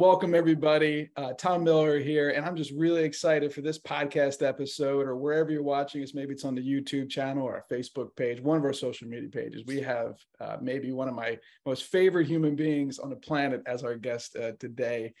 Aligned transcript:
Welcome 0.00 0.34
everybody. 0.34 1.10
Uh, 1.14 1.34
Tom 1.34 1.62
Miller 1.62 1.98
here, 1.98 2.30
and 2.30 2.46
I'm 2.46 2.56
just 2.56 2.72
really 2.72 3.04
excited 3.04 3.52
for 3.52 3.60
this 3.60 3.78
podcast 3.78 4.42
episode 4.42 5.06
or 5.06 5.14
wherever 5.14 5.52
you're 5.52 5.62
watching 5.62 6.02
us. 6.02 6.14
Maybe 6.14 6.32
it's 6.32 6.46
on 6.46 6.54
the 6.54 6.62
YouTube 6.62 7.10
channel 7.10 7.44
or 7.44 7.56
our 7.56 7.64
Facebook 7.70 8.16
page, 8.16 8.40
one 8.40 8.56
of 8.56 8.64
our 8.64 8.72
social 8.72 9.08
media 9.08 9.28
pages. 9.28 9.62
We 9.66 9.82
have 9.82 10.16
uh, 10.40 10.56
maybe 10.62 10.90
one 10.90 11.08
of 11.08 11.14
my 11.14 11.38
most 11.66 11.84
favorite 11.84 12.26
human 12.26 12.56
beings 12.56 12.98
on 12.98 13.10
the 13.10 13.16
planet 13.16 13.62
as 13.66 13.84
our 13.84 13.94
guest 13.94 14.36
uh, 14.36 14.52
today. 14.58 15.12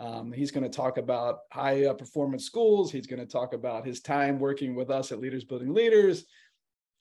Um, 0.00 0.32
he's 0.32 0.50
going 0.50 0.70
to 0.70 0.76
talk 0.76 0.98
about 0.98 1.38
high 1.50 1.86
uh, 1.86 1.94
performance 1.94 2.44
schools. 2.44 2.92
He's 2.92 3.06
going 3.06 3.20
to 3.20 3.32
talk 3.32 3.54
about 3.54 3.86
his 3.86 4.02
time 4.02 4.38
working 4.38 4.74
with 4.74 4.90
us 4.90 5.12
at 5.12 5.18
Leaders 5.18 5.44
Building 5.44 5.72
Leaders 5.72 6.26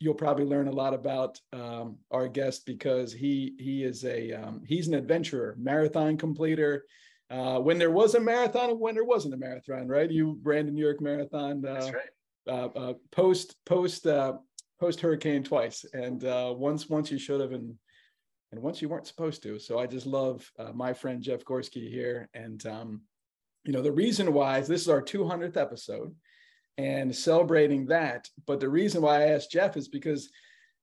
you'll 0.01 0.13
probably 0.13 0.43
learn 0.43 0.67
a 0.67 0.71
lot 0.71 0.93
about 0.93 1.39
um, 1.53 1.97
our 2.11 2.27
guest 2.27 2.65
because 2.65 3.13
he 3.13 3.55
he 3.57 3.81
is 3.81 4.03
a 4.03 4.33
um, 4.33 4.61
he's 4.67 4.89
an 4.89 4.93
adventurer, 4.93 5.55
marathon 5.57 6.17
completer, 6.17 6.83
uh, 7.29 7.59
when 7.59 7.77
there 7.79 7.91
was 7.91 8.15
a 8.15 8.19
marathon 8.19 8.69
and 8.69 8.79
when 8.79 8.95
there 8.95 9.03
wasn't 9.03 9.33
a 9.33 9.37
marathon, 9.37 9.87
right? 9.87 10.11
You 10.11 10.39
ran 10.43 10.65
the 10.65 10.71
New 10.71 10.83
York 10.83 11.01
Marathon. 11.01 11.63
Uh, 11.65 11.73
That's 11.73 11.91
right. 11.91 12.09
Uh, 12.47 12.67
uh 12.75 12.93
post 13.11 13.55
post 13.65 14.05
uh, 14.05 14.33
post 14.79 15.01
hurricane 15.01 15.43
twice, 15.43 15.83
and 15.93 16.23
uh, 16.23 16.53
once 16.55 16.87
once 16.87 17.09
you 17.09 17.17
should 17.17 17.41
have, 17.41 17.51
and 17.51 17.73
and 18.51 18.61
once 18.61 18.81
you 18.81 18.89
weren't 18.89 19.07
supposed 19.07 19.41
to. 19.43 19.57
So 19.57 19.79
I 19.79 19.87
just 19.87 20.05
love 20.05 20.49
my 20.73 20.93
friend 20.93 21.23
Geoff 21.23 21.43
Gorski 21.43 21.89
here, 21.89 22.29
and 22.35 22.63
um, 22.67 23.01
you 23.63 23.73
know 23.73 23.81
the 23.81 23.91
reason 23.91 24.31
why 24.31 24.59
is 24.59 24.67
this 24.67 24.81
is 24.81 24.89
our 24.89 25.01
200th 25.01 25.57
episode, 25.57 26.13
and 26.77 27.15
celebrating 27.15 27.87
that. 27.87 28.27
But 28.45 28.59
the 28.59 28.69
reason 28.69 29.01
why 29.01 29.23
I 29.23 29.29
asked 29.29 29.51
Geoff 29.51 29.75
is 29.75 29.87
because 29.87 30.29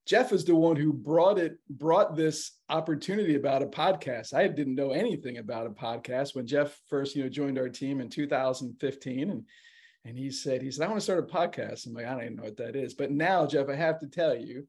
Geoff 0.05 0.33
is 0.33 0.43
the 0.43 0.55
one 0.55 0.75
who 0.75 0.91
brought 0.91 1.39
it, 1.39 1.57
brought 1.69 2.15
this 2.15 2.51
opportunity 2.69 3.35
about 3.35 3.63
a 3.63 3.67
podcast. 3.67 4.33
I 4.33 4.47
didn't 4.47 4.75
know 4.75 4.91
anything 4.91 5.37
about 5.37 5.65
a 5.65 5.69
podcast 5.69 6.35
when 6.35 6.45
Geoff 6.45 6.77
first, 6.89 7.15
you 7.15 7.23
know, 7.23 7.29
joined 7.29 7.57
our 7.57 7.69
team 7.69 8.01
in 8.01 8.09
2015, 8.09 9.29
and 9.29 9.45
and 10.05 10.17
he 10.17 10.29
said, 10.31 10.61
he 10.61 10.69
said, 10.69 10.83
I 10.83 10.89
want 10.89 10.99
to 10.99 11.03
start 11.03 11.19
a 11.19 11.33
podcast. 11.33 11.85
I'm 11.85 11.93
like, 11.93 12.05
I 12.05 12.11
don't 12.11 12.23
even 12.23 12.35
know 12.35 12.43
what 12.43 12.57
that 12.57 12.75
is. 12.75 12.93
But 12.93 13.11
now, 13.11 13.45
Geoff, 13.45 13.69
I 13.69 13.75
have 13.75 13.99
to 14.01 14.07
tell 14.07 14.35
you 14.35 14.67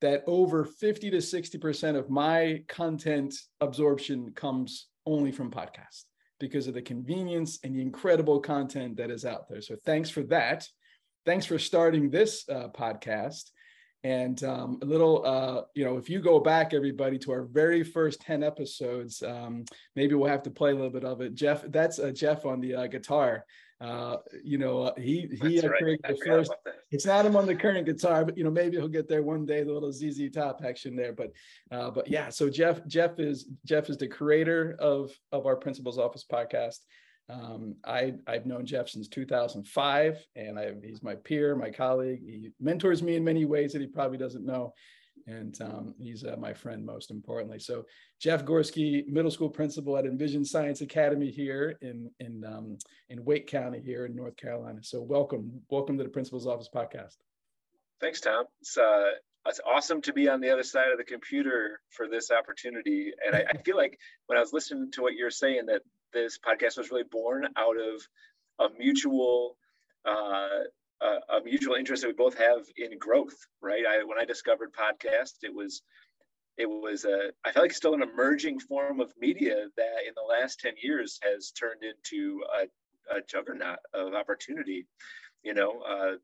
that 0.00 0.22
over 0.28 0.64
50 0.64 1.10
to 1.10 1.16
60% 1.16 1.96
of 1.96 2.08
my 2.08 2.62
content 2.68 3.34
absorption 3.60 4.32
comes 4.32 4.86
only 5.06 5.32
from 5.32 5.50
podcasts 5.50 6.04
because 6.38 6.68
of 6.68 6.74
the 6.74 6.82
convenience 6.82 7.58
and 7.64 7.74
the 7.74 7.82
incredible 7.82 8.40
content 8.40 8.96
that 8.96 9.10
is 9.10 9.24
out 9.24 9.48
there. 9.48 9.60
So 9.60 9.76
thanks 9.84 10.08
for 10.08 10.22
that. 10.24 10.66
Thanks 11.26 11.46
for 11.46 11.58
starting 11.58 12.08
this 12.08 12.48
uh, 12.48 12.68
podcast. 12.68 13.50
And 14.02 14.42
um, 14.44 14.78
a 14.80 14.86
little, 14.86 15.26
uh, 15.26 15.62
you 15.74 15.84
know, 15.84 15.98
if 15.98 16.08
you 16.08 16.20
go 16.20 16.40
back, 16.40 16.72
everybody, 16.72 17.18
to 17.18 17.32
our 17.32 17.42
very 17.42 17.82
first 17.82 18.20
10 18.22 18.42
episodes, 18.42 19.22
um, 19.22 19.64
maybe 19.94 20.14
we'll 20.14 20.30
have 20.30 20.42
to 20.44 20.50
play 20.50 20.70
a 20.70 20.74
little 20.74 20.90
bit 20.90 21.04
of 21.04 21.20
it. 21.20 21.34
Geoff, 21.34 21.64
that's 21.68 21.98
uh, 21.98 22.10
Geoff 22.10 22.46
on 22.46 22.60
the 22.60 22.74
uh, 22.74 22.86
guitar. 22.86 23.44
Uh, 23.80 24.18
you 24.44 24.58
know, 24.58 24.82
uh, 24.82 24.94
he 24.98 25.26
he 25.42 25.60
created 25.60 26.00
the 26.06 26.18
first. 26.26 26.52
It's 26.90 27.06
not 27.06 27.24
him 27.24 27.34
on 27.34 27.46
the 27.46 27.54
current 27.54 27.86
guitar, 27.86 28.26
but 28.26 28.36
you 28.36 28.44
know, 28.44 28.50
maybe 28.50 28.76
he'll 28.76 28.88
get 28.88 29.08
there 29.08 29.22
one 29.22 29.46
day. 29.46 29.62
The 29.62 29.72
little 29.72 29.90
ZZ 29.90 30.30
Top 30.30 30.60
action 30.62 30.94
there, 30.94 31.14
but 31.14 31.32
uh, 31.72 31.90
but 31.90 32.06
yeah. 32.06 32.28
So 32.28 32.50
Geoff 32.50 32.86
Geoff 32.86 33.18
is 33.18 33.48
Geoff 33.64 33.88
is 33.88 33.96
the 33.96 34.06
creator 34.06 34.76
of 34.78 35.12
of 35.32 35.46
our 35.46 35.56
Principal's 35.56 35.96
Office 35.96 36.26
podcast. 36.30 36.80
Um, 37.30 37.76
I, 37.84 38.14
I've 38.26 38.46
known 38.46 38.66
Geoff 38.66 38.88
since 38.88 39.08
2005, 39.08 40.26
and 40.36 40.58
I, 40.58 40.72
he's 40.82 41.02
my 41.02 41.14
peer, 41.14 41.54
my 41.54 41.70
colleague. 41.70 42.22
He 42.24 42.50
mentors 42.60 43.02
me 43.02 43.16
in 43.16 43.24
many 43.24 43.44
ways 43.44 43.72
that 43.72 43.80
he 43.80 43.86
probably 43.86 44.18
doesn't 44.18 44.44
know. 44.44 44.72
And 45.26 45.56
um, 45.60 45.94
he's 45.98 46.24
uh, 46.24 46.36
my 46.38 46.52
friend, 46.52 46.84
most 46.84 47.10
importantly. 47.10 47.58
So, 47.58 47.84
Geoff 48.20 48.44
Gorski, 48.44 49.06
middle 49.06 49.30
school 49.30 49.50
principal 49.50 49.96
at 49.96 50.06
Envision 50.06 50.44
Science 50.44 50.80
Academy 50.80 51.30
here 51.30 51.76
in 51.82 52.10
in 52.20 52.42
um, 52.44 52.78
in 53.10 53.24
Wake 53.24 53.46
County 53.46 53.80
here 53.80 54.06
in 54.06 54.16
North 54.16 54.36
Carolina. 54.36 54.82
So, 54.82 55.00
welcome, 55.02 55.60
welcome 55.68 55.98
to 55.98 56.04
the 56.04 56.10
Principal's 56.10 56.46
Office 56.46 56.70
podcast. 56.74 57.16
Thanks, 58.00 58.20
Tom. 58.22 58.46
It's 58.62 58.78
uh, 58.78 59.10
it's 59.46 59.60
awesome 59.70 60.00
to 60.02 60.12
be 60.12 60.28
on 60.28 60.40
the 60.40 60.50
other 60.50 60.62
side 60.62 60.90
of 60.90 60.98
the 60.98 61.04
computer 61.04 61.80
for 61.90 62.08
this 62.08 62.30
opportunity. 62.30 63.12
And 63.24 63.36
I, 63.36 63.44
I, 63.50 63.58
feel 63.62 63.76
like 63.76 63.98
when 64.26 64.36
I 64.36 64.40
was 64.40 64.52
listening 64.52 64.90
to 64.92 65.02
what 65.02 65.14
you're 65.14 65.30
saying, 65.30 65.66
that 65.66 65.82
this 66.12 66.38
podcast 66.38 66.78
was 66.78 66.90
really 66.90 67.04
born 67.10 67.46
out 67.56 67.76
of 67.76 68.06
a 68.58 68.78
mutual 68.78 69.56
uh, 70.04 70.64
a, 71.02 71.40
mutual 71.44 71.74
interest 71.74 72.02
that 72.02 72.08
we 72.08 72.14
both 72.14 72.36
have 72.36 72.62
in 72.76 72.98
growth. 72.98 73.36
Right. 73.62 73.84
I, 73.88 74.04
when 74.04 74.18
I 74.18 74.24
discovered 74.24 74.72
podcast, 74.72 75.42
it 75.42 75.54
was 75.54 75.82
it 76.56 76.68
was 76.68 77.04
a 77.04 77.30
I 77.44 77.52
feel 77.52 77.62
like 77.62 77.72
still 77.72 77.94
an 77.94 78.02
emerging 78.02 78.60
form 78.60 79.00
of 79.00 79.12
media 79.18 79.66
that 79.76 79.96
in 80.06 80.12
the 80.14 80.28
last 80.28 80.60
ten 80.60 80.74
years 80.82 81.18
has 81.22 81.52
turned 81.52 81.82
into 81.82 82.42
a, 82.54 83.16
a 83.16 83.20
juggernaut 83.22 83.78
of 83.94 84.14
opportunity. 84.14 84.86
You 85.42 85.54
know, 85.54 85.80
uh, 85.80 86.16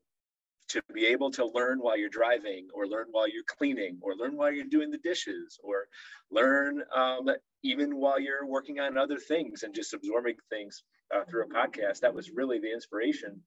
to 0.69 0.81
be 0.93 1.05
able 1.05 1.31
to 1.31 1.45
learn 1.45 1.79
while 1.79 1.97
you're 1.97 2.09
driving 2.09 2.67
or 2.73 2.87
learn 2.87 3.07
while 3.11 3.27
you're 3.27 3.43
cleaning 3.47 3.97
or 4.01 4.15
learn 4.15 4.35
while 4.35 4.51
you're 4.51 4.65
doing 4.65 4.91
the 4.91 4.97
dishes 4.97 5.59
or 5.63 5.87
learn 6.31 6.83
um, 6.95 7.29
even 7.63 7.95
while 7.95 8.19
you're 8.19 8.45
working 8.45 8.79
on 8.79 8.97
other 8.97 9.17
things 9.17 9.63
and 9.63 9.73
just 9.73 9.93
absorbing 9.93 10.35
things 10.49 10.83
uh, 11.15 11.23
through 11.29 11.43
a 11.43 11.49
podcast 11.49 12.01
that 12.01 12.13
was 12.13 12.31
really 12.31 12.59
the 12.59 12.71
inspiration 12.71 13.41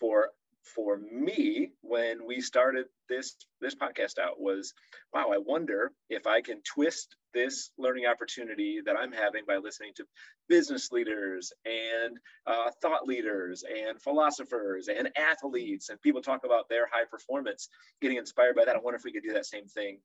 for 0.00 0.30
for 0.62 0.98
me 0.98 1.70
when 1.80 2.26
we 2.26 2.40
started 2.40 2.86
this 3.08 3.36
this 3.60 3.74
podcast 3.74 4.18
out 4.18 4.38
was 4.40 4.74
wow 5.14 5.30
i 5.32 5.38
wonder 5.38 5.92
if 6.10 6.26
i 6.26 6.40
can 6.40 6.60
twist 6.62 7.16
this 7.32 7.70
learning 7.78 8.06
opportunity 8.06 8.80
that 8.84 8.96
i'm 8.96 9.12
having 9.12 9.42
by 9.46 9.56
listening 9.56 9.92
to 9.96 10.04
business 10.48 10.90
leaders 10.92 11.52
and 11.64 12.18
uh, 12.46 12.70
thought 12.82 13.06
leaders 13.06 13.64
and 13.64 14.00
philosophers 14.00 14.88
and 14.88 15.10
athletes 15.16 15.88
and 15.88 16.00
people 16.00 16.20
talk 16.20 16.44
about 16.44 16.68
their 16.68 16.86
high 16.92 17.04
performance 17.10 17.68
getting 18.00 18.18
inspired 18.18 18.56
by 18.56 18.64
that 18.64 18.76
i 18.76 18.78
wonder 18.78 18.96
if 18.96 19.04
we 19.04 19.12
could 19.12 19.22
do 19.22 19.32
that 19.32 19.46
same 19.46 19.66
thing 19.66 19.98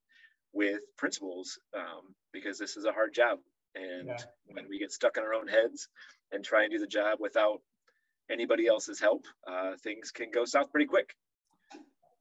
with 0.53 0.79
principals 0.97 1.59
um, 1.75 2.13
because 2.31 2.57
this 2.59 2.77
is 2.77 2.85
a 2.85 2.91
hard 2.91 3.13
job 3.13 3.39
and 3.75 4.07
yeah. 4.07 4.17
when 4.45 4.67
we 4.69 4.79
get 4.79 4.91
stuck 4.91 5.17
in 5.17 5.23
our 5.23 5.33
own 5.33 5.47
heads 5.47 5.87
and 6.31 6.43
try 6.43 6.63
and 6.63 6.71
do 6.71 6.79
the 6.79 6.87
job 6.87 7.17
without 7.19 7.61
anybody 8.29 8.67
else's 8.67 8.99
help, 8.99 9.25
uh, 9.47 9.71
things 9.81 10.11
can 10.11 10.31
go 10.31 10.45
south 10.45 10.71
pretty 10.71 10.87
quick. 10.87 11.15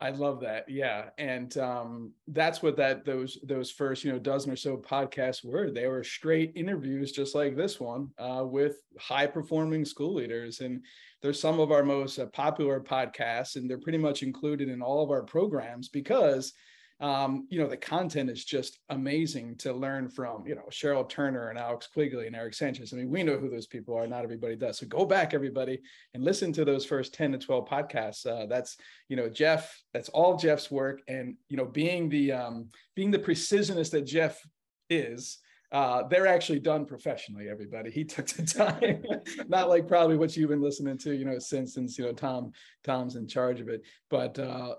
I 0.03 0.11
love 0.11 0.41
that. 0.41 0.69
Yeah. 0.69 1.11
And 1.17 1.57
um, 1.59 2.13
that's 2.27 2.61
what 2.61 2.77
that 2.77 3.05
those 3.05 3.39
those 3.45 3.71
first, 3.71 4.03
you 4.03 4.11
know, 4.11 4.19
dozen 4.19 4.51
or 4.51 4.57
so 4.57 4.77
podcasts 4.77 5.45
were. 5.45 5.71
They 5.71 5.87
were 5.87 6.03
straight 6.03 6.51
interviews 6.57 7.13
just 7.13 7.37
like 7.37 7.55
this 7.55 7.79
one 7.79 8.09
uh, 8.19 8.43
with 8.45 8.79
high 8.99 9.29
performing 9.29 9.85
school 9.85 10.15
leaders. 10.15 10.59
And 10.59 10.85
they're 11.21 11.33
some 11.33 11.61
of 11.61 11.71
our 11.71 11.85
most 11.85 12.19
uh, 12.19 12.27
popular 12.27 12.81
podcasts 12.81 13.55
and 13.55 13.71
they're 13.71 13.79
pretty 13.79 13.99
much 13.99 14.25
included 14.25 14.69
in 14.69 14.83
all 14.83 15.05
of 15.05 15.13
our 15.13 15.23
programs 15.23 15.89
because 15.89 16.53
um, 17.03 17.49
you 17.51 17.59
know, 17.59 17.67
the 17.67 17.77
content 17.77 18.31
is 18.31 18.45
just 18.45 18.79
amazing 18.89 19.57
to 19.57 19.73
learn 19.73 20.09
from, 20.09 20.47
you 20.47 20.55
know, 20.55 20.63
Cheryl 20.71 21.07
Turner 21.09 21.49
and 21.49 21.59
Alex 21.59 21.89
Quigley 21.93 22.29
and 22.29 22.37
Eric 22.37 22.55
Sanchez. 22.55 22.93
I 22.93 22.97
mean, 22.97 23.11
we 23.11 23.25
know 23.25 23.37
who 23.37 23.51
those 23.51 23.67
people 23.67 23.97
are. 23.97 24.07
Not 24.07 24.23
everybody 24.23 24.55
does. 24.55 24.79
So 24.79 24.87
go 24.87 25.05
back, 25.05 25.35
everybody, 25.35 25.81
and 26.15 26.23
listen 26.23 26.53
to 26.53 26.65
those 26.65 26.87
first 26.87 27.13
10 27.13 27.33
to 27.33 27.39
12 27.39 27.69
podcasts. 27.69 28.25
Uh, 28.25 28.47
that's, 28.47 28.77
you 29.09 29.17
know, 29.17 29.29
Geoff, 29.29 29.83
that's 29.93 30.11
all 30.11 30.37
Geoff's 30.37 30.71
work. 30.71 31.03
And, 31.09 31.35
you 31.49 31.57
know, 31.57 31.65
being 31.65 32.09
the, 32.09 32.31
um, 32.31 32.69
being 32.95 33.11
the 33.11 33.19
precisionist 33.19 33.91
that 33.91 34.07
Geoff 34.07 34.41
is, 34.89 35.39
uh, 35.73 36.07
they're 36.07 36.27
actually 36.29 36.61
done 36.61 36.85
professionally 36.85 37.49
everybody 37.49 37.91
he 37.91 38.05
took 38.05 38.27
the 38.27 38.45
time 38.45 39.03
not 39.49 39.71
like 39.71 39.89
probably 39.89 40.19
what 40.19 40.37
you've 40.37 40.51
been 40.51 40.61
listening 40.61 40.99
to 40.99 41.17
you 41.17 41.25
know 41.25 41.39
since 41.39 41.73
since 41.73 41.97
you 41.97 42.05
know 42.05 42.13
tom 42.13 42.53
tom's 42.85 43.17
in 43.17 43.27
charge 43.27 43.59
of 43.59 43.71
it 43.71 43.81
but 44.11 44.39
uh 44.39 44.75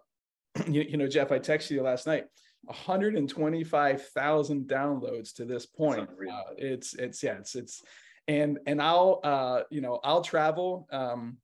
you, 0.67 0.81
you 0.81 0.97
know, 0.97 1.07
Geoff, 1.07 1.31
I 1.31 1.39
texted 1.39 1.71
you 1.71 1.81
last 1.81 2.07
night. 2.07 2.25
125,000 2.65 4.67
downloads 4.67 5.33
to 5.35 5.45
this 5.45 5.65
point. 5.65 6.09
Uh, 6.09 6.41
it's 6.57 6.93
it's 6.93 7.21
yeah, 7.21 7.33
it's 7.33 7.55
it's 7.55 7.81
and 8.27 8.59
and 8.65 8.81
I'll 8.81 9.19
uh, 9.23 9.61
you 9.69 9.81
know 9.81 9.99
I'll 10.03 10.21
travel 10.21 10.87
um, 10.91 11.37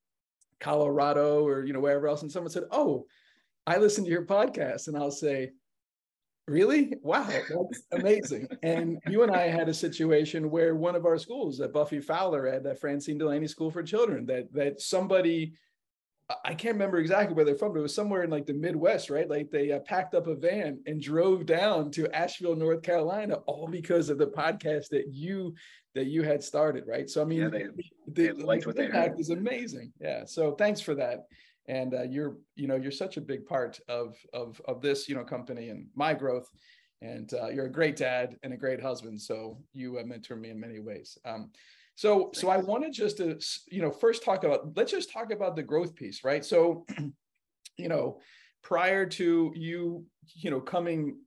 Colorado 0.60 1.46
or 1.46 1.66
you 1.66 1.74
know 1.74 1.82
wherever 1.82 2.08
else, 2.08 2.22
and 2.22 2.32
someone 2.32 2.52
said, 2.52 2.64
"Oh, 2.72 3.06
I 3.68 3.78
listened 3.78 4.08
to 4.08 4.12
your 4.12 4.26
podcast," 4.26 4.88
and 4.88 4.98
I'll 4.98 5.12
say, 5.12 5.52
"Really? 6.48 6.94
Wow, 7.02 7.28
that's 7.28 7.84
amazing!" 7.92 8.48
and 8.64 9.00
you 9.08 9.24
and 9.24 9.32
I 9.32 9.48
had 9.48 9.68
a 9.68 9.74
situation 9.74 10.50
where 10.50 10.76
one 10.76 10.96
of 10.96 11.06
our 11.06 11.18
schools, 11.18 11.60
at 11.60 11.74
Buffy 11.74 12.00
Fowler 12.00 12.48
at 12.48 12.64
the 12.64 12.76
Francine 12.76 13.18
Delaney 13.18 13.48
School 13.48 13.72
for 13.72 13.84
Children, 13.84 14.26
that 14.28 14.54
that 14.54 14.80
somebody 14.80 15.54
I 16.46 16.54
can't 16.54 16.76
remember 16.76 16.98
exactly 16.98 17.34
where 17.34 17.44
they're 17.44 17.56
from, 17.56 17.74
but 17.74 17.80
it 17.80 17.84
was 17.84 17.96
somewhere 17.96 18.24
in 18.24 18.30
like 18.30 18.46
the 18.46 18.54
Midwest, 18.54 19.10
right? 19.10 19.28
Like 19.28 19.50
they 19.50 19.72
uh, 19.72 19.80
packed 19.80 20.14
up 20.14 20.28
a 20.28 20.36
van 20.36 20.80
and 20.86 21.02
drove 21.02 21.48
down 21.48 21.90
to 21.92 22.08
Asheville, 22.16 22.56
North 22.56 22.84
Carolina, 22.84 23.36
all 23.48 23.68
because 23.68 24.10
of 24.10 24.20
the 24.20 24.28
podcast 24.28 24.90
that 24.90 25.06
you 25.12 25.56
that 25.96 26.06
you 26.06 26.22
had 26.22 26.44
started, 26.44 26.84
right? 26.88 27.10
So 27.10 27.22
I 27.24 27.26
mean, 27.26 27.42
yeah, 27.42 27.50
they, 27.50 27.64
the, 28.08 28.28
they 28.28 28.32
liked 28.44 28.64
the, 28.64 28.70
what 28.70 28.76
the 28.76 28.86
impact 28.86 29.12
heard. 29.12 29.20
is 29.20 29.32
amazing. 29.32 29.92
Yeah. 30.00 30.24
So 30.26 30.52
thanks 30.52 30.82
for 30.82 30.94
that. 30.96 31.26
And 31.68 31.96
uh, 31.96 32.04
you're, 32.04 32.38
you 32.56 32.68
know, 32.68 32.76
you're 32.76 32.92
such 32.92 33.18
a 33.18 33.22
big 33.22 33.46
part 33.46 33.80
of 33.90 34.16
of 34.32 34.62
of 34.66 34.82
this, 34.82 35.10
you 35.10 35.16
know, 35.16 35.24
company 35.24 35.70
and 35.70 35.88
my 35.96 36.14
growth. 36.14 36.48
And 37.02 37.34
uh, 37.34 37.48
you're 37.48 37.66
a 37.66 37.72
great 37.72 37.96
dad 37.96 38.36
and 38.44 38.54
a 38.54 38.58
great 38.58 38.82
husband. 38.82 39.20
So 39.20 39.58
you 39.74 39.98
uh, 39.98 40.04
mentor 40.04 40.36
me 40.36 40.50
in 40.50 40.60
many 40.60 40.80
ways. 40.80 41.18
Um, 41.26 41.50
so, 42.00 42.30
so 42.34 42.48
I 42.48 42.56
wanted 42.56 42.94
just 42.94 43.20
uh, 43.20 43.26
to, 43.26 43.40
you 43.70 43.82
know, 43.82 43.92
first 43.92 44.24
talk 44.24 44.46
about, 44.46 44.72
let's 44.78 44.90
just 44.90 45.12
talk 45.12 45.34
about 45.34 45.58
the 45.58 45.64
growth 45.64 45.96
piece, 45.96 46.24
right? 46.24 46.46
So, 46.46 46.86
you 47.78 47.90
know, 47.90 48.22
prior 48.64 49.06
to 49.06 49.52
you, 49.54 50.06
you 50.34 50.50
know, 50.50 50.62
coming 50.62 51.18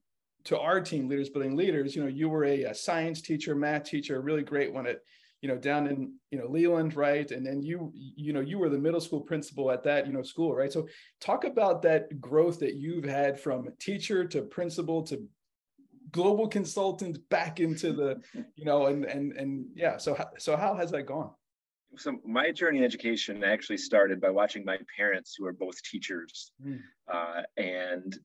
to 0.45 0.59
our 0.59 0.81
team, 0.81 1.07
Leaders 1.07 1.29
Building 1.29 1.55
Leaders, 1.55 1.95
you 1.95 2.01
know, 2.01 2.07
you 2.07 2.27
were 2.27 2.45
a, 2.45 2.63
a 2.63 2.73
science 2.73 3.21
teacher, 3.21 3.53
math 3.53 3.83
teacher, 3.83 4.15
a 4.15 4.19
really 4.19 4.41
great 4.41 4.73
one 4.73 4.87
at, 4.87 5.01
you 5.43 5.47
know, 5.47 5.59
down 5.59 5.85
in, 5.85 6.15
you 6.31 6.39
know, 6.39 6.47
Leland, 6.47 6.95
right? 6.95 7.29
And 7.29 7.45
then 7.45 7.61
you, 7.61 7.91
you 7.93 8.33
know, 8.33 8.41
you 8.41 8.57
were 8.57 8.69
the 8.69 8.79
middle 8.79 8.99
school 8.99 9.21
principal 9.21 9.69
at 9.69 9.83
that, 9.83 10.07
you 10.07 10.13
know, 10.13 10.23
school, 10.23 10.55
right? 10.55 10.73
So 10.73 10.87
talk 11.21 11.43
about 11.43 11.83
that 11.83 12.19
growth 12.19 12.57
that 12.61 12.77
you've 12.77 13.05
had 13.05 13.39
from 13.39 13.69
teacher 13.79 14.25
to 14.25 14.41
principal 14.41 15.03
to 15.03 15.21
global 16.13 16.47
consultant 16.47 17.17
back 17.29 17.59
into 17.59 17.91
the 17.91 18.21
you 18.55 18.63
know 18.63 18.85
and 18.85 19.03
and 19.03 19.33
and 19.33 19.65
yeah. 19.75 19.97
So 19.97 20.17
so 20.37 20.55
how 20.55 20.75
has 20.75 20.91
that 20.91 21.03
gone? 21.03 21.31
So 21.97 22.17
my 22.25 22.51
journey 22.51 22.79
in 22.79 22.83
education 22.83 23.43
actually 23.43 23.77
started 23.77 24.21
by 24.21 24.29
watching 24.29 24.63
my 24.65 24.77
parents 24.97 25.35
who 25.37 25.45
are 25.45 25.53
both 25.53 25.75
teachers 25.83 26.51
mm. 26.65 26.79
uh, 27.11 27.43
and 27.55 28.17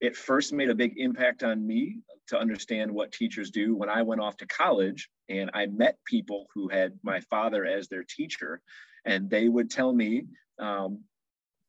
it 0.00 0.16
first 0.16 0.52
made 0.52 0.68
a 0.68 0.74
big 0.74 0.94
impact 0.96 1.44
on 1.44 1.64
me 1.64 1.98
to 2.26 2.36
understand 2.36 2.90
what 2.90 3.12
teachers 3.12 3.50
do. 3.50 3.76
When 3.76 3.88
i 3.88 4.02
went 4.02 4.20
off 4.20 4.36
to 4.38 4.46
college 4.46 5.08
and 5.28 5.50
i 5.54 5.66
met 5.66 5.96
people 6.06 6.46
who 6.54 6.68
had 6.68 6.98
my 7.02 7.20
father 7.20 7.64
as 7.64 7.86
their 7.88 8.04
teacher 8.04 8.60
and 9.04 9.30
they 9.30 9.48
would 9.48 9.70
tell 9.70 9.92
me 9.92 10.24
um, 10.58 11.00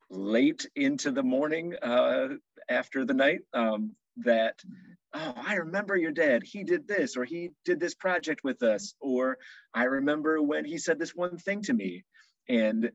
late 0.10 0.68
into 0.76 1.12
the 1.12 1.24
morning 1.24 1.76
uh, 1.82 2.30
after 2.70 3.06
the 3.06 3.14
night 3.14 3.42
um, 3.54 3.92
that 4.18 4.56
oh, 5.14 5.34
I 5.36 5.56
remember 5.56 5.96
your 5.96 6.12
dad. 6.12 6.44
He 6.44 6.64
did 6.64 6.88
this, 6.88 7.16
or 7.18 7.24
he 7.24 7.52
did 7.66 7.80
this 7.80 7.96
project 7.96 8.44
with 8.44 8.64
us, 8.64 8.94
or 9.00 9.38
I 9.74 9.86
remember 9.86 10.42
when 10.42 10.66
he 10.66 10.78
said 10.78 11.00
this 11.00 11.16
one 11.16 11.38
thing 11.38 11.62
to 11.64 11.74
me. 11.74 12.04
And 12.50 12.92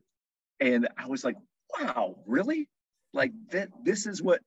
and 0.59 0.87
I 0.97 1.07
was 1.07 1.23
like, 1.23 1.35
wow, 1.79 2.17
really? 2.25 2.67
Like 3.13 3.31
that 3.51 3.69
this 3.83 4.05
is 4.05 4.21
what 4.21 4.41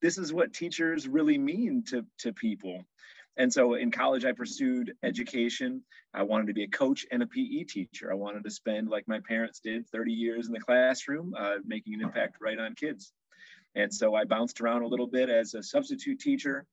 this 0.00 0.18
is 0.18 0.32
what 0.32 0.54
teachers 0.54 1.06
really 1.06 1.38
mean 1.38 1.84
to, 1.88 2.06
to 2.20 2.32
people. 2.32 2.82
And 3.36 3.52
so 3.52 3.74
in 3.74 3.90
college, 3.90 4.24
I 4.24 4.32
pursued 4.32 4.92
education. 5.02 5.82
I 6.12 6.22
wanted 6.24 6.48
to 6.48 6.52
be 6.52 6.64
a 6.64 6.68
coach 6.68 7.06
and 7.10 7.22
a 7.22 7.26
PE 7.26 7.64
teacher. 7.64 8.10
I 8.10 8.14
wanted 8.14 8.44
to 8.44 8.50
spend, 8.50 8.88
like 8.88 9.06
my 9.06 9.20
parents 9.26 9.60
did, 9.60 9.88
30 9.88 10.12
years 10.12 10.46
in 10.46 10.52
the 10.52 10.60
classroom, 10.60 11.34
uh, 11.38 11.56
making 11.64 11.94
an 11.94 12.00
impact 12.00 12.36
right 12.40 12.58
on 12.58 12.74
kids. 12.74 13.12
And 13.74 13.92
so 13.92 14.14
I 14.14 14.24
bounced 14.24 14.60
around 14.60 14.82
a 14.82 14.88
little 14.88 15.06
bit 15.06 15.28
as 15.28 15.54
a 15.54 15.62
substitute 15.62 16.20
teacher 16.20 16.66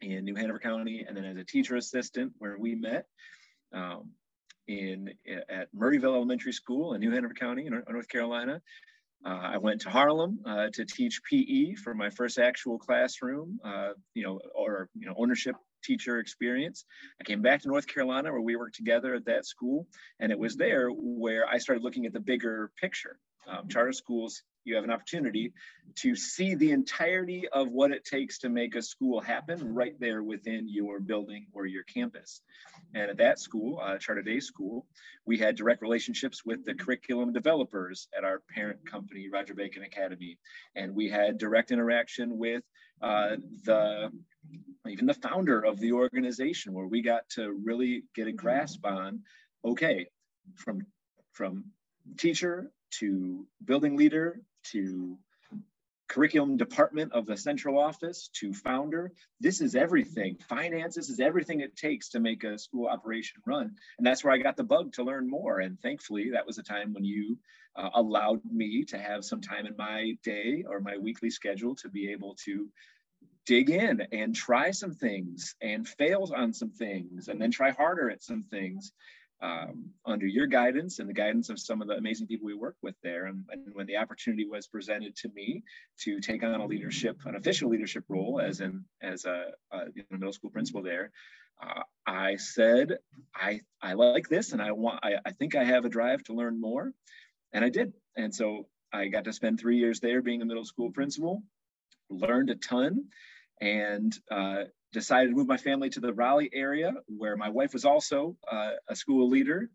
in 0.00 0.24
New 0.24 0.36
Hanover 0.36 0.58
County, 0.58 1.04
and 1.06 1.16
then 1.16 1.24
as 1.24 1.36
a 1.36 1.44
teacher 1.44 1.76
assistant 1.76 2.32
where 2.38 2.56
we 2.58 2.74
met 2.74 3.06
um, 3.72 4.10
in 4.68 5.10
at 5.48 5.68
Murrayville 5.74 6.14
Elementary 6.14 6.52
School 6.52 6.94
in 6.94 7.00
New 7.00 7.10
Hanover 7.10 7.34
County 7.34 7.66
in 7.66 7.82
North 7.88 8.08
Carolina. 8.08 8.60
Uh, 9.26 9.30
I 9.30 9.58
went 9.58 9.80
to 9.80 9.90
Harlem 9.90 10.38
uh, 10.46 10.68
to 10.74 10.84
teach 10.84 11.20
PE 11.28 11.74
for 11.74 11.92
my 11.92 12.08
first 12.08 12.38
actual 12.38 12.78
classroom, 12.78 13.58
uh, 13.64 13.90
you 14.14 14.22
know, 14.22 14.38
or 14.54 14.88
you 14.94 15.06
know, 15.06 15.14
ownership 15.16 15.56
teacher 15.82 16.18
experience. 16.20 16.84
I 17.20 17.24
came 17.24 17.42
back 17.42 17.62
to 17.62 17.68
North 17.68 17.86
Carolina 17.86 18.30
where 18.30 18.40
we 18.40 18.54
worked 18.54 18.76
together 18.76 19.14
at 19.14 19.24
that 19.24 19.44
school, 19.46 19.86
and 20.20 20.30
it 20.30 20.38
was 20.38 20.56
there 20.56 20.90
where 20.90 21.48
I 21.48 21.58
started 21.58 21.82
looking 21.82 22.06
at 22.06 22.12
the 22.12 22.20
bigger 22.20 22.70
picture. 22.80 23.18
Um, 23.48 23.68
charter 23.68 23.92
schools 23.92 24.42
you 24.64 24.74
have 24.74 24.84
an 24.84 24.90
opportunity 24.90 25.52
to 25.96 26.14
see 26.14 26.54
the 26.54 26.70
entirety 26.70 27.48
of 27.48 27.70
what 27.72 27.90
it 27.90 28.04
takes 28.04 28.38
to 28.38 28.48
make 28.48 28.74
a 28.74 28.82
school 28.82 29.20
happen 29.20 29.74
right 29.74 29.98
there 29.98 30.22
within 30.22 30.68
your 30.68 31.00
building 31.00 31.46
or 31.52 31.66
your 31.66 31.84
campus. 31.84 32.42
And 32.94 33.10
at 33.10 33.16
that 33.18 33.38
school, 33.38 33.80
uh, 33.82 33.98
Charter 33.98 34.22
Day 34.22 34.40
School, 34.40 34.86
we 35.26 35.38
had 35.38 35.56
direct 35.56 35.82
relationships 35.82 36.44
with 36.44 36.64
the 36.64 36.74
curriculum 36.74 37.32
developers 37.32 38.08
at 38.16 38.24
our 38.24 38.42
parent 38.54 38.84
company, 38.88 39.28
Roger 39.32 39.54
Bacon 39.54 39.82
Academy. 39.82 40.38
And 40.76 40.94
we 40.94 41.08
had 41.08 41.38
direct 41.38 41.70
interaction 41.70 42.38
with 42.38 42.62
uh, 43.02 43.36
the 43.64 44.10
even 44.88 45.06
the 45.06 45.14
founder 45.14 45.60
of 45.60 45.78
the 45.78 45.92
organization 45.92 46.72
where 46.72 46.86
we 46.86 47.02
got 47.02 47.28
to 47.30 47.52
really 47.64 48.04
get 48.14 48.26
a 48.26 48.32
grasp 48.32 48.84
on 48.84 49.20
okay 49.64 50.06
from 50.56 50.80
from 51.32 51.64
teacher 52.16 52.70
to 53.00 53.46
building 53.64 53.96
leader 53.96 54.40
to 54.72 55.18
curriculum 56.08 56.56
department 56.56 57.12
of 57.12 57.26
the 57.26 57.36
central 57.36 57.78
office 57.78 58.30
to 58.32 58.52
founder. 58.54 59.12
This 59.40 59.60
is 59.60 59.74
everything. 59.74 60.38
Finance, 60.48 60.94
this 60.94 61.10
is 61.10 61.20
everything 61.20 61.60
it 61.60 61.76
takes 61.76 62.08
to 62.10 62.20
make 62.20 62.44
a 62.44 62.58
school 62.58 62.86
operation 62.86 63.42
run. 63.46 63.74
And 63.98 64.06
that's 64.06 64.24
where 64.24 64.32
I 64.32 64.38
got 64.38 64.56
the 64.56 64.64
bug 64.64 64.94
to 64.94 65.04
learn 65.04 65.28
more. 65.28 65.60
And 65.60 65.78
thankfully, 65.80 66.30
that 66.30 66.46
was 66.46 66.58
a 66.58 66.62
time 66.62 66.94
when 66.94 67.04
you 67.04 67.38
uh, 67.76 67.90
allowed 67.94 68.40
me 68.50 68.84
to 68.86 68.98
have 68.98 69.24
some 69.24 69.40
time 69.40 69.66
in 69.66 69.76
my 69.76 70.16
day 70.24 70.64
or 70.66 70.80
my 70.80 70.96
weekly 70.96 71.30
schedule 71.30 71.76
to 71.76 71.88
be 71.88 72.10
able 72.10 72.34
to 72.46 72.68
dig 73.46 73.70
in 73.70 74.06
and 74.12 74.34
try 74.34 74.70
some 74.70 74.92
things 74.92 75.54
and 75.62 75.86
fail 75.86 76.30
on 76.34 76.52
some 76.52 76.70
things 76.70 77.28
and 77.28 77.40
then 77.40 77.50
try 77.50 77.70
harder 77.70 78.10
at 78.10 78.22
some 78.22 78.44
things 78.50 78.92
um, 79.40 79.90
under 80.04 80.26
your 80.26 80.46
guidance 80.46 80.98
and 80.98 81.08
the 81.08 81.14
guidance 81.14 81.48
of 81.48 81.60
some 81.60 81.80
of 81.80 81.88
the 81.88 81.94
amazing 81.94 82.26
people 82.26 82.46
we 82.46 82.54
work 82.54 82.76
with 82.82 82.96
there. 83.02 83.26
And, 83.26 83.44
and, 83.50 83.72
when 83.72 83.86
the 83.86 83.96
opportunity 83.96 84.46
was 84.46 84.66
presented 84.66 85.14
to 85.16 85.28
me 85.28 85.62
to 86.00 86.20
take 86.20 86.42
on 86.42 86.60
a 86.60 86.66
leadership, 86.66 87.18
an 87.24 87.36
official 87.36 87.70
leadership 87.70 88.04
role 88.08 88.40
as 88.40 88.60
in 88.60 88.84
as 89.00 89.24
a, 89.24 89.52
a 89.70 89.84
middle 90.10 90.32
school 90.32 90.50
principal 90.50 90.82
there, 90.82 91.12
uh, 91.62 91.82
I 92.06 92.36
said, 92.36 92.98
I 93.34 93.60
I 93.82 93.94
like 93.94 94.28
this, 94.28 94.52
and 94.52 94.62
I 94.62 94.72
want 94.72 95.00
I, 95.02 95.14
I 95.24 95.32
think 95.32 95.54
I 95.54 95.64
have 95.64 95.84
a 95.84 95.88
drive 95.88 96.22
to 96.24 96.34
learn 96.34 96.60
more, 96.60 96.92
and 97.52 97.64
I 97.64 97.68
did. 97.68 97.92
And 98.16 98.34
so 98.34 98.66
I 98.92 99.08
got 99.08 99.24
to 99.24 99.32
spend 99.32 99.60
three 99.60 99.78
years 99.78 100.00
there 100.00 100.22
being 100.22 100.42
a 100.42 100.44
middle 100.44 100.64
school 100.64 100.90
principal, 100.90 101.42
learned 102.10 102.50
a 102.50 102.54
ton, 102.56 103.06
and 103.60 104.16
uh, 104.30 104.64
decided 104.92 105.30
to 105.30 105.36
move 105.36 105.46
my 105.46 105.56
family 105.56 105.90
to 105.90 106.00
the 106.00 106.12
Raleigh 106.12 106.50
area, 106.52 106.92
where 107.06 107.36
my 107.36 107.48
wife 107.48 107.72
was 107.72 107.84
also 107.84 108.36
uh, 108.50 108.72
a 108.88 108.96
school 108.96 109.28
leader. 109.28 109.70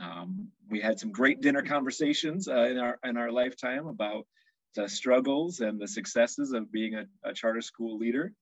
Um, 0.00 0.48
we 0.68 0.80
had 0.80 0.98
some 0.98 1.12
great 1.12 1.40
dinner 1.40 1.62
conversations 1.62 2.48
uh, 2.48 2.54
in 2.54 2.78
our 2.78 2.98
in 3.04 3.16
our 3.16 3.30
lifetime 3.30 3.86
about 3.86 4.26
the 4.74 4.88
struggles 4.88 5.60
and 5.60 5.80
the 5.80 5.88
successes 5.88 6.52
of 6.52 6.70
being 6.70 6.94
a, 6.94 7.06
a 7.24 7.32
charter 7.32 7.62
school 7.62 7.96
leader. 7.96 8.32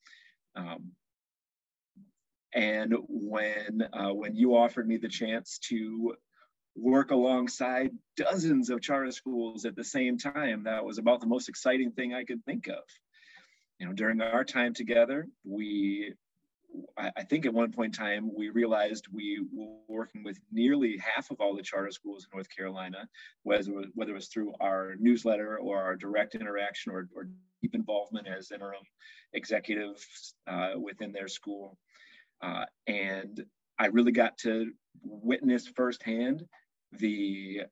Um, 0.56 0.92
and 2.52 2.94
when 3.08 3.88
uh, 3.92 4.12
when 4.12 4.34
you 4.34 4.56
offered 4.56 4.86
me 4.86 4.96
the 4.96 5.08
chance 5.08 5.58
to 5.68 6.14
work 6.76 7.12
alongside 7.12 7.92
dozens 8.16 8.68
of 8.68 8.80
charter 8.80 9.12
schools 9.12 9.64
at 9.64 9.76
the 9.76 9.84
same 9.84 10.18
time, 10.18 10.64
that 10.64 10.84
was 10.84 10.98
about 10.98 11.20
the 11.20 11.26
most 11.26 11.48
exciting 11.48 11.92
thing 11.92 12.14
I 12.14 12.24
could 12.24 12.44
think 12.44 12.66
of 12.66 12.82
you 13.84 13.90
know, 13.90 13.94
during 13.94 14.22
our 14.22 14.44
time 14.44 14.72
together, 14.72 15.28
we, 15.44 16.14
I, 16.96 17.22
think 17.22 17.44
at 17.44 17.52
one 17.52 17.70
point 17.70 17.94
in 17.94 18.02
time, 18.02 18.30
we 18.34 18.48
realized 18.48 19.08
we 19.12 19.44
were 19.52 19.76
working 19.88 20.24
with 20.24 20.40
nearly 20.50 20.96
half 20.96 21.30
of 21.30 21.38
all 21.38 21.54
the 21.54 21.62
charter 21.62 21.90
schools 21.90 22.24
in 22.24 22.34
North 22.34 22.48
Carolina, 22.48 23.06
whether, 23.42 23.70
whether 23.94 24.12
it 24.12 24.14
was 24.14 24.28
through 24.28 24.54
our 24.58 24.94
newsletter 24.98 25.58
or 25.58 25.82
our 25.82 25.96
direct 25.96 26.34
interaction 26.34 26.92
or, 26.92 27.10
or 27.14 27.28
deep 27.60 27.74
involvement 27.74 28.26
as 28.26 28.52
interim 28.52 28.84
executives 29.34 30.32
uh, 30.46 30.70
within 30.80 31.12
their 31.12 31.28
school. 31.28 31.76
Uh, 32.40 32.64
and 32.86 33.44
I 33.78 33.88
really 33.88 34.12
got 34.12 34.38
to 34.38 34.72
witness 35.02 35.68
firsthand 35.68 36.46
the 36.92 37.64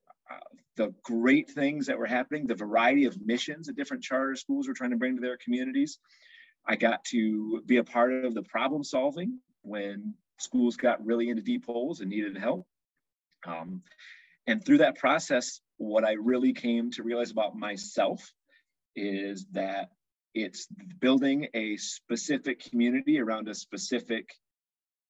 the 0.77 0.95
great 1.03 1.51
things 1.51 1.87
that 1.87 1.99
were 1.99 2.07
happening, 2.07 2.47
the 2.47 2.55
variety 2.55 3.05
of 3.05 3.21
missions 3.25 3.67
that 3.67 3.77
different 3.77 4.03
charter 4.03 4.35
schools 4.37 4.67
were 4.67 4.75
trying 4.75 4.91
to 4.91 4.97
bring 4.97 5.17
to 5.17 5.21
their 5.21 5.37
communities. 5.37 5.99
I 6.67 6.77
got 6.77 7.05
to 7.07 7.63
be 7.67 7.77
a 7.79 7.85
part 7.85 8.13
of 8.13 8.35
the 8.35 8.43
problem 8.43 8.85
solving 8.85 9.39
when 9.63 10.15
schools 10.39 10.77
got 10.77 11.05
really 11.05 11.29
into 11.29 11.43
deep 11.43 11.67
holes 11.67 12.01
and 12.01 12.11
needed 12.11 12.39
help. 12.39 12.67
Um, 13.47 13.83
and 14.47 14.65
through 14.65 14.79
that 14.79 14.97
process, 14.97 15.61
what 15.77 16.05
I 16.05 16.13
really 16.13 16.53
came 16.53 16.91
to 16.93 17.03
realize 17.03 17.31
about 17.31 17.57
myself 17.57 18.33
is 18.97 19.47
that 19.53 19.91
it's 20.35 20.67
building 21.01 21.49
a 21.55 21.77
specific 21.77 22.61
community 22.71 23.21
around 23.21 23.49
a 23.49 23.55
specific 23.55 24.31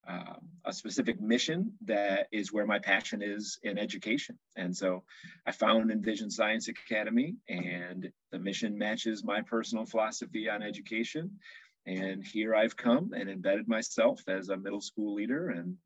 um, 0.08 0.48
a 0.64 0.72
specific 0.72 1.20
mission 1.20 1.72
that 1.84 2.26
is 2.32 2.52
where 2.52 2.66
my 2.66 2.78
passion 2.78 3.22
is 3.22 3.58
in 3.62 3.78
education. 3.78 4.38
And 4.56 4.76
so 4.76 5.04
I 5.46 5.52
found 5.52 5.90
Envision 5.90 6.30
Science 6.30 6.68
Academy, 6.68 7.36
and 7.48 8.10
the 8.32 8.38
mission 8.38 8.76
matches 8.76 9.24
my 9.24 9.42
personal 9.42 9.84
philosophy 9.84 10.48
on 10.48 10.62
education. 10.62 11.38
And 11.86 12.24
here 12.24 12.54
I've 12.54 12.76
come 12.76 13.12
and 13.16 13.28
embedded 13.28 13.68
myself 13.68 14.20
as 14.28 14.48
a 14.48 14.56
middle 14.56 14.80
school 14.80 15.14
leader, 15.14 15.50
and 15.50 15.76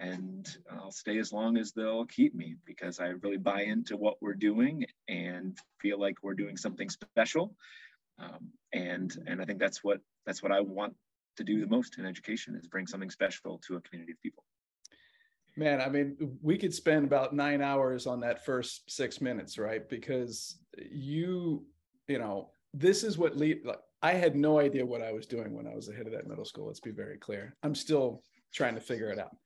and 0.00 0.46
I'll 0.70 0.90
stay 0.90 1.18
as 1.18 1.32
long 1.32 1.56
as 1.56 1.72
they'll 1.72 2.06
keep 2.06 2.34
me 2.34 2.56
because 2.66 2.98
I 2.98 3.06
really 3.22 3.36
buy 3.36 3.62
into 3.62 3.96
what 3.96 4.16
we're 4.20 4.34
doing 4.34 4.84
and 5.08 5.56
feel 5.80 6.00
like 6.00 6.16
we're 6.22 6.34
doing 6.34 6.56
something 6.56 6.90
special. 6.90 7.54
Um, 8.18 8.50
and 8.72 9.16
and 9.26 9.40
I 9.40 9.44
think 9.44 9.58
that's 9.58 9.84
what 9.84 10.00
that's 10.26 10.42
what 10.42 10.52
I 10.52 10.60
want 10.60 10.94
to 11.36 11.44
do 11.44 11.60
the 11.60 11.66
most 11.66 11.98
in 11.98 12.06
education 12.06 12.54
is 12.56 12.66
bring 12.66 12.86
something 12.86 13.10
special 13.10 13.58
to 13.58 13.76
a 13.76 13.80
community 13.80 14.12
of 14.12 14.20
people. 14.22 14.44
Man, 15.56 15.80
I 15.80 15.88
mean, 15.88 16.16
we 16.42 16.58
could 16.58 16.74
spend 16.74 17.04
about 17.04 17.34
nine 17.34 17.62
hours 17.62 18.06
on 18.06 18.20
that 18.20 18.44
first 18.44 18.90
six 18.90 19.20
minutes, 19.20 19.56
right? 19.56 19.88
Because 19.88 20.58
you, 20.90 21.64
you 22.08 22.18
know, 22.18 22.50
this 22.72 23.04
is 23.04 23.16
what 23.16 23.36
lead. 23.36 23.64
Like, 23.64 23.78
I 24.02 24.12
had 24.12 24.34
no 24.34 24.58
idea 24.58 24.84
what 24.84 25.00
I 25.00 25.12
was 25.12 25.26
doing 25.26 25.54
when 25.54 25.66
I 25.68 25.74
was 25.74 25.86
the 25.86 25.94
head 25.94 26.06
of 26.06 26.12
that 26.12 26.26
middle 26.26 26.44
school. 26.44 26.66
Let's 26.66 26.80
be 26.80 26.90
very 26.90 27.18
clear. 27.18 27.54
I'm 27.62 27.74
still 27.74 28.22
trying 28.52 28.74
to 28.74 28.80
figure 28.80 29.10
it 29.10 29.18
out 29.18 29.36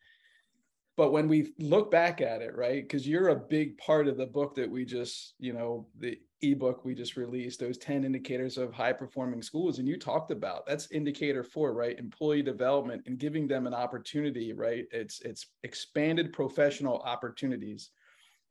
but 0.98 1.12
when 1.12 1.28
we 1.28 1.52
look 1.58 1.90
back 1.90 2.20
at 2.20 2.42
it 2.42 2.54
right 2.54 2.82
because 2.82 3.08
you're 3.08 3.28
a 3.28 3.36
big 3.36 3.78
part 3.78 4.08
of 4.08 4.18
the 4.18 4.26
book 4.26 4.54
that 4.54 4.70
we 4.70 4.84
just 4.84 5.34
you 5.38 5.54
know 5.54 5.86
the 6.00 6.18
ebook 6.42 6.84
we 6.84 6.94
just 6.94 7.16
released 7.16 7.58
those 7.58 7.78
10 7.78 8.04
indicators 8.04 8.58
of 8.58 8.72
high 8.72 8.92
performing 8.92 9.40
schools 9.40 9.78
and 9.78 9.88
you 9.88 9.96
talked 9.96 10.30
about 10.30 10.66
that's 10.66 10.90
indicator 10.90 11.42
four 11.42 11.72
right 11.72 11.98
employee 11.98 12.42
development 12.42 13.02
and 13.06 13.18
giving 13.18 13.48
them 13.48 13.66
an 13.66 13.74
opportunity 13.74 14.52
right? 14.52 14.84
It's 14.90 15.20
it's 15.20 15.46
expanded 15.62 16.32
professional 16.32 16.98
opportunities. 16.98 17.90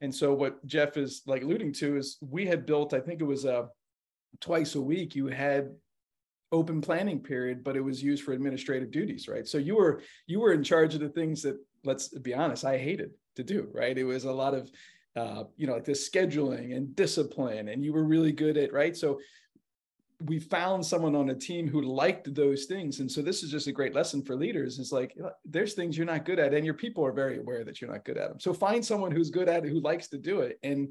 And 0.00 0.14
so 0.14 0.32
what 0.32 0.64
geoff 0.66 0.96
is 0.96 1.22
like 1.26 1.42
alluding 1.42 1.72
to 1.74 1.96
is 1.96 2.18
we 2.20 2.46
had 2.46 2.66
built 2.66 2.94
i 2.94 3.00
think 3.00 3.20
it 3.20 3.24
was 3.24 3.44
a 3.44 3.58
uh, 3.58 3.66
twice 4.40 4.74
a 4.74 4.80
week 4.80 5.14
you 5.14 5.26
had 5.26 5.70
open 6.52 6.80
planning 6.80 7.20
period 7.20 7.62
but 7.62 7.76
it 7.76 7.80
was 7.80 8.02
used 8.02 8.22
for 8.22 8.32
administrative 8.32 8.90
duties 8.90 9.28
right? 9.28 9.46
So 9.46 9.58
you 9.58 9.76
were 9.76 10.02
you 10.26 10.40
were 10.40 10.52
in 10.52 10.62
charge 10.62 10.94
of 10.94 11.00
the 11.00 11.10
things 11.10 11.42
that 11.42 11.58
let's 11.84 12.08
be 12.08 12.34
honest, 12.34 12.64
I 12.64 12.78
hated 12.78 13.10
to 13.36 13.44
do, 13.44 13.68
right? 13.72 13.96
It 13.96 14.04
was 14.04 14.24
a 14.24 14.32
lot 14.32 14.54
of, 14.54 14.70
uh, 15.16 15.44
you 15.56 15.66
know, 15.66 15.74
like 15.74 15.84
this 15.84 16.08
scheduling 16.08 16.76
and 16.76 16.94
discipline, 16.94 17.68
and 17.68 17.84
you 17.84 17.92
were 17.92 18.04
really 18.04 18.32
good 18.32 18.56
at, 18.56 18.72
right? 18.72 18.96
So 18.96 19.20
we 20.24 20.40
found 20.40 20.84
someone 20.84 21.14
on 21.14 21.30
a 21.30 21.34
team 21.34 21.68
who 21.68 21.80
liked 21.80 22.34
those 22.34 22.64
things. 22.64 22.98
And 22.98 23.10
so 23.10 23.22
this 23.22 23.44
is 23.44 23.52
just 23.52 23.68
a 23.68 23.72
great 23.72 23.94
lesson 23.94 24.20
for 24.20 24.34
leaders. 24.34 24.80
It's 24.80 24.90
like, 24.90 25.16
there's 25.44 25.74
things 25.74 25.96
you're 25.96 26.06
not 26.06 26.24
good 26.24 26.40
at, 26.40 26.54
and 26.54 26.64
your 26.64 26.74
people 26.74 27.06
are 27.06 27.12
very 27.12 27.38
aware 27.38 27.62
that 27.64 27.80
you're 27.80 27.92
not 27.92 28.04
good 28.04 28.18
at 28.18 28.28
them. 28.28 28.40
So 28.40 28.52
find 28.52 28.84
someone 28.84 29.12
who's 29.12 29.30
good 29.30 29.48
at 29.48 29.64
it, 29.64 29.70
who 29.70 29.80
likes 29.80 30.08
to 30.08 30.18
do 30.18 30.40
it, 30.40 30.58
and 30.64 30.88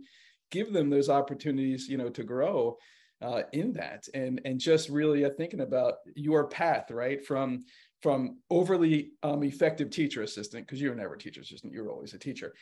give 0.50 0.72
them 0.72 0.90
those 0.90 1.10
opportunities, 1.10 1.90
you 1.90 1.98
know, 1.98 2.08
to 2.08 2.24
grow 2.24 2.78
uh, 3.22 3.42
in 3.52 3.74
that. 3.74 4.08
And, 4.14 4.40
and 4.46 4.62
just 4.62 4.88
really 4.88 5.26
uh, 5.26 5.32
thinking 5.36 5.60
about 5.60 5.96
your 6.16 6.48
path, 6.48 6.90
right? 6.90 7.26
From 7.26 7.66
from 8.02 8.38
overly 8.50 9.12
um, 9.24 9.44
effective 9.44 9.90
teacher 9.90 10.22
assistant 10.22 10.66
because 10.66 10.82
you 10.82 10.90
were 10.90 10.96
never 10.96 11.16
a 11.16 11.20
teacher 11.20 11.42
assistant 11.42 11.74
you 11.74 11.84
were 11.84 11.92
always 11.92 12.14
a 12.14 12.20
teacher 12.20 12.54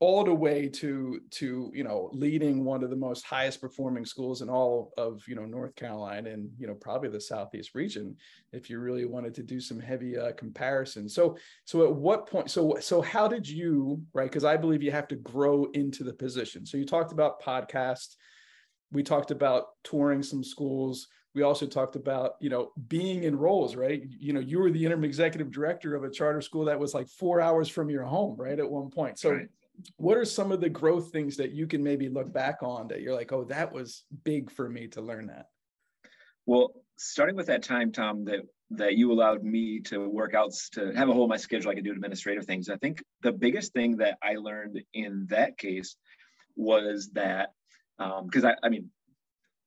all 0.00 0.24
the 0.24 0.34
way 0.34 0.66
to 0.66 1.20
to 1.30 1.70
you 1.74 1.84
know 1.84 2.08
leading 2.12 2.64
one 2.64 2.82
of 2.82 2.88
the 2.88 2.96
most 2.96 3.24
highest 3.24 3.60
performing 3.60 4.04
schools 4.04 4.40
in 4.40 4.48
all 4.48 4.92
of 4.96 5.22
you 5.28 5.34
know 5.34 5.44
north 5.44 5.76
carolina 5.76 6.30
and 6.30 6.48
you 6.58 6.66
know 6.66 6.74
probably 6.74 7.10
the 7.10 7.20
southeast 7.20 7.74
region 7.74 8.16
if 8.52 8.70
you 8.70 8.80
really 8.80 9.04
wanted 9.04 9.34
to 9.34 9.42
do 9.42 9.60
some 9.60 9.78
heavy 9.78 10.16
uh, 10.16 10.32
comparison 10.32 11.06
so 11.06 11.36
so 11.66 11.84
at 11.84 11.94
what 11.94 12.26
point 12.26 12.50
so 12.50 12.76
so 12.80 13.02
how 13.02 13.28
did 13.28 13.46
you 13.46 14.02
right 14.14 14.30
because 14.30 14.44
i 14.44 14.56
believe 14.56 14.82
you 14.82 14.90
have 14.90 15.08
to 15.08 15.16
grow 15.16 15.66
into 15.74 16.02
the 16.02 16.12
position. 16.12 16.64
So 16.64 16.76
you 16.78 16.86
talked 16.86 17.12
about 17.12 17.42
podcast 17.42 18.16
we 18.92 19.02
talked 19.02 19.30
about 19.30 19.66
touring 19.84 20.22
some 20.22 20.42
schools 20.42 21.08
we 21.34 21.42
also 21.42 21.66
talked 21.66 21.96
about 21.96 22.32
you 22.40 22.50
know 22.50 22.72
being 22.88 23.24
in 23.24 23.36
roles 23.36 23.76
right? 23.76 24.02
You 24.18 24.32
know 24.32 24.40
you 24.40 24.58
were 24.58 24.70
the 24.70 24.84
interim 24.84 25.04
executive 25.04 25.50
director 25.50 25.94
of 25.94 26.04
a 26.04 26.10
charter 26.10 26.40
school 26.40 26.64
that 26.66 26.78
was 26.78 26.94
like 26.94 27.08
four 27.08 27.40
hours 27.40 27.68
from 27.68 27.90
your 27.90 28.04
home 28.04 28.36
right 28.36 28.58
at 28.58 28.70
one 28.70 28.90
point. 28.90 29.18
So 29.18 29.32
right. 29.32 29.48
what 29.96 30.16
are 30.16 30.24
some 30.24 30.52
of 30.52 30.60
the 30.60 30.68
growth 30.68 31.12
things 31.12 31.36
that 31.36 31.52
you 31.52 31.66
can 31.66 31.82
maybe 31.82 32.08
look 32.08 32.32
back 32.32 32.62
on 32.62 32.88
that 32.88 33.00
you're 33.00 33.14
like 33.14 33.32
oh 33.32 33.44
that 33.44 33.72
was 33.72 34.04
big 34.24 34.50
for 34.50 34.68
me 34.68 34.88
to 34.88 35.00
learn 35.00 35.26
that 35.26 35.46
well 36.46 36.72
starting 36.96 37.36
with 37.36 37.46
that 37.46 37.62
time 37.62 37.90
tom 37.90 38.24
that 38.24 38.40
that 38.70 38.96
you 38.96 39.10
allowed 39.10 39.42
me 39.42 39.80
to 39.80 40.08
work 40.08 40.34
out 40.34 40.52
to 40.72 40.92
have 40.92 41.08
a 41.08 41.12
whole 41.12 41.24
of 41.24 41.30
my 41.30 41.36
schedule 41.36 41.70
i 41.70 41.74
could 41.74 41.84
do 41.84 41.92
administrative 41.92 42.44
things. 42.44 42.68
I 42.68 42.76
think 42.76 43.02
the 43.22 43.32
biggest 43.32 43.72
thing 43.72 43.96
that 43.98 44.18
i 44.22 44.34
learned 44.34 44.82
in 44.92 45.26
that 45.30 45.56
case 45.56 45.96
was 46.56 47.10
that 47.14 47.50
because 47.98 48.44
um, 48.44 48.52
I, 48.62 48.66
I 48.66 48.68
mean 48.68 48.90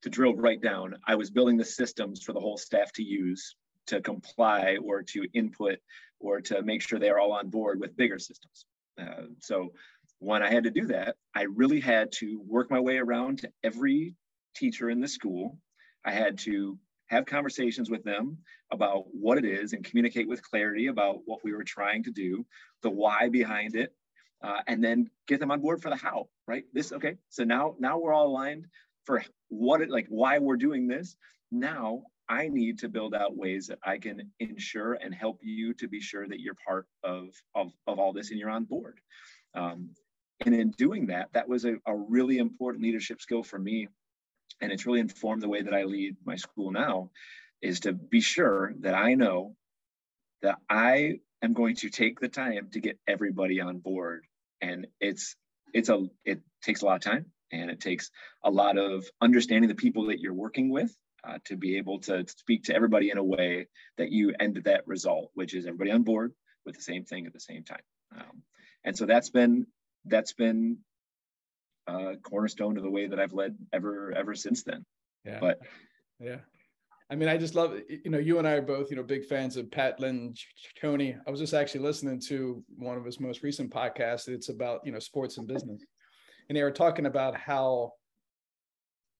to 0.03 0.10
drill 0.10 0.36
right 0.36 0.62
down, 0.62 0.95
I 1.07 1.15
was 1.15 1.29
building 1.29 1.57
the 1.57 1.65
systems 1.65 2.22
for 2.22 2.33
the 2.33 2.39
whole 2.39 2.57
staff 2.57 2.91
to 2.93 3.03
use 3.03 3.55
to 3.88 4.01
comply 4.01 4.77
or 4.83 5.03
to 5.03 5.27
input 5.33 5.79
or 6.19 6.39
to 6.41 6.62
make 6.62 6.81
sure 6.81 7.00
they 7.00 7.10
are 7.10 7.19
all 7.19 7.33
on 7.33 7.50
board 7.50 7.79
with 7.79 7.98
bigger 7.98 8.19
systems. 8.19 8.65
Uh, 9.00 9.27
so 9.39 9.74
when 10.19 10.41
I 10.41 10.51
had 10.51 10.63
to 10.63 10.72
do 10.72 10.88
that, 10.88 11.15
I 11.36 11.43
really 11.43 11.79
had 11.79 12.12
to 12.13 12.41
work 12.48 12.72
my 12.72 12.79
way 12.79 12.98
around 12.98 13.39
to 13.39 13.51
every 13.63 14.15
teacher 14.55 14.89
in 14.89 15.01
the 15.01 15.07
school. 15.07 15.57
I 16.05 16.12
had 16.12 16.38
to 16.39 16.77
have 17.07 17.25
conversations 17.25 17.89
with 17.89 18.03
them 18.03 18.38
about 18.72 19.05
what 19.12 19.38
it 19.38 19.45
is 19.45 19.74
and 19.74 19.83
communicate 19.83 20.27
with 20.27 20.41
clarity 20.41 20.88
about 20.88 21.19
what 21.25 21.39
we 21.43 21.53
were 21.53 21.63
trying 21.63 22.03
to 22.03 22.12
do, 22.12 22.45
the 22.81 22.89
why 22.89 23.29
behind 23.29 23.75
it, 23.75 23.93
uh, 24.41 24.62
and 24.67 24.83
then 24.83 25.10
get 25.27 25.39
them 25.39 25.51
on 25.51 25.62
board 25.62 25.81
for 25.81 25.89
the 25.89 25.95
how. 25.95 26.29
Right? 26.48 26.63
This 26.74 26.91
okay. 26.91 27.17
So 27.29 27.43
now 27.43 27.75
now 27.79 28.00
we're 28.00 28.13
all 28.13 28.27
aligned 28.27 28.67
for 29.05 29.24
what 29.53 29.81
it 29.81 29.89
like 29.89 30.07
why 30.10 30.39
we're 30.39 30.57
doing 30.57 30.88
this. 30.88 31.15
Now 31.51 32.03
i 32.29 32.48
need 32.48 32.79
to 32.79 32.88
build 32.88 33.13
out 33.13 33.36
ways 33.36 33.67
that 33.67 33.79
i 33.83 33.98
can 33.98 34.31
ensure 34.39 34.93
and 34.93 35.13
help 35.13 35.39
you 35.43 35.74
to 35.74 35.89
be 35.89 36.00
sure 36.00 36.25
that 36.25 36.39
you're 36.39 36.55
part 36.65 36.88
of 37.03 37.27
of, 37.53 37.74
of 37.86 38.00
all 38.00 38.13
this 38.13 38.31
and 38.31 38.39
you're 38.39 38.50
on 38.50 38.63
board. 38.63 39.00
Um, 39.55 39.89
and 40.45 40.55
in 40.55 40.72
doing 40.72 41.07
that 41.07 41.33
that 41.33 41.50
was 41.50 41.65
a, 41.65 41.75
a 41.86 41.95
really 41.95 42.38
important 42.38 42.83
leadership 42.83 43.22
skill 43.22 43.43
for 43.43 43.60
me 43.60 43.88
and 44.62 44.72
it's 44.72 44.86
really 44.86 45.01
informed 45.01 45.41
the 45.41 45.50
way 45.50 45.62
that 45.62 45.74
i 45.74 45.83
lead 45.83 46.15
my 46.25 46.38
school 46.38 46.72
now 46.72 47.12
is 47.62 47.81
to 47.81 47.93
be 47.93 48.22
sure 48.22 48.74
that 48.79 48.95
i 48.95 49.13
know 49.13 49.55
that 50.41 50.57
i 50.69 51.19
am 51.43 51.53
going 51.53 51.75
to 51.75 51.89
take 51.89 52.19
the 52.19 52.29
time 52.29 52.69
to 52.72 52.79
get 52.79 52.98
everybody 53.07 53.60
on 53.60 53.79
board. 53.79 54.25
And 54.62 54.88
it's 55.00 55.36
it's 55.74 55.89
a 55.89 56.07
it 56.24 56.39
takes 56.63 56.81
a 56.81 56.86
lot 56.86 56.95
of 56.95 57.01
time 57.01 57.25
and 57.53 57.69
it 57.69 57.79
takes 57.79 58.10
a 58.43 58.50
lot 58.50 58.77
of 58.77 59.05
understanding 59.22 59.69
the 59.69 59.75
people 59.75 60.07
that 60.07 60.19
you're 60.19 60.33
working 60.33 60.69
with 60.69 60.93
uh, 61.25 61.38
to 61.45 61.55
be 61.55 61.77
able 61.77 62.00
to 62.00 62.25
speak 62.27 62.63
to 62.63 62.75
everybody 62.75 63.12
in 63.12 63.17
a 63.17 63.24
way 63.24 63.67
that 63.98 64.12
you 64.12 64.33
end 64.39 64.60
that 64.65 64.86
result, 64.88 65.31
which 65.36 65.53
is 65.53 65.65
everybody 65.65 65.91
on 65.91 66.03
board 66.03 66.33
with 66.65 66.75
the 66.75 66.81
same 66.81 67.05
thing 67.05 67.25
at 67.25 67.33
the 67.33 67.39
same 67.39 67.63
time. 67.63 67.83
Um, 68.15 68.41
and 68.83 68.98
so 68.98 69.05
that's 69.05 69.29
been 69.29 69.67
that's 70.05 70.33
been 70.33 70.79
a 71.88 71.91
uh, 71.91 72.15
cornerstone 72.15 72.77
of 72.77 72.83
the 72.83 72.89
way 72.89 73.07
that 73.07 73.19
I've 73.19 73.33
led 73.33 73.55
ever 73.72 74.12
ever 74.12 74.36
since 74.36 74.63
then. 74.63 74.86
Yeah. 75.25 75.39
But 75.39 75.60
yeah. 76.19 76.38
I 77.10 77.15
mean, 77.15 77.29
I 77.29 77.38
just 77.38 77.53
love 77.53 77.77
you 77.88 78.10
know, 78.10 78.17
you 78.17 78.39
and 78.39 78.48
I 78.48 78.53
are 78.53 78.62
both, 78.62 78.89
you 78.89 78.95
know, 78.95 79.03
big 79.03 79.25
fans 79.25 79.55
of 79.55 79.69
Pat 79.69 80.00
Lencioni. 80.00 81.17
I 81.27 81.31
was 81.31 81.39
just 81.39 81.53
actually 81.53 81.81
listening 81.81 82.19
to 82.27 82.63
one 82.77 82.98
of 82.98 83.05
his 83.05 83.19
most 83.19 83.43
recent 83.43 83.72
podcasts. 83.72 84.27
It's 84.27 84.50
about, 84.50 84.81
you 84.86 84.91
know, 84.91 85.00
sports 85.00 85.38
and 85.38 85.48
business 85.48 85.83
and 86.47 86.57
they 86.57 86.63
were 86.63 86.71
talking 86.71 87.05
about 87.05 87.35
how 87.35 87.93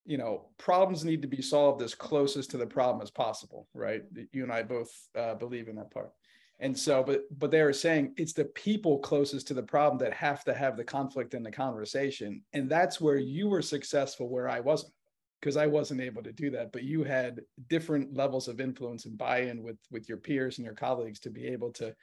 you 0.06 0.18
know 0.18 0.50
problems 0.58 1.06
need 1.06 1.22
to 1.22 1.28
be 1.28 1.42
solved 1.42 1.82
as 1.82 1.96
closest 1.96 2.52
to 2.52 2.58
the 2.58 2.66
problem 2.66 3.02
as 3.02 3.12
possible 3.12 3.68
right? 3.74 4.04
You 4.32 4.44
and 4.44 4.52
i 4.52 4.64
both 4.64 4.92
uh, 5.18 5.36
believe 5.36 5.68
in 5.68 5.76
that 5.76 5.92
part. 5.92 6.12
And 6.60 6.78
so 6.78 7.04
but 7.04 7.24
but 7.38 7.52
they 7.52 7.62
were 7.64 7.74
saying 7.74 8.14
it's 8.18 8.34
the 8.34 8.46
people 8.46 9.00
closest 9.00 9.48
to 9.48 9.54
the 9.54 9.64
problem 9.64 9.98
that 10.00 10.14
have 10.14 10.44
to 10.46 10.54
have 10.54 10.78
the 10.78 10.84
conflict 10.84 11.34
in 11.34 11.44
the 11.44 11.52
conversation. 11.52 12.42
And 12.54 12.70
that's 12.70 13.02
where 13.02 13.18
you 13.18 13.48
were 13.48 13.62
successful 13.62 14.30
where 14.30 14.50
i 14.50 14.60
wasn't 14.60 14.94
because 15.40 15.58
i 15.58 15.68
wasn't 15.68 16.02
able 16.02 16.24
to 16.24 16.32
do 16.32 16.50
that. 16.52 16.72
But 16.72 16.84
you 16.84 17.04
had 17.04 17.42
different 17.70 18.16
levels 18.16 18.48
of 18.48 18.62
influence 18.62 19.06
and 19.06 19.18
buy-in 19.18 19.64
with 19.64 19.78
with 19.92 20.08
your 20.10 20.18
peers 20.18 20.58
and 20.58 20.66
your 20.66 20.76
colleagues 20.76 21.20
to 21.22 21.30
be 21.30 21.48
able 21.48 21.72
to 21.74 21.96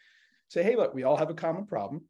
say 0.49 0.62
hey 0.62 0.77
look 0.77 0.95
we 0.95 1.05
all 1.05 1.17
have 1.17 1.31
a 1.31 1.35
common 1.35 1.65
problem 1.65 2.03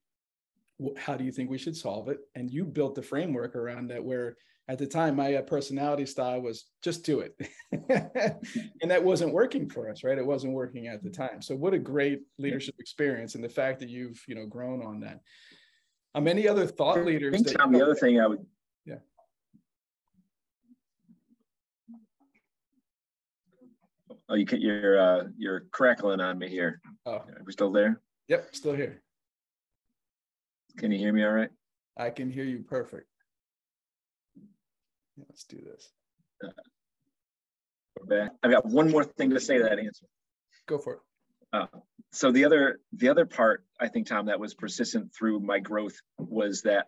how 0.96 1.16
do 1.16 1.24
you 1.24 1.32
think 1.32 1.50
we 1.50 1.58
should 1.58 1.76
solve 1.76 2.08
it? 2.08 2.18
And 2.34 2.50
you 2.50 2.64
built 2.64 2.94
the 2.94 3.02
framework 3.02 3.56
around 3.56 3.88
that 3.88 4.02
where 4.02 4.36
at 4.68 4.78
the 4.78 4.86
time 4.86 5.16
my 5.16 5.34
uh, 5.34 5.42
personality 5.42 6.06
style 6.06 6.40
was 6.40 6.66
just 6.82 7.04
do 7.04 7.20
it. 7.20 7.34
And 8.82 8.90
that 8.90 9.04
wasn't 9.04 9.32
working 9.32 9.68
for 9.68 9.90
us 9.90 10.02
right? 10.04 10.16
It 10.16 10.24
wasn't 10.24 10.54
working 10.54 10.86
at 10.86 11.02
the 11.02 11.10
time. 11.10 11.42
So 11.42 11.54
what 11.54 11.74
a 11.74 11.78
great 11.78 12.22
leadership 12.38 12.76
experience 12.78 13.34
and 13.34 13.44
the 13.44 13.48
fact 13.48 13.80
that 13.80 13.88
you've 13.88 14.22
you 14.26 14.34
know 14.34 14.46
grown 14.46 14.82
on 14.82 15.00
that. 15.00 15.20
Um 16.14 16.26
any 16.26 16.48
other 16.48 16.66
thought 16.66 17.04
leaders 17.04 17.34
I 17.34 17.38
think, 17.38 17.58
Tom, 17.58 17.72
the 17.72 17.82
other 17.82 17.94
thing 17.94 18.20
i 18.20 18.26
would 18.26 18.44
yeah. 18.86 18.96
Oh 24.28 24.34
you 24.34 24.46
can 24.46 24.60
you're 24.60 24.98
uh 24.98 25.24
you're 25.36 25.66
crackling 25.72 26.20
on 26.20 26.38
me 26.38 26.48
here. 26.48 26.80
Oh. 27.06 27.12
Are 27.12 27.42
we 27.44 27.52
still 27.52 27.72
there? 27.72 28.00
Yep 28.28 28.54
still 28.54 28.74
here 28.74 29.02
can 30.80 30.90
you 30.90 30.98
hear 30.98 31.12
me 31.12 31.24
all 31.24 31.30
right 31.30 31.50
i 31.96 32.10
can 32.10 32.30
hear 32.30 32.44
you 32.44 32.64
perfect 32.68 33.06
Let's 35.28 35.44
do 35.44 35.58
this. 35.58 35.92
I've 38.42 38.50
got 38.50 38.66
one 38.66 38.90
more 38.90 39.04
thing 39.04 39.30
to 39.30 39.40
say 39.40 39.58
to 39.58 39.64
that 39.64 39.78
answer. 39.78 40.06
Go 40.66 40.78
for 40.78 40.94
it. 40.94 41.00
Uh, 41.52 41.66
so 42.12 42.30
the 42.30 42.44
other 42.44 42.80
the 42.92 43.08
other 43.08 43.26
part 43.26 43.64
I 43.78 43.88
think 43.88 44.06
Tom 44.06 44.26
that 44.26 44.40
was 44.40 44.54
persistent 44.54 45.12
through 45.14 45.40
my 45.40 45.58
growth 45.58 45.96
was 46.16 46.62
that 46.62 46.86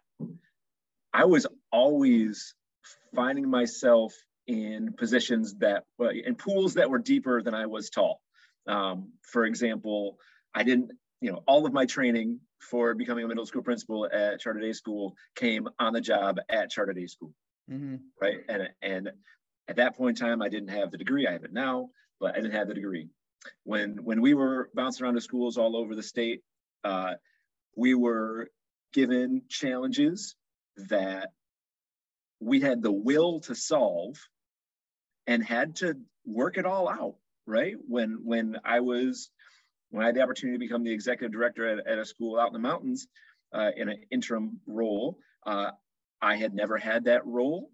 I 1.12 1.24
was 1.24 1.46
always 1.70 2.54
finding 3.14 3.48
myself 3.50 4.14
in 4.46 4.94
positions 4.96 5.54
that 5.58 5.84
in 6.24 6.36
pools 6.36 6.74
that 6.74 6.90
were 6.90 6.98
deeper 6.98 7.42
than 7.42 7.54
I 7.54 7.66
was 7.66 7.90
tall. 7.90 8.20
Um, 8.66 9.12
for 9.22 9.44
example, 9.44 10.16
I 10.54 10.62
didn't 10.62 10.92
you 11.22 11.32
know 11.32 11.42
all 11.46 11.64
of 11.64 11.72
my 11.72 11.86
training 11.86 12.40
for 12.60 12.94
becoming 12.94 13.24
a 13.24 13.28
middle 13.28 13.46
school 13.46 13.62
principal 13.62 14.08
at 14.12 14.40
Charter 14.40 14.60
Day 14.60 14.72
School 14.72 15.16
came 15.34 15.68
on 15.78 15.92
the 15.94 16.00
job 16.00 16.38
at 16.50 16.70
Charter 16.70 16.92
Day 16.92 17.06
School 17.06 17.32
mm-hmm. 17.70 17.96
right? 18.20 18.38
And 18.48 18.68
and 18.80 19.10
at 19.68 19.76
that 19.76 19.96
point 19.96 20.20
in 20.20 20.26
time, 20.26 20.42
I 20.42 20.48
didn't 20.48 20.68
have 20.68 20.90
the 20.90 20.98
degree. 20.98 21.26
I 21.26 21.32
have 21.32 21.44
it 21.44 21.52
now, 21.52 21.90
but 22.20 22.32
I 22.32 22.40
didn't 22.40 22.54
have 22.54 22.68
the 22.68 22.74
degree. 22.74 23.08
When 23.64 24.04
when 24.04 24.20
we 24.20 24.34
were 24.34 24.70
bouncing 24.74 25.04
around 25.04 25.14
to 25.14 25.20
schools 25.20 25.56
all 25.56 25.76
over 25.76 25.94
the 25.94 26.02
state, 26.02 26.42
uh, 26.84 27.14
we 27.76 27.94
were 27.94 28.48
given 28.92 29.42
challenges 29.48 30.36
that 30.88 31.30
we 32.40 32.60
had 32.60 32.82
the 32.82 32.92
will 32.92 33.40
to 33.40 33.54
solve 33.54 34.16
and 35.26 35.42
had 35.42 35.76
to 35.76 35.96
work 36.24 36.58
it 36.58 36.66
all 36.66 36.88
out 36.88 37.16
right 37.46 37.74
when 37.88 38.20
when 38.22 38.56
i 38.64 38.80
was 38.80 39.30
when 39.92 40.02
i 40.02 40.06
had 40.06 40.14
the 40.16 40.20
opportunity 40.20 40.56
to 40.56 40.64
become 40.64 40.82
the 40.82 40.92
executive 40.92 41.32
director 41.32 41.66
at, 41.78 41.86
at 41.86 41.98
a 41.98 42.04
school 42.04 42.38
out 42.38 42.48
in 42.48 42.52
the 42.52 42.58
mountains 42.58 43.06
uh, 43.54 43.70
in 43.76 43.88
an 43.88 44.00
interim 44.10 44.58
role 44.66 45.18
uh, 45.46 45.70
I 46.22 46.36
had 46.36 46.54
never 46.54 46.78
had 46.78 47.04
that 47.04 47.26
role, 47.26 47.70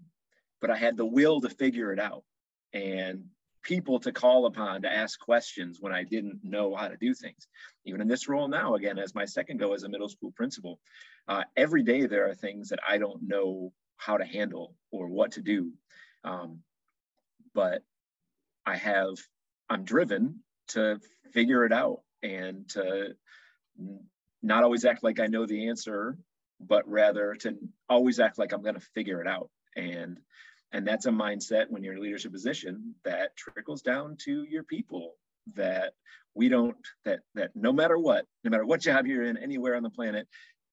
but 0.61 0.71
I 0.71 0.77
had 0.77 0.97
the 0.97 1.05
will 1.05 1.41
to 1.43 1.51
figure 1.51 1.93
it 1.93 2.01
out 2.01 2.25
and 2.73 3.25
people 3.63 4.01
to 4.01 4.13
call 4.13 4.47
upon 4.47 4.83
to 4.83 4.93
ask 4.93 5.21
questions 5.21 5.79
when 5.81 5.93
I 5.93 6.03
didn't 6.03 6.41
know 6.43 6.75
how 6.75 6.89
to 6.89 6.97
do 6.97 7.13
things. 7.13 7.47
Even 7.85 8.01
in 8.01 8.09
this 8.09 8.29
role 8.29 8.49
now, 8.49 8.75
again, 8.75 8.99
as 8.99 9.15
my 9.15 9.27
second 9.27 9.59
go 9.59 9.75
as 9.75 9.83
a 9.83 9.89
middle 9.89 10.09
school 10.09 10.33
principal, 10.35 10.81
uh, 11.29 11.45
every 11.57 11.83
day 11.83 12.07
there 12.07 12.29
are 12.29 12.35
things 12.35 12.71
that 12.71 12.81
I 12.89 12.97
don't 12.97 13.23
know 13.23 13.73
how 13.97 14.17
to 14.17 14.25
handle 14.25 14.75
or 14.91 15.09
what 15.09 15.33
to 15.33 15.43
do. 15.43 15.73
Um, 16.25 16.61
but 17.55 17.83
I 18.65 18.77
have, 18.77 19.17
I'm 19.69 19.85
driven 19.85 20.43
to 20.69 21.01
figure 21.33 21.67
it 21.67 21.73
out 21.73 22.01
and 22.23 22.69
to 22.71 23.15
not 24.43 24.65
always 24.65 24.85
act 24.85 25.03
like 25.03 25.21
I 25.21 25.27
know 25.27 25.47
the 25.47 25.69
answer 25.69 26.17
but 26.61 26.89
rather 26.89 27.35
to 27.35 27.57
always 27.89 28.21
act 28.21 28.39
like 28.39 28.53
I'm 28.53 28.63
going 28.63 28.75
to 28.75 28.81
figure 28.81 29.21
it 29.21 29.29
out. 29.29 29.51
And 29.77 30.19
and 30.73 30.87
that's 30.87 31.07
a 31.07 31.11
mindset 31.11 31.71
when 31.71 31.83
you're 31.83 31.95
in 31.95 31.99
a 31.99 32.03
leadership 32.03 32.33
position 32.33 32.95
that 33.05 33.37
trickles 33.37 33.81
down 33.81 34.17
to 34.25 34.45
your 34.45 34.65
people 34.65 35.15
that 35.54 35.95
we 36.35 36.49
don't 36.49 36.76
that 37.04 37.21
that 37.35 37.50
no 37.54 37.73
matter 37.73 37.99
what 37.99 38.26
no 38.45 38.50
matter 38.50 38.67
what 38.67 38.81
job 38.81 39.07
you're 39.07 39.25
in 39.25 39.39
anywhere 39.39 39.76
on 39.76 39.83
the 39.83 39.91
planet 39.91 40.28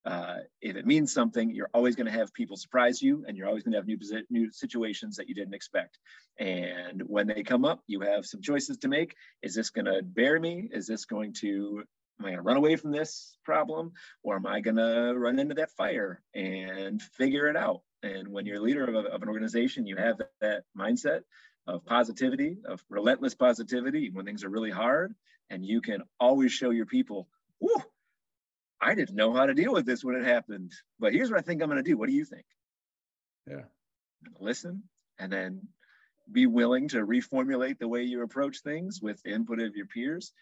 uh, 0.05 0.37
if 0.61 0.75
it 0.75 0.85
means 0.85 1.13
something 1.13 1.49
you're 1.49 1.69
always 1.73 1.95
going 1.95 2.05
to 2.05 2.11
have 2.11 2.33
people 2.33 2.55
surprise 2.55 3.01
you 3.01 3.25
and 3.27 3.35
you're 3.35 3.47
always 3.47 3.63
going 3.63 3.71
to 3.71 3.77
have 3.77 3.87
new 3.87 3.97
new 4.29 4.51
situations 4.51 5.15
that 5.15 5.27
you 5.27 5.35
didn't 5.35 5.53
expect 5.53 5.97
and 6.39 7.01
when 7.07 7.27
they 7.27 7.43
come 7.43 7.65
up 7.65 7.81
you 7.87 8.01
have 8.01 8.25
some 8.25 8.41
choices 8.41 8.77
to 8.77 8.87
make 8.87 9.15
is 9.41 9.55
this 9.55 9.69
going 9.69 9.85
to 9.85 10.01
bear 10.03 10.39
me 10.39 10.69
is 10.71 10.87
this 10.87 11.05
going 11.05 11.33
to 11.33 11.83
am 12.19 12.25
I 12.25 12.29
going 12.29 12.37
to 12.37 12.43
run 12.43 12.57
away 12.57 12.75
from 12.75 12.91
this 12.91 13.37
problem 13.43 13.91
or 14.23 14.35
am 14.35 14.45
I 14.45 14.61
going 14.61 14.77
to 14.77 15.13
run 15.17 15.39
into 15.39 15.55
that 15.55 15.71
fire 15.71 16.21
and 16.33 17.01
figure 17.01 17.47
it 17.47 17.57
out? 17.57 17.81
And 18.03 18.27
when 18.29 18.45
you're 18.45 18.57
a 18.57 18.61
leader 18.61 18.85
of, 18.85 18.95
a, 18.95 19.09
of 19.09 19.21
an 19.21 19.29
organization, 19.29 19.87
you 19.87 19.97
have 19.97 20.17
that, 20.19 20.31
that, 20.41 20.63
mindset 20.77 21.21
of 21.67 21.85
positivity, 21.85 22.57
of 22.65 22.83
relentless 22.89 23.33
positivity 23.33 24.11
when 24.11 24.25
things 24.25 24.43
are 24.43 24.49
really 24.49 24.71
hard. 24.71 25.15
And 25.49 25.65
you 25.65 25.81
can 25.81 26.03
always 26.19 26.51
show 26.51 26.69
your 26.69 26.85
people, 26.85 27.27
Whoa, 27.59 27.83
I 28.81 28.95
didn't 28.95 29.15
know 29.15 29.33
how 29.33 29.45
to 29.45 29.53
deal 29.53 29.73
with 29.73 29.85
this 29.85 30.03
when 30.03 30.15
it 30.15 30.25
happened, 30.25 30.73
but 30.99 31.13
here's 31.13 31.31
what 31.31 31.39
I 31.39 31.43
think 31.43 31.61
I'm 31.61 31.69
going 31.69 31.83
to 31.83 31.89
do. 31.89 31.97
What 31.97 32.09
do 32.09 32.15
you 32.15 32.25
think? 32.25 32.45
Yeah. 33.47 33.63
Listen 34.39 34.83
and 35.19 35.31
then 35.31 35.61
be 36.31 36.47
willing 36.47 36.87
to 36.89 37.05
reformulate 37.05 37.77
the 37.77 37.87
way 37.87 38.03
you 38.03 38.23
approach 38.23 38.61
things 38.61 39.01
with 39.01 39.21
the 39.23 39.33
input 39.33 39.59
of 39.59 39.75
your 39.75 39.85
peers 39.85 40.33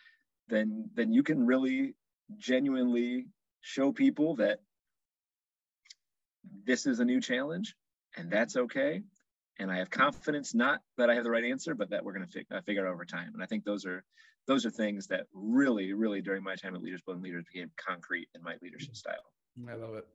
then 0.47 0.89
then 0.93 1.13
you 1.13 1.23
can 1.23 1.45
really 1.45 1.95
genuinely 2.37 3.25
show 3.61 3.91
people 3.91 4.35
that 4.35 4.59
this 6.65 6.85
is 6.85 6.99
a 6.99 7.05
new 7.05 7.19
challenge 7.19 7.75
and 8.17 8.31
that's 8.31 8.55
okay 8.55 9.01
and 9.59 9.71
i 9.71 9.77
have 9.77 9.89
confidence 9.89 10.53
not 10.53 10.81
that 10.97 11.09
i 11.09 11.15
have 11.15 11.23
the 11.23 11.31
right 11.31 11.45
answer 11.45 11.75
but 11.75 11.89
that 11.89 12.03
we're 12.03 12.13
going 12.13 12.25
to 12.25 12.31
fig- 12.31 12.47
uh, 12.51 12.61
figure 12.61 12.87
out 12.87 12.93
over 12.93 13.05
time 13.05 13.31
and 13.33 13.43
i 13.43 13.45
think 13.45 13.63
those 13.63 13.85
are 13.85 14.03
those 14.47 14.65
are 14.65 14.71
things 14.71 15.07
that 15.07 15.27
really 15.33 15.93
really 15.93 16.21
during 16.21 16.43
my 16.43 16.55
time 16.55 16.75
at 16.75 16.81
leaders 16.81 17.01
building 17.05 17.23
leaders 17.23 17.45
became 17.51 17.71
concrete 17.77 18.27
in 18.35 18.43
my 18.43 18.55
leadership 18.61 18.95
style. 18.95 19.15
I 19.69 19.75
love 19.75 19.95
it. 19.95 20.07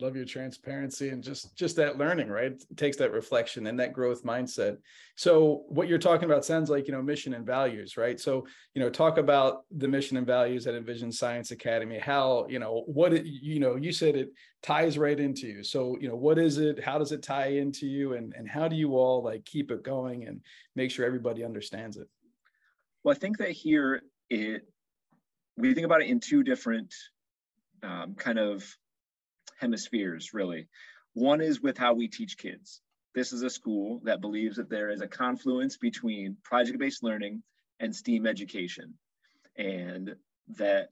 Love 0.00 0.16
your 0.16 0.24
transparency 0.24 1.10
and 1.10 1.22
just 1.22 1.54
just 1.56 1.76
that 1.76 1.98
learning 1.98 2.28
right? 2.28 2.52
It 2.52 2.76
takes 2.76 2.96
that 2.96 3.12
reflection 3.12 3.66
and 3.66 3.78
that 3.78 3.92
growth 3.92 4.24
mindset. 4.24 4.78
So 5.16 5.64
what 5.68 5.86
you're 5.86 5.98
talking 5.98 6.24
about 6.24 6.46
sounds 6.46 6.70
like 6.70 6.86
you 6.86 6.92
know 6.92 7.02
mission 7.02 7.34
and 7.34 7.44
values 7.44 7.96
right? 7.98 8.18
So 8.18 8.46
you 8.74 8.80
know 8.80 8.88
talk 8.88 9.18
about 9.18 9.64
the 9.70 9.86
mission 9.86 10.16
and 10.16 10.26
values 10.26 10.66
at 10.66 10.74
envision 10.74 11.12
science 11.12 11.50
academy. 11.50 11.98
How 11.98 12.46
you 12.48 12.58
know 12.58 12.84
what 12.86 13.12
it, 13.12 13.26
you 13.26 13.60
know 13.60 13.76
you 13.76 13.92
said 13.92 14.16
it 14.16 14.30
ties 14.62 14.96
right 14.96 15.20
into 15.20 15.46
you. 15.46 15.62
So 15.62 15.98
you 16.00 16.08
know 16.08 16.16
what 16.16 16.38
is 16.38 16.56
it? 16.56 16.82
How 16.82 16.98
does 16.98 17.12
it 17.12 17.22
tie 17.22 17.48
into 17.48 17.86
you? 17.86 18.14
And 18.14 18.32
and 18.34 18.48
how 18.48 18.68
do 18.68 18.76
you 18.76 18.96
all 18.96 19.22
like 19.22 19.44
keep 19.44 19.70
it 19.70 19.82
going 19.82 20.26
and 20.26 20.40
make 20.74 20.90
sure 20.90 21.04
everybody 21.04 21.44
understands 21.44 21.98
it 21.98 22.08
well 23.04 23.14
i 23.14 23.18
think 23.18 23.38
that 23.38 23.50
here 23.50 24.02
it 24.30 24.62
we 25.56 25.74
think 25.74 25.84
about 25.84 26.02
it 26.02 26.08
in 26.08 26.20
two 26.20 26.42
different 26.42 26.94
um, 27.82 28.14
kind 28.14 28.38
of 28.38 28.64
hemispheres, 29.60 30.34
really. 30.34 30.68
One 31.14 31.40
is 31.40 31.60
with 31.60 31.78
how 31.78 31.94
we 31.94 32.08
teach 32.08 32.38
kids. 32.38 32.80
This 33.14 33.32
is 33.32 33.42
a 33.42 33.50
school 33.50 34.00
that 34.04 34.20
believes 34.20 34.56
that 34.56 34.70
there 34.70 34.90
is 34.90 35.02
a 35.02 35.06
confluence 35.06 35.76
between 35.76 36.36
project 36.42 36.78
based 36.78 37.02
learning 37.02 37.42
and 37.80 37.94
STEAM 37.94 38.26
education, 38.26 38.94
and 39.56 40.14
that 40.56 40.88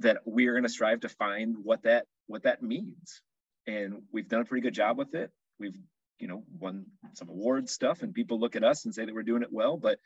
that 0.00 0.18
we 0.24 0.46
are 0.46 0.52
going 0.52 0.62
to 0.62 0.68
strive 0.68 1.00
to 1.00 1.08
find 1.08 1.56
what 1.62 1.82
that 1.82 2.06
what 2.26 2.42
that 2.44 2.62
means 2.62 3.22
and 3.66 4.02
we've 4.12 4.28
done 4.28 4.40
a 4.40 4.44
pretty 4.44 4.62
good 4.62 4.72
job 4.72 4.96
with 4.96 5.14
it 5.14 5.30
we've 5.58 5.76
you 6.18 6.28
know 6.28 6.42
won 6.58 6.86
some 7.12 7.28
awards 7.28 7.72
stuff 7.72 8.02
and 8.02 8.14
people 8.14 8.38
look 8.38 8.56
at 8.56 8.64
us 8.64 8.84
and 8.84 8.94
say 8.94 9.04
that 9.04 9.14
we're 9.14 9.22
doing 9.22 9.42
it 9.42 9.52
well 9.52 9.76
but 9.76 9.98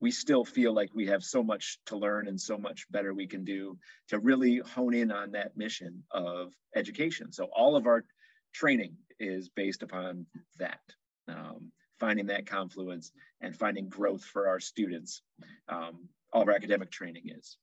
we 0.00 0.10
still 0.10 0.44
feel 0.44 0.72
like 0.74 0.90
we 0.94 1.06
have 1.06 1.22
so 1.22 1.42
much 1.42 1.78
to 1.86 1.96
learn 1.96 2.28
and 2.28 2.40
so 2.40 2.58
much 2.58 2.86
better 2.90 3.14
we 3.14 3.26
can 3.26 3.44
do 3.44 3.78
to 4.08 4.18
really 4.18 4.58
hone 4.58 4.94
in 4.94 5.10
on 5.10 5.32
that 5.32 5.56
mission 5.56 6.02
of 6.10 6.52
education. 6.74 7.32
So 7.32 7.48
all 7.54 7.76
of 7.76 7.86
our 7.86 8.04
training 8.52 8.96
is 9.18 9.48
based 9.48 9.82
upon 9.82 10.26
that, 10.58 10.80
um, 11.28 11.72
finding 12.00 12.26
that 12.26 12.46
confluence 12.46 13.12
and 13.40 13.56
finding 13.56 13.88
growth 13.88 14.24
for 14.24 14.48
our 14.48 14.60
students. 14.60 15.22
Um, 15.68 16.08
all 16.32 16.42
of 16.42 16.48
our 16.48 16.54
academic 16.54 16.90
training 16.90 17.30
is. 17.36 17.56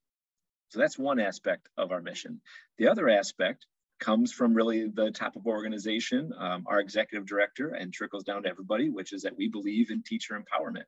So 0.69 0.79
that's 0.79 0.97
one 0.97 1.19
aspect 1.19 1.67
of 1.77 1.91
our 1.91 2.01
mission. 2.01 2.41
The 2.77 2.87
other 2.87 3.09
aspect 3.09 3.65
comes 4.01 4.33
from 4.33 4.53
really 4.53 4.87
the 4.87 5.11
top 5.11 5.37
of 5.37 5.45
organization, 5.45 6.33
um, 6.37 6.65
our 6.65 6.81
executive 6.81 7.25
director, 7.25 7.69
and 7.69 7.93
trickles 7.93 8.23
down 8.25 8.43
to 8.43 8.49
everybody, 8.49 8.89
which 8.89 9.13
is 9.13 9.21
that 9.21 9.37
we 9.37 9.47
believe 9.47 9.91
in 9.91 10.03
teacher 10.03 10.37
empowerment, 10.37 10.83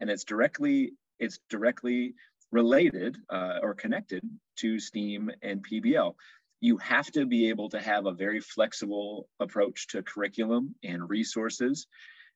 and 0.00 0.10
it's 0.10 0.24
directly 0.24 0.92
it's 1.18 1.38
directly 1.48 2.14
related 2.52 3.16
uh, 3.30 3.58
or 3.62 3.74
connected 3.74 4.22
to 4.56 4.78
STEAM 4.78 5.30
and 5.42 5.64
PBL. 5.66 6.14
You 6.60 6.76
have 6.78 7.10
to 7.12 7.24
be 7.24 7.48
able 7.48 7.70
to 7.70 7.80
have 7.80 8.04
a 8.04 8.12
very 8.12 8.40
flexible 8.40 9.28
approach 9.40 9.88
to 9.88 10.02
curriculum 10.02 10.74
and 10.84 11.08
resources. 11.08 11.86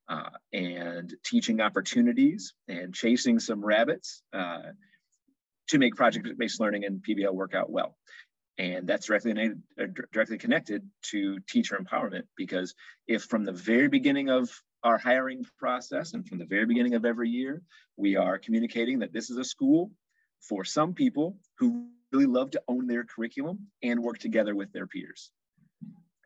Uh, 0.09 0.31
and 0.53 1.15
teaching 1.25 1.61
opportunities 1.61 2.55
and 2.67 2.93
chasing 2.93 3.39
some 3.39 3.65
rabbits 3.65 4.25
uh, 4.33 4.73
to 5.69 5.79
make 5.79 5.95
project-based 5.95 6.59
learning 6.59 6.85
and 6.85 7.01
PBL 7.01 7.33
work 7.33 7.55
out 7.55 7.71
well. 7.71 7.97
And 8.61 8.87
that's 8.87 9.07
directly, 9.07 9.33
uh, 9.81 9.87
directly 10.13 10.37
connected 10.37 10.87
to 11.13 11.39
teacher 11.49 11.79
empowerment 11.79 12.25
because 12.37 12.75
if 13.09 13.23
from 13.23 13.47
the 13.47 13.55
very 13.55 13.89
beginning 13.89 14.29
of 14.29 14.51
our 14.85 14.99
hiring 14.99 15.47
process 15.59 16.13
and 16.13 16.29
from 16.29 16.37
the 16.37 16.45
very 16.45 16.67
beginning 16.67 16.95
of 16.95 17.07
every 17.07 17.31
year, 17.31 17.63
we 17.97 18.17
are 18.17 18.39
communicating 18.39 18.99
that 18.99 19.15
this 19.15 19.31
is 19.31 19.39
a 19.39 19.45
school 19.45 19.91
for 20.47 20.63
some 20.63 20.93
people 20.93 21.39
who 21.57 21.89
really 22.13 22.27
love 22.27 22.51
to 22.51 22.61
own 22.69 22.87
their 22.87 23.03
curriculum 23.03 23.61
and 23.83 23.99
work 23.99 24.19
together 24.19 24.55
with 24.55 24.71
their 24.75 24.87
peers. 24.87 25.31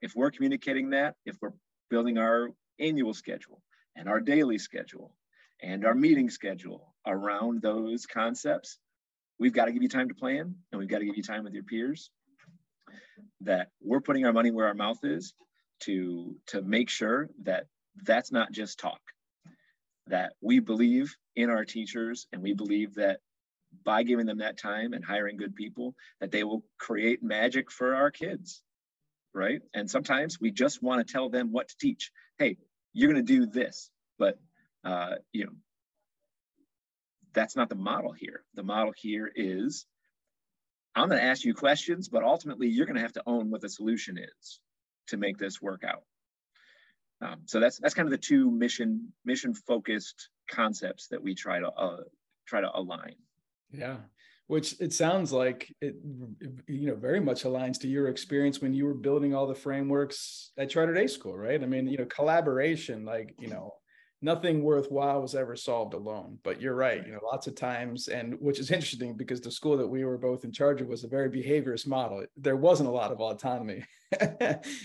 If 0.03 0.17
we're 0.17 0.33
communicating 0.33 0.91
that, 0.91 1.15
if 1.25 1.37
we're 1.41 1.53
building 1.89 2.19
our 2.19 2.49
annual 2.81 3.15
schedule 3.15 3.63
and 3.95 4.09
our 4.09 4.19
daily 4.19 4.59
schedule 4.59 5.15
and 5.63 5.85
our 5.85 5.95
meeting 5.95 6.31
schedule 6.31 6.97
around 7.07 7.63
those 7.63 8.07
concepts, 8.07 8.81
we've 9.39 9.53
got 9.53 9.67
to 9.67 9.73
give 9.73 9.85
you 9.85 9.89
time 9.89 10.09
to 10.09 10.17
plan 10.17 10.53
and 10.73 10.79
we've 10.81 10.89
got 10.89 10.99
to 10.99 11.05
give 11.05 11.17
you 11.17 11.23
time 11.23 11.45
with 11.45 11.55
your 11.55 11.63
peers 11.63 12.11
that 13.43 13.69
we're 13.83 14.01
putting 14.01 14.27
our 14.27 14.33
money 14.33 14.51
where 14.51 14.67
our 14.67 14.75
mouth 14.75 14.99
is 15.05 15.35
to 15.81 16.37
to 16.47 16.63
make 16.63 16.89
sure 16.89 17.29
that 17.43 17.67
that's 18.05 18.33
not 18.33 18.53
just 18.53 18.79
talk 18.79 19.01
that 20.09 20.33
we 20.41 20.61
believe 20.61 21.17
in 21.37 21.51
our 21.51 21.65
teachers 21.65 22.27
and 22.33 22.43
we 22.43 22.55
believe 22.55 22.95
that 22.95 23.21
by 23.85 24.03
giving 24.03 24.27
them 24.27 24.39
that 24.39 24.59
time 24.59 24.93
and 24.93 25.05
hiring 25.05 25.37
good 25.37 25.55
people 25.55 25.95
that 26.21 26.31
they 26.31 26.45
will 26.45 26.65
create 26.79 27.23
magic 27.23 27.71
for 27.71 27.95
our 27.95 28.11
kids 28.11 28.63
right? 29.35 29.63
And 29.75 29.91
sometimes 29.91 30.41
we 30.41 30.53
just 30.53 30.83
want 30.83 31.07
to 31.07 31.13
tell 31.13 31.29
them 31.29 31.53
what 31.53 31.69
to 31.69 31.77
teach. 31.81 32.11
Hey 32.39 32.57
you're 32.93 33.13
going 33.13 33.25
to 33.25 33.33
do 33.33 33.47
this 33.47 33.91
but 34.19 34.39
uh, 34.85 35.17
you 35.33 35.47
know 35.47 35.53
that's 37.35 37.57
not 37.57 37.69
the 37.69 37.75
model 37.75 38.13
here. 38.13 38.45
The 38.55 38.63
model 38.63 38.93
here 38.97 39.31
is 39.35 39.87
i'm 40.97 41.09
going 41.09 41.21
to 41.21 41.27
ask 41.27 41.45
you 41.45 41.55
questions 41.55 42.09
but 42.09 42.23
ultimately 42.23 42.69
you're 42.69 42.87
going 42.87 42.97
to 42.97 43.03
have 43.03 43.13
to 43.13 43.23
own 43.27 43.51
what 43.51 43.61
the 43.61 43.69
solution 43.69 44.19
is 44.19 44.61
to 45.09 45.17
make 45.17 45.39
this 45.39 45.61
work 45.61 45.83
out. 45.85 46.03
Um, 47.21 47.41
so 47.47 47.61
that's 47.61 47.79
that's 47.79 47.95
kind 47.95 48.07
of 48.07 48.11
the 48.11 48.19
two 48.19 48.51
mission 48.51 49.13
mission 49.25 49.55
focused 49.55 50.29
concepts 50.51 51.09
that 51.09 51.23
we 51.23 51.35
try 51.35 51.61
to 51.61 51.69
uh, 51.69 52.03
try 52.47 52.61
to 52.61 52.71
align. 52.75 53.15
Yeah 53.73 53.97
which 54.47 54.79
it 54.79 54.93
sounds 54.93 55.33
like 55.33 55.75
it 55.81 55.95
you 56.69 56.89
know 56.89 56.95
very 56.95 57.19
much 57.19 57.45
aligns 57.45 57.81
to 57.81 57.89
your 57.89 58.09
experience 58.09 58.61
when 58.61 58.75
you 58.75 58.85
were 58.85 58.93
building 58.93 59.35
all 59.35 59.47
the 59.47 59.55
frameworks 59.55 60.53
at 60.59 60.69
charter 60.69 60.93
day 60.93 61.07
school 61.07 61.35
right? 61.35 61.63
I 61.63 61.67
mean 61.67 61.89
you 61.89 61.97
know 61.97 62.05
collaboration 62.05 63.07
like 63.07 63.35
you 63.39 63.49
know 63.49 63.73
nothing 64.25 64.63
worthwhile 64.63 65.21
was 65.21 65.35
ever 65.35 65.55
solved 65.55 65.93
alone. 65.93 66.39
But 66.43 66.61
you're 66.61 66.75
right 66.75 67.07
you 67.07 67.13
know 67.13 67.21
lots 67.23 67.47
of 67.47 67.55
times 67.55 68.09
and 68.09 68.35
which 68.41 68.59
is 68.59 68.71
interesting 68.71 69.15
because 69.15 69.41
the 69.41 69.51
school 69.51 69.77
that 69.77 69.87
we 69.87 70.05
were 70.05 70.19
both 70.19 70.45
in 70.45 70.53
charge 70.53 70.81
of 70.81 70.89
was 70.89 71.05
a 71.05 71.09
very 71.09 71.29
behaviorist 71.29 71.87
model. 71.87 72.25
There 72.37 72.57
wasn't 72.57 72.89
a 72.89 72.93
lot 72.93 73.13
of 73.13 73.21
autonomy. 73.21 73.85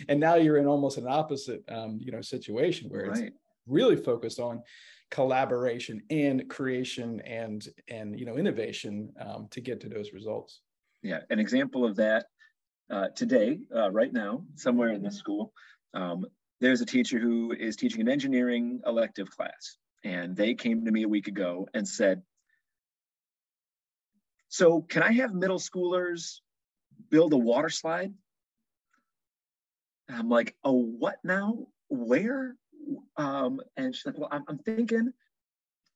And 0.08 0.20
now 0.20 0.36
you're 0.36 0.58
in 0.58 0.66
almost 0.66 0.98
an 0.98 1.08
opposite 1.08 1.64
um, 1.70 2.00
you 2.02 2.12
know 2.12 2.22
situation 2.22 2.90
where 2.90 3.06
right. 3.06 3.26
it's 3.26 3.38
really 3.68 3.96
focused 3.96 4.40
on 4.40 4.64
collaboration 5.12 6.02
and 6.10 6.50
creation 6.50 7.22
and 7.22 7.68
and 7.88 8.20
you 8.20 8.26
know 8.26 8.38
innovation 8.38 9.12
um, 9.20 9.48
to 9.52 9.62
get 9.62 9.80
to 9.82 9.90
those 9.90 10.14
results. 10.14 10.62
Yeah 11.04 11.22
an 11.30 11.40
example 11.40 11.86
of 11.86 11.96
that 11.98 12.26
uh, 12.90 13.10
today 13.16 13.60
uh, 13.76 13.92
right 13.92 14.12
now 14.12 14.44
somewhere 14.56 14.90
in 14.90 15.04
this 15.04 15.18
school 15.18 15.54
um, 15.94 16.26
there's 16.62 16.82
a 16.82 16.86
teacher 16.86 17.20
who 17.20 17.52
is 17.52 17.76
teaching 17.76 18.02
an 18.02 18.10
engineering 18.10 18.82
elective 18.86 19.30
class 19.30 19.78
and 20.04 20.36
they 20.36 20.54
came 20.54 20.86
to 20.86 20.92
me 20.92 21.04
a 21.04 21.08
week 21.08 21.28
ago 21.28 21.68
and 21.74 21.88
said 21.88 22.22
so 24.48 24.82
can 24.82 25.04
i 25.04 25.12
have 25.12 25.34
middle 25.34 25.60
schoolers 25.60 26.40
build 27.10 27.34
a 27.34 27.38
water 27.38 27.70
slide? 27.70 28.14
And 30.08 30.18
i'm 30.18 30.30
like 30.30 30.56
oh 30.64 30.82
what 30.82 31.18
now? 31.24 31.68
Where? 31.90 32.56
Um, 33.18 33.62
and 33.78 33.96
she's 33.96 34.06
like, 34.06 34.18
well, 34.18 34.30
I'm, 34.32 34.44
I'm 34.48 34.60
thinking 34.60 35.12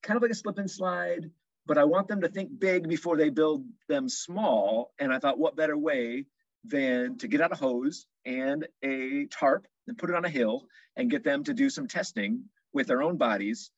kind 0.04 0.18
of 0.18 0.22
like 0.22 0.32
a 0.32 0.36
slip 0.36 0.58
and 0.60 0.70
slide, 0.70 1.32
but 1.66 1.78
I 1.78 1.86
want 1.86 2.08
them 2.08 2.22
to 2.22 2.28
think 2.28 2.60
big 2.60 2.88
before 2.88 3.18
they 3.18 3.30
build 3.30 3.66
them 3.88 4.10
small. 4.10 4.92
And 5.00 5.12
I 5.12 5.20
thought, 5.20 5.40
what 5.40 5.56
better 5.56 5.78
way 5.78 6.26
than 6.64 7.18
to 7.18 7.28
get 7.28 7.42
out 7.42 7.52
a 7.52 7.56
hose 7.56 8.06
and 8.26 8.68
a 8.84 9.26
tarp 9.26 9.68
and 9.88 9.98
put 9.98 10.10
it 10.10 10.16
on 10.16 10.26
a 10.26 10.30
hill 10.30 10.66
and 10.96 11.12
get 11.12 11.24
them 11.24 11.44
to 11.44 11.54
do 11.54 11.70
some 11.70 11.88
testing 11.88 12.46
with 12.74 12.88
their 12.88 13.04
own 13.04 13.18
bodies 13.18 13.72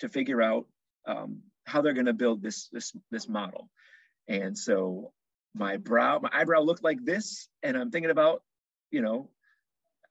to 0.00 0.08
figure 0.08 0.40
out 0.40 0.66
um, 1.06 1.42
how 1.66 1.82
they're 1.82 1.92
going 1.92 2.06
to 2.06 2.12
build 2.12 2.42
this 2.42 2.68
this 2.72 2.92
this 3.10 3.28
model. 3.28 3.68
And 4.28 4.56
so 4.56 5.12
my 5.54 5.76
brow, 5.76 6.20
my 6.20 6.30
eyebrow 6.32 6.60
looked 6.60 6.84
like 6.84 7.04
this, 7.04 7.48
and 7.62 7.76
I'm 7.76 7.90
thinking 7.90 8.10
about, 8.10 8.42
you 8.90 9.02
know, 9.02 9.28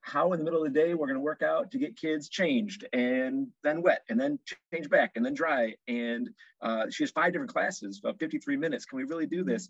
how 0.02 0.32
in 0.32 0.38
the 0.38 0.44
middle 0.44 0.64
of 0.64 0.72
the 0.72 0.78
day 0.78 0.94
we're 0.94 1.06
going 1.06 1.18
to 1.18 1.20
work 1.20 1.42
out 1.42 1.70
to 1.70 1.78
get 1.78 1.96
kids 1.96 2.28
changed 2.28 2.86
and 2.92 3.48
then 3.62 3.82
wet 3.82 4.02
and 4.08 4.18
then 4.18 4.38
change 4.72 4.88
back 4.88 5.12
and 5.14 5.24
then 5.24 5.34
dry. 5.34 5.74
And 5.88 6.30
uh, 6.62 6.86
she 6.90 7.02
has 7.02 7.10
five 7.10 7.32
different 7.32 7.52
classes, 7.52 8.00
about 8.02 8.18
53 8.18 8.56
minutes. 8.56 8.86
Can 8.86 8.96
we 8.96 9.04
really 9.04 9.26
do 9.26 9.44
this? 9.44 9.68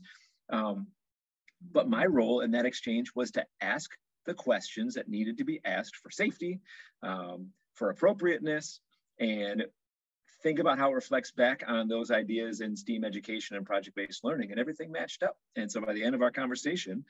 Um, 0.51 0.87
but 1.73 1.89
my 1.89 2.07
role 2.07 2.41
in 2.41 2.53
that 2.53 2.67
exchange 2.67 3.13
was 3.15 3.31
to 3.33 3.45
ask 3.61 3.91
the 4.27 4.35
questions 4.35 4.95
that 4.95 5.09
needed 5.09 5.39
to 5.39 5.45
be 5.45 5.61
asked 5.65 5.97
for 5.97 6.11
safety, 6.11 6.61
um, 7.03 7.49
for 7.75 7.91
appropriateness, 7.91 8.81
and 9.19 9.65
think 10.43 10.59
about 10.59 10.79
how 10.79 10.91
it 10.91 10.95
reflects 10.95 11.33
back 11.33 11.63
on 11.67 11.89
those 11.89 12.11
ideas 12.11 12.61
in 12.61 12.77
STEAM 12.77 13.05
education 13.05 13.57
and 13.57 13.67
project-based 13.67 14.25
learning, 14.25 14.51
and 14.51 14.61
everything 14.61 14.91
matched 14.91 15.23
up. 15.23 15.37
And 15.57 15.71
so 15.71 15.81
by 15.81 15.93
the 15.93 16.03
end 16.03 16.15
of 16.15 16.23
our 16.23 16.31
conversation, 16.31 17.05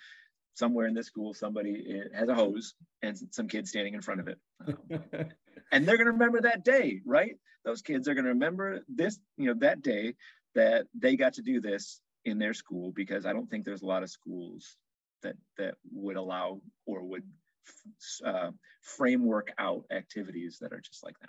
somewhere 0.54 0.86
in 0.86 0.94
this 0.94 1.06
school 1.06 1.32
somebody 1.32 2.02
has 2.14 2.28
a 2.28 2.34
hose 2.34 2.74
and 3.02 3.18
some 3.30 3.48
kids 3.48 3.70
standing 3.70 3.94
in 3.94 4.00
front 4.00 4.20
of 4.20 4.28
it 4.28 4.38
um, 4.66 4.76
and 5.72 5.86
they're 5.86 5.96
going 5.96 6.06
to 6.06 6.12
remember 6.12 6.40
that 6.40 6.64
day 6.64 7.00
right 7.06 7.36
those 7.64 7.82
kids 7.82 8.08
are 8.08 8.14
going 8.14 8.24
to 8.24 8.30
remember 8.30 8.80
this 8.88 9.18
you 9.36 9.46
know 9.46 9.54
that 9.58 9.82
day 9.82 10.14
that 10.54 10.86
they 10.98 11.16
got 11.16 11.34
to 11.34 11.42
do 11.42 11.60
this 11.60 12.00
in 12.24 12.38
their 12.38 12.54
school 12.54 12.92
because 12.94 13.26
i 13.26 13.32
don't 13.32 13.50
think 13.50 13.64
there's 13.64 13.82
a 13.82 13.86
lot 13.86 14.02
of 14.02 14.10
schools 14.10 14.76
that 15.22 15.36
that 15.58 15.74
would 15.92 16.16
allow 16.16 16.60
or 16.86 17.02
would 17.02 17.24
uh, 18.24 18.50
framework 18.82 19.52
out 19.58 19.84
activities 19.90 20.58
that 20.60 20.72
are 20.72 20.80
just 20.80 21.04
like 21.04 21.18
that. 21.20 21.28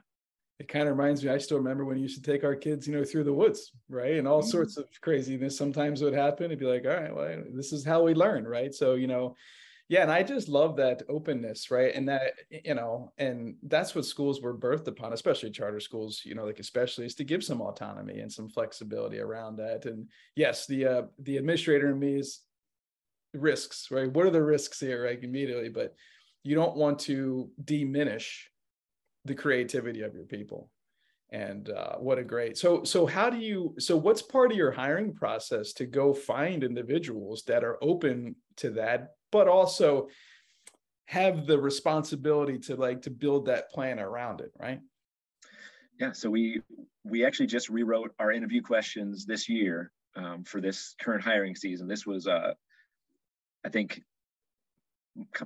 It 0.60 0.67
kind 0.67 0.88
of 0.88 0.95
reminds 0.95 1.23
me 1.23 1.32
i 1.32 1.39
still 1.39 1.58
remember 1.58 1.86
when 1.86 1.97
you 1.97 2.04
used 2.04 2.23
to 2.23 2.32
take 2.32 2.43
our 2.43 2.56
kids 2.56 2.88
you 2.88 2.93
know 2.93 3.04
through 3.04 3.23
the 3.23 3.34
woods 3.34 3.71
right? 3.89 4.17
And 4.17 4.27
all 4.27 4.41
mm-hmm. 4.41 4.49
sorts 4.49 4.77
of 4.77 4.86
craziness 5.01 5.58
sometimes 5.58 6.01
would 6.01 6.13
happen. 6.13 6.45
It'd 6.45 6.60
be 6.60 6.65
like 6.65 6.86
all 6.86 6.91
right 6.91 7.15
well 7.15 7.43
this 7.54 7.73
is 7.73 7.84
how 7.84 8.04
we 8.04 8.13
learn 8.13 8.45
right? 8.47 8.73
So 8.73 8.93
you 8.93 9.08
know 9.08 9.36
yeah 9.91 10.04
and 10.04 10.12
i 10.12 10.23
just 10.23 10.47
love 10.47 10.77
that 10.77 11.04
openness 11.10 11.69
right? 11.69 11.93
And 11.93 12.08
that 12.08 12.32
you 12.49 12.75
know 12.75 13.12
and 13.17 13.56
that's 13.63 13.93
what 13.93 14.06
schools 14.06 14.41
were 14.41 14.58
birthed 14.58 14.88
upon 14.88 15.12
especially 15.12 15.51
charter 15.51 15.82
schools 15.82 16.21
you 16.23 16.34
know 16.34 16.45
like 16.45 16.60
especially 16.60 17.06
is 17.06 17.15
to 17.15 17.25
give 17.25 17.43
some 17.43 17.62
autonomy 17.62 18.19
and 18.21 18.32
some 18.32 18.47
flexibility 18.47 19.19
around 19.19 19.58
that. 19.58 19.86
And 19.86 20.08
yes 20.36 20.65
the 20.65 20.86
uh 20.86 21.01
the 21.19 21.38
administrator 21.38 21.89
in 21.89 21.99
me 21.99 22.15
is 22.15 22.39
risks 23.34 23.89
right? 23.91 24.12
What 24.12 24.25
are 24.25 24.32
the 24.32 24.41
risks 24.41 24.80
here 24.80 25.04
right 25.04 25.21
immediately? 25.21 25.69
But 25.69 25.93
you 26.43 26.56
don't 26.56 26.77
want 26.77 26.99
to 26.99 27.51
diminish 27.63 28.49
the 29.25 29.36
creativity 29.36 30.01
of 30.01 30.15
your 30.15 30.25
people. 30.25 30.69
And 31.34 31.69
uh, 31.69 31.97
what 31.97 32.17
a 32.17 32.23
great 32.23 32.58
so 32.58 32.84
so 32.84 33.06
how 33.06 33.30
do 33.30 33.38
you 33.38 33.75
so 33.77 33.97
what's 33.97 34.21
part 34.21 34.51
of 34.51 34.58
your 34.58 34.71
hiring 34.71 35.13
process 35.13 35.73
to 35.73 35.86
go 35.86 36.13
find 36.13 36.63
individuals 36.63 37.43
that 37.47 37.63
are 37.65 37.77
open 37.82 38.36
to 38.58 38.69
that 38.71 39.12
but 39.32 39.48
also 39.48 40.08
have 41.06 41.46
the 41.46 41.60
responsibility 41.60 42.58
to 42.58 42.76
like 42.76 43.02
to 43.02 43.10
build 43.10 43.46
that 43.46 43.70
plan 43.72 44.00
around 44.00 44.41
it 44.41 44.52
right? 44.60 44.80
Yeah 46.00 46.12
so 46.12 46.30
we 46.30 46.62
we 47.04 47.26
actually 47.26 47.48
just 47.48 47.70
rewrote 47.70 48.13
our 48.20 48.32
interview 48.32 48.62
questions 48.62 49.26
this 49.26 49.50
year 49.50 49.91
um, 50.15 50.44
for 50.44 50.62
this 50.62 50.96
current 51.02 51.24
hiring 51.24 51.56
season. 51.56 51.88
This 51.88 52.06
was 52.06 52.28
uh 52.28 52.54
i 53.63 53.70
think 53.70 54.02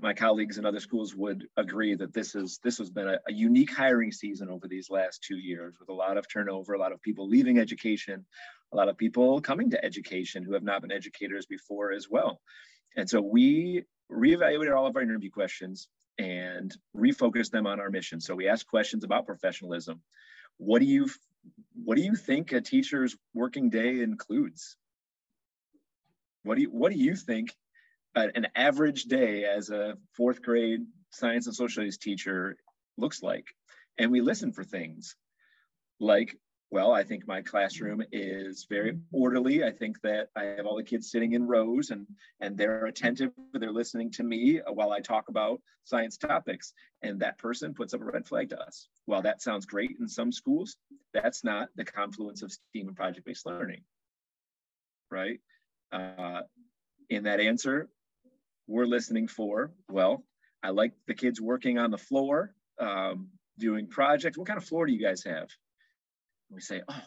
my 0.01 0.13
colleagues 0.13 0.57
in 0.57 0.65
other 0.65 0.79
schools 0.79 1.15
would 1.15 1.47
agree 1.57 1.95
that 1.95 2.13
this 2.13 2.35
is 2.35 2.59
this 2.63 2.77
has 2.77 2.89
been 2.91 3.07
a, 3.07 3.19
a, 3.27 3.33
unique 3.33 3.75
hiring 3.75 4.11
season 4.11 4.49
over 4.49 4.67
these 4.67 4.91
last 4.91 5.23
two 5.23 5.37
years 5.37 5.77
with 5.79 5.89
a 5.89 5.93
lot 5.93 6.17
of 6.17 6.27
turnover 6.31 6.73
a 6.73 6.79
lot 6.79 6.91
of 6.91 7.01
people 7.01 7.27
leaving 7.27 7.57
education 7.57 8.23
a 8.73 8.75
lot 8.75 8.89
of 8.89 8.97
people 8.97 9.41
coming 9.41 9.69
to 9.69 9.83
education 9.83 10.43
who 10.43 10.53
have 10.53 10.63
not 10.63 10.81
been 10.81 10.91
educators 10.91 11.47
before 11.47 11.91
as 11.91 12.07
well 12.09 12.41
and 12.95 13.09
so 13.09 13.21
we 13.21 13.83
reevaluated 14.11 14.75
all 14.75 14.87
of 14.87 14.95
our 14.95 15.01
interview 15.01 15.29
questions 15.29 15.87
and 16.17 16.75
refocused 16.95 17.51
them 17.51 17.67
on 17.67 17.79
our 17.79 17.89
mission. 17.89 18.21
So 18.21 18.35
we 18.35 18.47
asked 18.47 18.67
questions 18.67 19.03
about 19.03 19.25
professionalism. 19.25 20.01
What 20.57 20.79
do 20.79 20.85
you 20.85 21.09
what 21.83 21.97
do 21.97 22.03
you 22.03 22.15
think 22.15 22.51
a 22.51 22.61
teacher's 22.61 23.15
working 23.33 23.69
day 23.69 24.01
includes? 24.01 24.77
What 26.43 26.55
do 26.55 26.61
you 26.61 26.69
what 26.69 26.91
do 26.91 26.97
you 26.97 27.15
think 27.15 27.53
an 28.15 28.47
average 28.55 29.03
day 29.03 29.43
as 29.43 29.69
a 29.69 29.97
fourth 30.15 30.41
grade 30.41 30.81
science 31.11 31.47
and 31.47 31.55
social 31.55 31.73
studies 31.73 31.97
teacher 31.97 32.57
looks 32.97 33.21
like. 33.21 33.47
And 33.97 34.11
we 34.11 34.21
listen 34.21 34.51
for 34.51 34.63
things 34.63 35.15
like 35.99 36.37
well, 36.75 36.91
I 36.91 37.03
think 37.03 37.25
my 37.25 37.41
classroom 37.41 38.03
is 38.11 38.67
very 38.69 38.97
orderly. 39.13 39.63
I 39.63 39.71
think 39.71 40.01
that 40.01 40.27
I 40.35 40.43
have 40.57 40.65
all 40.65 40.75
the 40.75 40.83
kids 40.83 41.09
sitting 41.09 41.31
in 41.31 41.47
rows 41.47 41.89
and, 41.89 42.05
and 42.41 42.57
they're 42.57 42.87
attentive, 42.87 43.31
they're 43.53 43.71
listening 43.71 44.11
to 44.11 44.23
me 44.23 44.59
while 44.67 44.91
I 44.91 44.99
talk 44.99 45.29
about 45.29 45.61
science 45.85 46.17
topics. 46.17 46.73
And 47.01 47.21
that 47.21 47.37
person 47.37 47.73
puts 47.73 47.93
up 47.93 48.01
a 48.01 48.03
red 48.03 48.27
flag 48.27 48.49
to 48.49 48.59
us. 48.59 48.89
While 49.05 49.21
that 49.21 49.41
sounds 49.41 49.65
great 49.65 49.95
in 50.01 50.09
some 50.09 50.33
schools, 50.33 50.75
that's 51.13 51.45
not 51.45 51.69
the 51.77 51.85
confluence 51.85 52.41
of 52.41 52.51
STEAM 52.51 52.89
and 52.89 52.97
project-based 52.97 53.45
learning, 53.45 53.83
right? 55.09 55.39
Uh, 55.93 56.41
in 57.09 57.23
that 57.23 57.39
answer, 57.39 57.87
we're 58.67 58.85
listening 58.85 59.29
for, 59.29 59.71
well, 59.89 60.25
I 60.61 60.71
like 60.71 60.91
the 61.07 61.13
kids 61.13 61.39
working 61.39 61.77
on 61.77 61.89
the 61.89 61.97
floor, 61.97 62.53
um, 62.79 63.29
doing 63.57 63.87
projects. 63.87 64.37
What 64.37 64.47
kind 64.47 64.57
of 64.57 64.65
floor 64.65 64.85
do 64.85 64.91
you 64.91 65.01
guys 65.01 65.23
have? 65.23 65.47
We 66.49 66.61
say, 66.61 66.81
oh, 66.87 67.01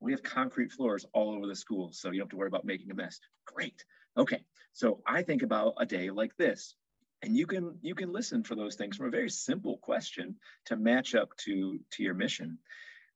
we 0.00 0.12
have 0.12 0.22
concrete 0.22 0.72
floors 0.72 1.06
all 1.12 1.34
over 1.34 1.46
the 1.46 1.56
school, 1.56 1.92
so 1.92 2.08
you 2.10 2.18
don't 2.18 2.26
have 2.26 2.30
to 2.30 2.36
worry 2.36 2.48
about 2.48 2.64
making 2.64 2.90
a 2.90 2.94
mess. 2.94 3.20
Great. 3.46 3.84
Okay. 4.16 4.42
So 4.72 5.00
I 5.06 5.22
think 5.22 5.42
about 5.42 5.74
a 5.78 5.86
day 5.86 6.10
like 6.10 6.36
this. 6.36 6.74
And 7.22 7.34
you 7.34 7.46
can 7.46 7.78
you 7.80 7.94
can 7.94 8.12
listen 8.12 8.44
for 8.44 8.54
those 8.54 8.74
things 8.76 8.96
from 8.96 9.06
a 9.06 9.10
very 9.10 9.30
simple 9.30 9.78
question 9.78 10.36
to 10.66 10.76
match 10.76 11.14
up 11.14 11.34
to, 11.38 11.80
to 11.92 12.02
your 12.02 12.12
mission. 12.12 12.58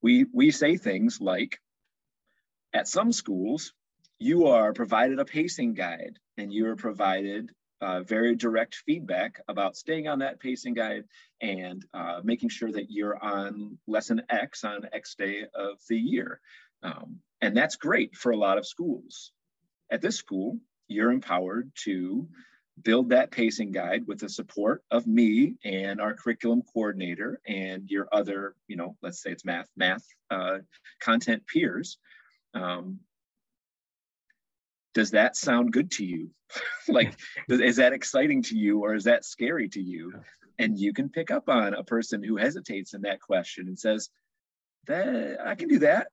We 0.00 0.24
we 0.32 0.50
say 0.50 0.78
things 0.78 1.20
like 1.20 1.60
at 2.72 2.88
some 2.88 3.12
schools, 3.12 3.74
you 4.18 4.46
are 4.46 4.72
provided 4.72 5.18
a 5.18 5.24
pacing 5.24 5.74
guide 5.74 6.18
and 6.38 6.52
you 6.52 6.68
are 6.68 6.76
provided 6.76 7.50
uh, 7.80 8.02
very 8.02 8.34
direct 8.34 8.76
feedback 8.86 9.40
about 9.48 9.76
staying 9.76 10.08
on 10.08 10.18
that 10.18 10.40
pacing 10.40 10.74
guide 10.74 11.04
and 11.40 11.84
uh, 11.94 12.20
making 12.24 12.48
sure 12.48 12.72
that 12.72 12.90
you're 12.90 13.22
on 13.22 13.78
lesson 13.86 14.22
X 14.28 14.64
on 14.64 14.88
X 14.92 15.14
day 15.14 15.44
of 15.54 15.78
the 15.88 15.96
year. 15.98 16.40
Um, 16.82 17.18
and 17.40 17.56
that's 17.56 17.76
great 17.76 18.16
for 18.16 18.32
a 18.32 18.36
lot 18.36 18.58
of 18.58 18.66
schools. 18.66 19.32
At 19.90 20.02
this 20.02 20.16
school, 20.16 20.58
you're 20.88 21.12
empowered 21.12 21.70
to 21.84 22.28
build 22.82 23.10
that 23.10 23.30
pacing 23.30 23.72
guide 23.72 24.06
with 24.06 24.20
the 24.20 24.28
support 24.28 24.82
of 24.90 25.06
me 25.06 25.54
and 25.64 26.00
our 26.00 26.14
curriculum 26.14 26.62
coordinator 26.62 27.40
and 27.46 27.88
your 27.90 28.08
other, 28.12 28.54
you 28.68 28.76
know, 28.76 28.96
let's 29.02 29.22
say 29.22 29.30
it's 29.30 29.44
math, 29.44 29.68
math 29.76 30.04
uh, 30.30 30.58
content 31.00 31.42
peers. 31.46 31.98
Um, 32.54 33.00
does 34.98 35.12
that 35.12 35.36
sound 35.36 35.72
good 35.72 35.92
to 35.92 36.04
you? 36.04 36.28
like, 36.88 37.14
is 37.48 37.76
that 37.76 37.92
exciting 37.92 38.42
to 38.42 38.56
you 38.56 38.80
or 38.80 38.94
is 38.94 39.04
that 39.04 39.24
scary 39.24 39.68
to 39.68 39.80
you? 39.80 40.12
And 40.58 40.76
you 40.76 40.92
can 40.92 41.08
pick 41.08 41.30
up 41.30 41.48
on 41.48 41.72
a 41.72 41.84
person 41.84 42.20
who 42.20 42.36
hesitates 42.36 42.94
in 42.94 43.02
that 43.02 43.20
question 43.20 43.68
and 43.68 43.78
says, 43.78 44.10
that 44.88 45.38
I 45.40 45.54
can 45.54 45.68
do 45.68 45.78
that. 45.80 46.08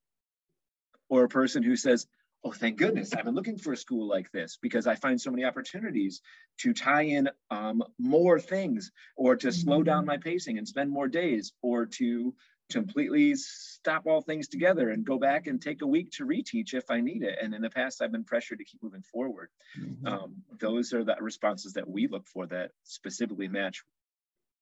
Or 1.10 1.24
a 1.24 1.30
person 1.30 1.64
who 1.64 1.76
says, 1.76 2.06
oh, 2.44 2.52
thank 2.52 2.78
goodness, 2.78 3.12
I've 3.16 3.26
been 3.26 3.34
looking 3.34 3.58
for 3.58 3.74
a 3.74 3.78
school 3.78 4.08
like 4.08 4.32
this 4.32 4.60
because 4.62 4.86
I 4.86 4.94
find 4.94 5.20
so 5.20 5.32
many 5.32 5.46
opportunities 5.46 6.22
to 6.60 6.72
tie 6.72 7.04
in 7.04 7.28
um, 7.50 7.84
more 7.98 8.40
things 8.40 8.92
or 9.18 9.36
to 9.38 9.52
slow 9.52 9.82
down 9.82 10.02
mm-hmm. 10.02 10.08
my 10.10 10.18
pacing 10.18 10.60
and 10.60 10.68
spend 10.68 10.92
more 10.92 11.08
days 11.08 11.54
or 11.64 11.88
to 11.88 12.36
completely 12.72 13.36
stop 13.36 14.08
all 14.08 14.22
things 14.22 14.48
together 14.48 14.90
and 14.90 15.06
go 15.06 15.20
back 15.20 15.48
and 15.48 15.62
take 15.62 15.82
a 15.82 15.88
week 15.88 16.12
to 16.12 16.26
reteach 16.26 16.74
if 16.74 16.90
I 16.90 17.02
need 17.02 17.24
it. 17.24 17.38
And 17.42 17.54
in 17.54 17.62
the 17.62 17.70
past, 17.70 18.02
I've 18.02 18.12
been 18.12 18.24
pressured 18.24 18.60
to 18.60 18.66
keep 18.66 18.82
moving 18.82 19.04
forward. 19.04 19.50
Mm-hmm. 19.80 20.08
Um, 20.08 20.36
those 20.60 20.94
are 20.94 21.04
the 21.04 21.16
responses 21.20 21.74
that 21.74 21.88
we 21.88 22.08
look 22.08 22.28
for 22.28 22.48
that 22.48 22.72
specifically 22.84 23.48
match 23.48 23.84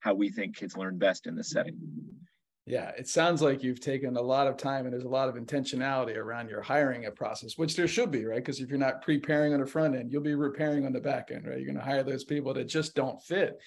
how 0.02 0.14
we 0.14 0.30
think 0.30 0.58
kids 0.58 0.76
learn 0.76 0.98
best 0.98 1.28
in 1.28 1.36
this 1.36 1.50
setting. 1.50 1.78
Yeah, 2.66 2.92
it 2.98 3.10
sounds 3.10 3.42
like 3.42 3.62
you've 3.62 3.82
taken 3.82 4.16
a 4.16 4.22
lot 4.22 4.48
of 4.48 4.56
time 4.56 4.86
and 4.86 4.94
there's 4.94 5.04
a 5.04 5.10
lot 5.10 5.28
of 5.28 5.36
intentionality 5.36 6.16
around 6.16 6.50
your 6.50 6.62
hiring 6.62 7.06
a 7.06 7.12
process, 7.12 7.58
which 7.58 7.76
there 7.76 7.90
should 7.90 8.10
be, 8.10 8.26
right? 8.26 8.38
Because 8.38 8.62
if 8.62 8.70
you're 8.70 8.78
not 8.78 9.02
preparing 9.02 9.54
on 9.54 9.60
the 9.60 9.66
front 9.66 9.96
end, 9.96 10.12
you'll 10.12 10.22
be 10.22 10.36
repairing 10.36 10.86
on 10.86 10.94
the 10.94 11.00
back 11.00 11.30
end, 11.32 11.46
right? 11.46 11.58
You're 11.58 11.66
going 11.66 11.78
to 11.78 11.84
hire 11.84 12.04
those 12.04 12.24
people 12.24 12.54
that 12.54 12.66
just 12.66 12.96
don't 12.96 13.22
fit. 13.22 13.60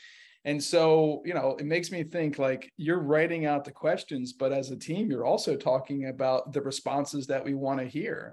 And 0.46 0.62
so, 0.62 1.22
you 1.24 1.35
know, 1.35 1.56
it 1.59 1.66
makes 1.66 1.90
me 1.90 2.04
think 2.04 2.38
like 2.38 2.72
you're 2.76 3.00
writing 3.00 3.46
out 3.46 3.64
the 3.64 3.72
questions, 3.72 4.32
but 4.32 4.52
as 4.52 4.70
a 4.70 4.76
team, 4.76 5.11
you're 5.11 5.26
also 5.26 5.56
talking 5.56 6.06
about 6.06 6.52
the 6.52 6.62
responses 6.62 7.26
that 7.26 7.44
we 7.44 7.52
want 7.52 7.80
to 7.80 7.87
hear. 7.87 8.32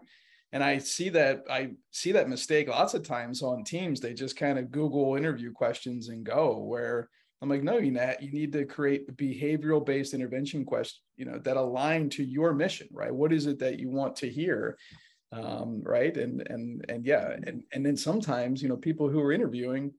And 0.51 0.63
I 0.63 0.77
see 0.77 1.09
that 1.09 1.41
I 1.49 1.71
see 1.89 2.11
that 2.11 2.29
mistake 2.29 2.69
lots 2.69 2.93
of 2.93 3.01
times 3.01 3.41
on 3.41 3.63
teams. 3.63 3.99
They 3.99 4.13
just 4.13 4.37
kind 4.37 4.59
of 4.59 4.69
Google 4.69 5.15
interview 5.15 5.51
questions 5.51 6.09
and 6.09 6.23
go 6.23 6.59
where 6.59 7.09
I'm 7.41 7.49
like, 7.49 7.63
no, 7.63 7.79
you 7.79 7.99
you 8.21 8.31
need 8.31 8.53
to 8.53 8.63
create 8.65 9.17
behavioral 9.17 9.83
based 9.83 10.13
intervention 10.13 10.65
questions, 10.65 11.01
you 11.17 11.25
know, 11.25 11.39
that 11.39 11.57
align 11.57 12.11
to 12.11 12.23
your 12.23 12.53
mission, 12.53 12.87
right? 12.91 13.13
What 13.13 13.33
is 13.33 13.47
it 13.47 13.57
that 13.59 13.79
you 13.79 13.89
want 13.89 14.15
to 14.17 14.29
hear? 14.29 14.77
Um, 15.31 15.81
right. 15.83 16.15
And 16.15 16.47
and 16.47 16.85
and 16.87 17.03
yeah, 17.03 17.35
and 17.47 17.63
and 17.73 17.83
then 17.83 17.97
sometimes, 17.97 18.61
you 18.61 18.69
know, 18.69 18.77
people 18.77 19.09
who 19.09 19.19
are 19.19 19.31
interviewing 19.31 19.91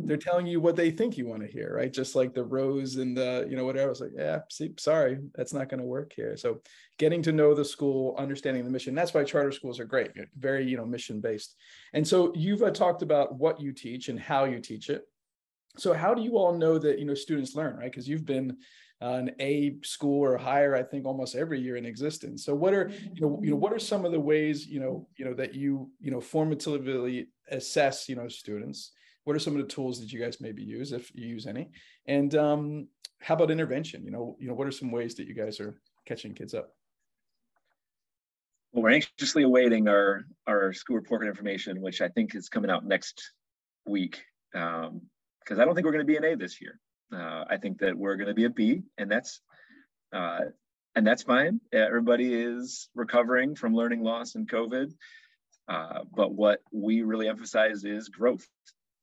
they're 0.00 0.16
telling 0.16 0.46
you 0.46 0.60
what 0.60 0.76
they 0.76 0.90
think 0.90 1.18
you 1.18 1.26
want 1.26 1.42
to 1.42 1.48
hear, 1.48 1.74
right? 1.74 1.92
Just 1.92 2.14
like 2.14 2.32
the 2.32 2.44
rose 2.44 2.96
and 2.96 3.16
the, 3.16 3.46
you 3.50 3.56
know, 3.56 3.64
whatever. 3.64 3.90
It's 3.90 4.00
like, 4.00 4.12
yeah, 4.16 4.40
see, 4.48 4.70
sorry, 4.78 5.18
that's 5.34 5.52
not 5.52 5.68
going 5.68 5.80
to 5.80 5.86
work 5.86 6.12
here. 6.14 6.36
So 6.36 6.60
getting 6.98 7.22
to 7.22 7.32
know 7.32 7.54
the 7.54 7.64
school, 7.64 8.14
understanding 8.16 8.64
the 8.64 8.70
mission. 8.70 8.94
That's 8.94 9.12
why 9.12 9.24
charter 9.24 9.52
schools 9.52 9.80
are 9.80 9.84
great, 9.84 10.10
very, 10.36 10.64
you 10.64 10.76
know, 10.76 10.86
mission 10.86 11.20
based. 11.20 11.56
And 11.92 12.06
so 12.06 12.32
you've 12.34 12.62
uh, 12.62 12.70
talked 12.70 13.02
about 13.02 13.34
what 13.36 13.60
you 13.60 13.72
teach 13.72 14.08
and 14.08 14.20
how 14.20 14.44
you 14.44 14.60
teach 14.60 14.88
it. 14.88 15.02
So 15.76 15.92
how 15.92 16.14
do 16.14 16.22
you 16.22 16.38
all 16.38 16.56
know 16.56 16.78
that, 16.78 16.98
you 16.98 17.04
know, 17.04 17.14
students 17.14 17.54
learn, 17.54 17.76
right? 17.76 17.90
Because 17.90 18.08
you've 18.08 18.26
been 18.26 18.56
uh, 19.02 19.12
an 19.12 19.30
A 19.40 19.76
school 19.82 20.24
or 20.24 20.36
higher, 20.36 20.74
I 20.74 20.82
think 20.82 21.06
almost 21.06 21.34
every 21.34 21.60
year 21.60 21.76
in 21.76 21.86
existence. 21.86 22.44
So 22.44 22.54
what 22.54 22.74
are, 22.74 22.90
you 23.12 23.20
know, 23.20 23.40
you 23.42 23.50
know, 23.50 23.56
what 23.56 23.72
are 23.72 23.78
some 23.78 24.04
of 24.04 24.12
the 24.12 24.20
ways, 24.20 24.66
you 24.66 24.80
know, 24.80 25.08
you 25.16 25.24
know, 25.24 25.34
that 25.34 25.54
you, 25.54 25.90
you 26.00 26.10
know, 26.10 26.18
formatively 26.18 27.26
assess, 27.50 28.08
you 28.08 28.16
know, 28.16 28.28
students? 28.28 28.92
What 29.28 29.36
are 29.36 29.40
some 29.40 29.54
of 29.54 29.60
the 29.60 29.68
tools 29.68 30.00
that 30.00 30.10
you 30.10 30.18
guys 30.18 30.40
maybe 30.40 30.62
use 30.62 30.90
if 30.92 31.14
you 31.14 31.26
use 31.26 31.46
any? 31.46 31.68
And 32.06 32.34
um, 32.34 32.88
how 33.20 33.34
about 33.34 33.50
intervention? 33.50 34.02
You 34.02 34.10
know 34.10 34.36
you 34.40 34.48
know 34.48 34.54
what 34.54 34.66
are 34.66 34.72
some 34.72 34.90
ways 34.90 35.16
that 35.16 35.26
you 35.26 35.34
guys 35.34 35.60
are 35.60 35.78
catching 36.06 36.34
kids 36.34 36.54
up? 36.54 36.70
Well 38.72 38.84
we're 38.84 38.92
anxiously 38.92 39.42
awaiting 39.42 39.86
our 39.86 40.24
our 40.46 40.72
school 40.72 40.96
report 40.96 41.26
information 41.26 41.82
which 41.82 42.00
i 42.00 42.08
think 42.08 42.34
is 42.34 42.48
coming 42.48 42.70
out 42.70 42.86
next 42.86 43.32
week 43.86 44.22
because 44.52 45.56
um, 45.56 45.60
i 45.60 45.64
don't 45.64 45.74
think 45.74 45.84
we're 45.84 45.92
going 45.92 46.06
to 46.06 46.12
be 46.12 46.16
an 46.16 46.24
a 46.24 46.34
this 46.34 46.58
year. 46.62 46.80
Uh, 47.12 47.44
i 47.50 47.58
think 47.58 47.78
that 47.80 47.94
we're 47.96 48.16
going 48.16 48.28
to 48.28 48.40
be 48.42 48.44
a 48.44 48.50
b 48.50 48.82
and 48.96 49.10
that's 49.10 49.42
uh, 50.14 50.40
and 50.94 51.06
that's 51.06 51.22
fine. 51.22 51.60
Everybody 51.70 52.32
is 52.32 52.88
recovering 52.94 53.54
from 53.56 53.74
learning 53.74 54.02
loss 54.02 54.36
and 54.36 54.50
covid 54.50 54.92
uh, 55.68 56.00
but 56.16 56.32
what 56.32 56.60
we 56.72 57.02
really 57.02 57.28
emphasize 57.28 57.84
is 57.84 58.08
growth 58.08 58.46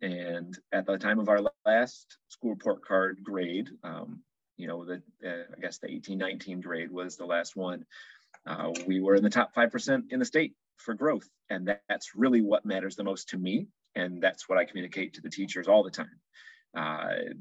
and 0.06 0.56
at 0.72 0.86
the 0.86 0.98
time 0.98 1.18
of 1.18 1.30
our 1.30 1.40
last 1.66 2.18
school 2.28 2.52
report 2.52 2.86
card 2.86 3.20
grade, 3.24 3.70
um, 3.84 4.22
you 4.56 4.68
know, 4.68 4.86
the 4.86 5.02
uh, 5.26 5.44
I 5.58 5.60
guess 5.60 5.80
the 5.80 5.88
1819 5.88 6.62
grade 6.62 6.92
was 6.92 7.18
the 7.18 7.26
last 7.26 7.56
one. 7.56 7.86
Uh, 8.46 8.72
we 8.86 9.02
were 9.02 9.16
in 9.16 9.24
the 9.24 9.30
top 9.30 9.56
5% 9.56 10.12
in 10.12 10.20
the 10.20 10.26
state 10.26 10.54
for 10.78 10.94
growth. 10.94 11.28
And 11.50 11.68
that, 11.68 11.82
that's 11.90 12.16
really 12.16 12.42
what 12.42 12.66
matters 12.66 12.96
the 12.96 13.04
most 13.04 13.30
to 13.30 13.38
me. 13.38 13.68
And 13.96 14.22
that's 14.22 14.48
what 14.48 14.60
I 14.60 14.66
communicate 14.66 15.16
to 15.16 15.22
the 15.22 15.30
teachers 15.30 15.68
all 15.68 15.84
the 15.84 15.90
time. 15.90 16.20
Uh, 16.78 17.34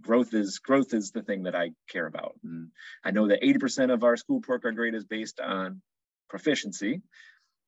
growth 0.00 0.34
is 0.34 0.58
growth 0.58 0.92
is 0.92 1.12
the 1.12 1.22
thing 1.22 1.44
that 1.44 1.54
I 1.54 1.70
care 1.88 2.06
about. 2.06 2.34
And 2.44 2.68
I 3.02 3.12
know 3.12 3.28
that 3.28 3.42
80% 3.42 3.94
of 3.94 4.04
our 4.04 4.16
school 4.18 4.40
report 4.40 4.62
card 4.62 4.76
grade 4.76 4.94
is 4.94 5.04
based 5.04 5.40
on 5.40 5.80
proficiency. 6.28 7.00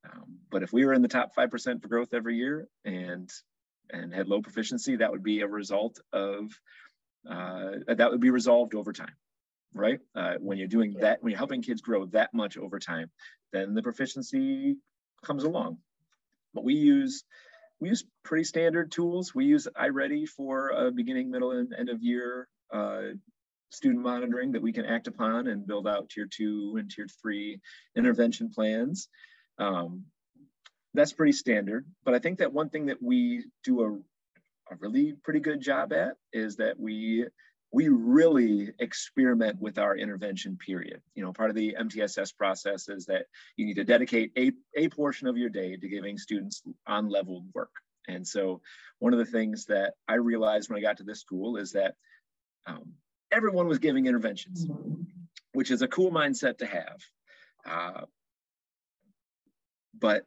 Um, 0.05 0.41
but 0.51 0.63
if 0.63 0.73
we 0.73 0.85
were 0.85 0.93
in 0.93 1.01
the 1.01 1.09
top 1.09 1.31
5% 1.35 1.81
for 1.81 1.89
growth 1.89 2.13
every 2.13 2.37
year 2.37 2.69
and 2.85 3.31
and 3.93 4.13
had 4.15 4.29
low 4.29 4.41
proficiency, 4.41 4.97
that 4.97 5.11
would 5.11 5.23
be 5.23 5.41
a 5.41 5.47
result 5.47 6.01
of 6.13 6.51
uh, 7.29 7.73
that 7.87 8.11
would 8.11 8.21
be 8.21 8.31
resolved 8.31 8.75
over 8.75 8.93
time, 8.93 9.15
right? 9.75 10.01
Uh, 10.15 10.35
when 10.41 10.59
you're 10.59 10.69
doing 10.69 10.95
that, 11.01 11.23
when 11.23 11.31
you're 11.31 11.39
helping 11.39 11.63
kids 11.63 11.81
grow 11.81 12.07
that 12.07 12.35
much 12.35 12.57
over 12.57 12.79
time, 12.79 13.11
then 13.53 13.75
the 13.75 13.83
proficiency 13.83 14.77
comes 15.25 15.45
along. 15.45 15.79
But 16.55 16.65
we 16.65 16.75
use 16.75 17.25
we 17.81 17.89
use 17.91 18.05
pretty 18.25 18.45
standard 18.45 18.91
tools. 18.91 19.35
We 19.35 19.45
use 19.45 19.69
iReady 19.77 20.29
for 20.29 20.71
a 20.71 20.91
beginning, 20.91 21.31
middle, 21.31 21.53
and 21.53 21.73
end 21.77 21.89
of 21.89 22.03
year 22.03 22.49
uh, 22.73 23.03
student 23.71 24.03
monitoring 24.03 24.53
that 24.53 24.63
we 24.63 24.73
can 24.73 24.85
act 24.85 25.07
upon 25.07 25.47
and 25.49 25.67
build 25.67 25.89
out 25.89 26.09
tier 26.11 26.27
two 26.31 26.77
and 26.79 26.91
tier 26.91 27.07
three 27.21 27.61
intervention 27.97 28.51
plans. 28.51 29.09
Um, 29.59 30.05
that's 30.95 31.13
pretty 31.13 31.33
standard. 31.33 31.87
But 32.05 32.15
I 32.15 32.19
think 32.19 32.39
that 32.39 32.53
one 32.53 32.69
thing 32.69 32.87
that 32.87 33.03
we 33.03 33.45
do 33.65 33.83
a, 33.83 33.93
a 34.73 34.77
really 34.79 35.15
pretty 35.25 35.41
good 35.41 35.61
job 35.61 35.93
at 35.93 36.15
is 36.33 36.57
that 36.57 36.79
we 36.79 37.27
we 37.75 37.89
really 37.89 38.71
experiment 38.79 39.59
with 39.59 39.79
our 39.79 39.97
intervention 39.97 40.59
period. 40.59 41.01
You 41.15 41.25
know, 41.25 41.33
part 41.33 41.49
of 41.49 41.57
the 41.57 41.75
MTSS 41.81 42.37
process 42.37 42.91
is 42.91 43.07
that 43.07 43.25
you 43.57 43.65
need 43.65 43.77
to 43.77 43.85
dedicate 43.85 44.31
a, 44.37 44.53
a 44.77 44.91
portion 44.91 45.27
of 45.27 45.39
your 45.39 45.49
day 45.49 45.77
to 45.77 45.89
giving 45.89 46.19
students 46.19 46.63
on 46.87 47.09
leveled 47.09 47.47
work. 47.55 47.71
And 48.07 48.27
so 48.29 48.61
one 48.99 49.15
of 49.15 49.19
the 49.19 49.25
things 49.25 49.67
that 49.67 49.95
I 50.07 50.15
realized 50.15 50.69
when 50.69 50.79
I 50.79 50.83
got 50.83 50.99
to 50.99 51.05
this 51.05 51.21
school 51.21 51.57
is 51.57 51.73
that 51.73 51.95
um, 52.67 52.93
everyone 53.31 53.69
was 53.69 53.79
giving 53.79 54.07
interventions, 54.07 54.67
which 55.55 55.71
is 55.71 55.81
a 55.81 55.89
cool 55.89 56.11
mindset 56.11 56.59
to 56.59 56.67
have. 56.67 56.99
Uh, 57.65 58.05
but 59.99 60.27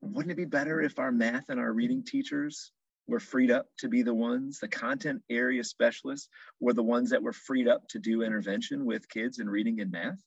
wouldn't 0.00 0.32
it 0.32 0.36
be 0.36 0.44
better 0.44 0.80
if 0.80 0.98
our 0.98 1.12
math 1.12 1.48
and 1.48 1.58
our 1.58 1.72
reading 1.72 2.04
teachers 2.04 2.72
were 3.06 3.20
freed 3.20 3.50
up 3.50 3.66
to 3.78 3.88
be 3.88 4.02
the 4.02 4.14
ones, 4.14 4.58
the 4.60 4.68
content 4.68 5.22
area 5.30 5.64
specialists 5.64 6.28
were 6.60 6.74
the 6.74 6.82
ones 6.82 7.10
that 7.10 7.22
were 7.22 7.32
freed 7.32 7.66
up 7.66 7.88
to 7.88 7.98
do 7.98 8.22
intervention 8.22 8.84
with 8.84 9.08
kids 9.08 9.38
in 9.38 9.48
reading 9.48 9.80
and 9.80 9.90
math. 9.90 10.22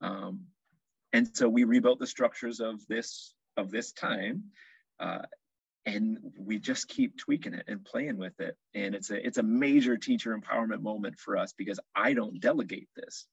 Um, 0.00 0.46
and 1.12 1.34
so 1.36 1.48
we 1.48 1.64
rebuilt 1.64 1.98
the 1.98 2.06
structures 2.06 2.60
of 2.60 2.86
this 2.88 3.34
of 3.56 3.70
this 3.70 3.92
time 3.92 4.44
uh, 4.98 5.22
and 5.86 6.18
we 6.38 6.58
just 6.58 6.88
keep 6.88 7.16
tweaking 7.16 7.54
it 7.54 7.64
and 7.68 7.84
playing 7.84 8.16
with 8.16 8.38
it 8.40 8.56
and 8.74 8.94
it's 8.94 9.10
a 9.10 9.26
it's 9.26 9.38
a 9.38 9.42
major 9.42 9.96
teacher 9.96 10.36
empowerment 10.36 10.82
moment 10.82 11.18
for 11.18 11.36
us 11.36 11.52
because 11.56 11.80
i 11.94 12.12
don't 12.12 12.40
delegate 12.40 12.88
this 12.96 13.26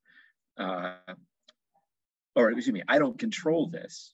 uh, 0.58 0.94
or 2.36 2.52
excuse 2.52 2.74
me 2.74 2.84
i 2.88 3.00
don't 3.00 3.20
control 3.20 3.68
this 3.68 4.14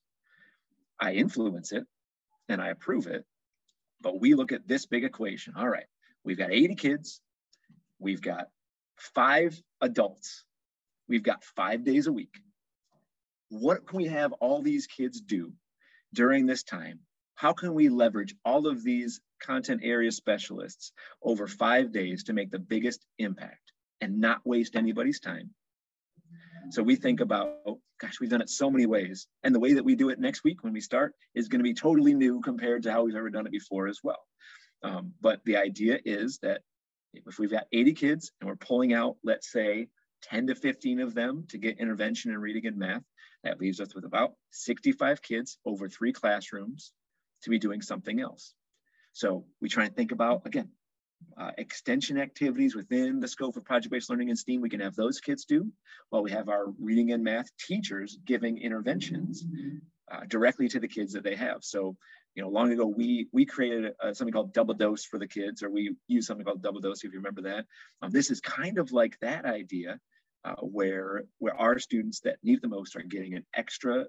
i 1.04 1.14
influence 1.14 1.72
it 1.72 1.86
and 2.50 2.62
i 2.62 2.70
approve 2.70 3.08
it 3.08 3.26
but 4.02 4.20
we 4.20 4.34
look 4.34 4.52
at 4.52 4.68
this 4.68 4.86
big 4.86 5.04
equation 5.04 5.54
all 5.56 5.70
right 5.70 5.86
we've 6.24 6.38
got 6.38 6.52
80 6.52 6.76
kids 6.76 7.22
we've 8.00 8.22
got 8.22 8.48
five 8.98 9.60
adults 9.82 10.46
we've 11.08 11.24
got 11.24 11.44
five 11.44 11.84
days 11.84 12.08
a 12.08 12.14
week 12.14 12.42
what 13.54 13.86
can 13.86 13.98
we 13.98 14.08
have 14.08 14.34
all 14.34 14.64
these 14.64 14.88
kids 14.88 15.22
do 15.22 15.54
during 16.14 16.46
this 16.48 16.64
time? 16.64 17.00
How 17.36 17.54
can 17.54 17.76
we 17.76 17.90
leverage 17.90 18.34
all 18.44 18.68
of 18.68 18.84
these 18.84 19.22
content 19.40 19.82
area 19.84 20.12
specialists 20.12 20.92
over 21.22 21.48
five 21.48 21.92
days 21.92 22.24
to 22.24 22.34
make 22.34 22.50
the 22.50 22.58
biggest 22.60 23.06
impact 23.20 23.74
and 24.02 24.20
not 24.20 24.42
waste 24.44 24.76
anybody's 24.76 25.20
time? 25.20 25.52
So 26.70 26.82
we 26.82 26.96
think 26.96 27.20
about, 27.20 27.54
oh, 27.66 27.80
gosh, 28.00 28.20
we've 28.20 28.30
done 28.30 28.42
it 28.42 28.50
so 28.50 28.70
many 28.70 28.86
ways. 28.86 29.28
And 29.44 29.54
the 29.54 29.60
way 29.60 29.74
that 29.74 29.86
we 29.86 29.96
do 29.96 30.10
it 30.10 30.20
next 30.20 30.44
week 30.44 30.64
when 30.64 30.74
we 30.74 30.82
start 30.82 31.14
is 31.36 31.48
going 31.48 31.60
to 31.60 31.64
be 31.64 31.74
totally 31.74 32.14
new 32.14 32.42
compared 32.42 32.84
to 32.84 32.92
how 32.92 33.04
we've 33.04 33.16
ever 33.16 33.30
done 33.30 33.46
it 33.46 33.52
before 33.52 33.88
as 33.88 34.00
well. 34.04 34.20
Um, 34.84 35.14
but 35.22 35.42
the 35.46 35.58
idea 35.58 36.00
is 36.04 36.40
that 36.40 36.62
if 37.14 37.40
we've 37.40 37.52
got 37.52 37.68
80 37.72 37.94
kids 37.94 38.32
and 38.40 38.50
we're 38.50 38.56
pulling 38.56 38.94
out, 38.94 39.18
let's 39.24 39.52
say, 39.52 39.88
10 40.24 40.48
to 40.48 40.56
15 40.56 41.00
of 41.02 41.14
them 41.14 41.46
to 41.50 41.58
get 41.58 41.80
intervention 41.80 42.32
in 42.32 42.40
reading 42.40 42.66
and 42.66 42.78
math, 42.78 43.04
that 43.44 43.60
leaves 43.60 43.80
us 43.80 43.94
with 43.94 44.06
about 44.06 44.34
65 44.52 45.22
kids 45.22 45.58
over 45.66 45.90
three 45.90 46.14
classrooms 46.14 46.94
to 47.44 47.50
be 47.50 47.60
doing 47.60 47.82
something 47.82 48.20
else. 48.20 48.54
So 49.12 49.46
we 49.62 49.70
try 49.70 49.86
and 49.86 49.96
think 49.96 50.12
about, 50.12 50.46
again, 50.46 50.70
uh, 51.38 51.52
extension 51.58 52.18
activities 52.18 52.76
within 52.76 53.20
the 53.20 53.28
scope 53.28 53.58
of 53.58 53.66
project-based 53.66 54.10
learning 54.10 54.30
in 54.30 54.36
STEAM, 54.36 54.62
we 54.62 54.70
can 54.70 54.80
have 54.80 54.96
those 54.96 55.20
kids 55.20 55.46
do, 55.46 55.72
while 56.10 56.24
we 56.24 56.32
have 56.32 56.50
our 56.50 56.66
reading 56.80 57.12
and 57.12 57.24
math 57.24 57.50
teachers 57.58 58.18
giving 58.26 58.58
interventions 58.58 59.46
uh, 60.12 60.22
directly 60.28 60.68
to 60.70 60.80
the 60.80 60.88
kids 60.88 61.14
that 61.14 61.24
they 61.24 61.36
have. 61.36 61.64
So, 61.64 61.96
you 62.36 62.44
know, 62.44 62.50
long 62.50 62.72
ago, 62.72 62.86
we 62.86 63.28
we 63.32 63.46
created 63.46 63.94
uh, 64.02 64.14
something 64.14 64.34
called 64.34 64.54
Double 64.54 64.74
Dose 64.74 65.06
for 65.06 65.20
the 65.20 65.28
kids, 65.28 65.64
or 65.64 65.70
we 65.70 65.96
use 66.08 66.28
something 66.28 66.46
called 66.46 66.62
Double 66.62 66.82
Dose, 66.82 67.04
if 67.04 67.12
you 67.12 67.20
remember 67.20 67.44
that. 67.44 67.66
Um, 68.02 68.12
this 68.12 68.32
is 68.32 68.42
kind 68.42 68.78
of 68.80 68.92
like 68.92 69.18
that 69.22 69.46
idea, 69.46 70.00
uh, 70.44 70.56
where 70.62 71.24
where 71.40 71.56
our 71.56 71.80
students 71.80 72.22
that 72.22 72.38
need 72.44 72.62
the 72.62 72.68
most 72.68 72.96
are 72.96 73.02
getting 73.02 73.36
an 73.36 73.46
extra 73.54 74.06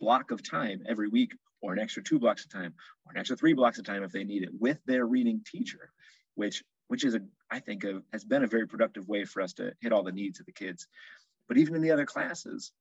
block 0.00 0.30
of 0.30 0.42
time 0.42 0.82
every 0.88 1.08
week 1.08 1.32
or 1.62 1.72
an 1.72 1.78
extra 1.78 2.02
two 2.02 2.18
blocks 2.18 2.44
of 2.44 2.50
time 2.50 2.74
or 3.06 3.12
an 3.12 3.18
extra 3.18 3.36
three 3.36 3.54
blocks 3.54 3.78
of 3.78 3.84
time 3.84 4.02
if 4.02 4.12
they 4.12 4.24
need 4.24 4.42
it 4.42 4.50
with 4.58 4.78
their 4.86 5.06
reading 5.06 5.40
teacher 5.50 5.90
which 6.34 6.62
which 6.88 7.04
is 7.04 7.14
a 7.14 7.20
i 7.50 7.58
think 7.58 7.84
a, 7.84 8.02
has 8.12 8.24
been 8.24 8.44
a 8.44 8.48
very 8.48 8.66
productive 8.66 9.08
way 9.08 9.24
for 9.24 9.42
us 9.42 9.52
to 9.54 9.72
hit 9.80 9.92
all 9.92 10.02
the 10.02 10.12
needs 10.12 10.40
of 10.40 10.46
the 10.46 10.52
kids 10.52 10.86
but 11.48 11.58
even 11.58 11.74
in 11.74 11.82
the 11.82 11.90
other 11.90 12.06
classes 12.06 12.72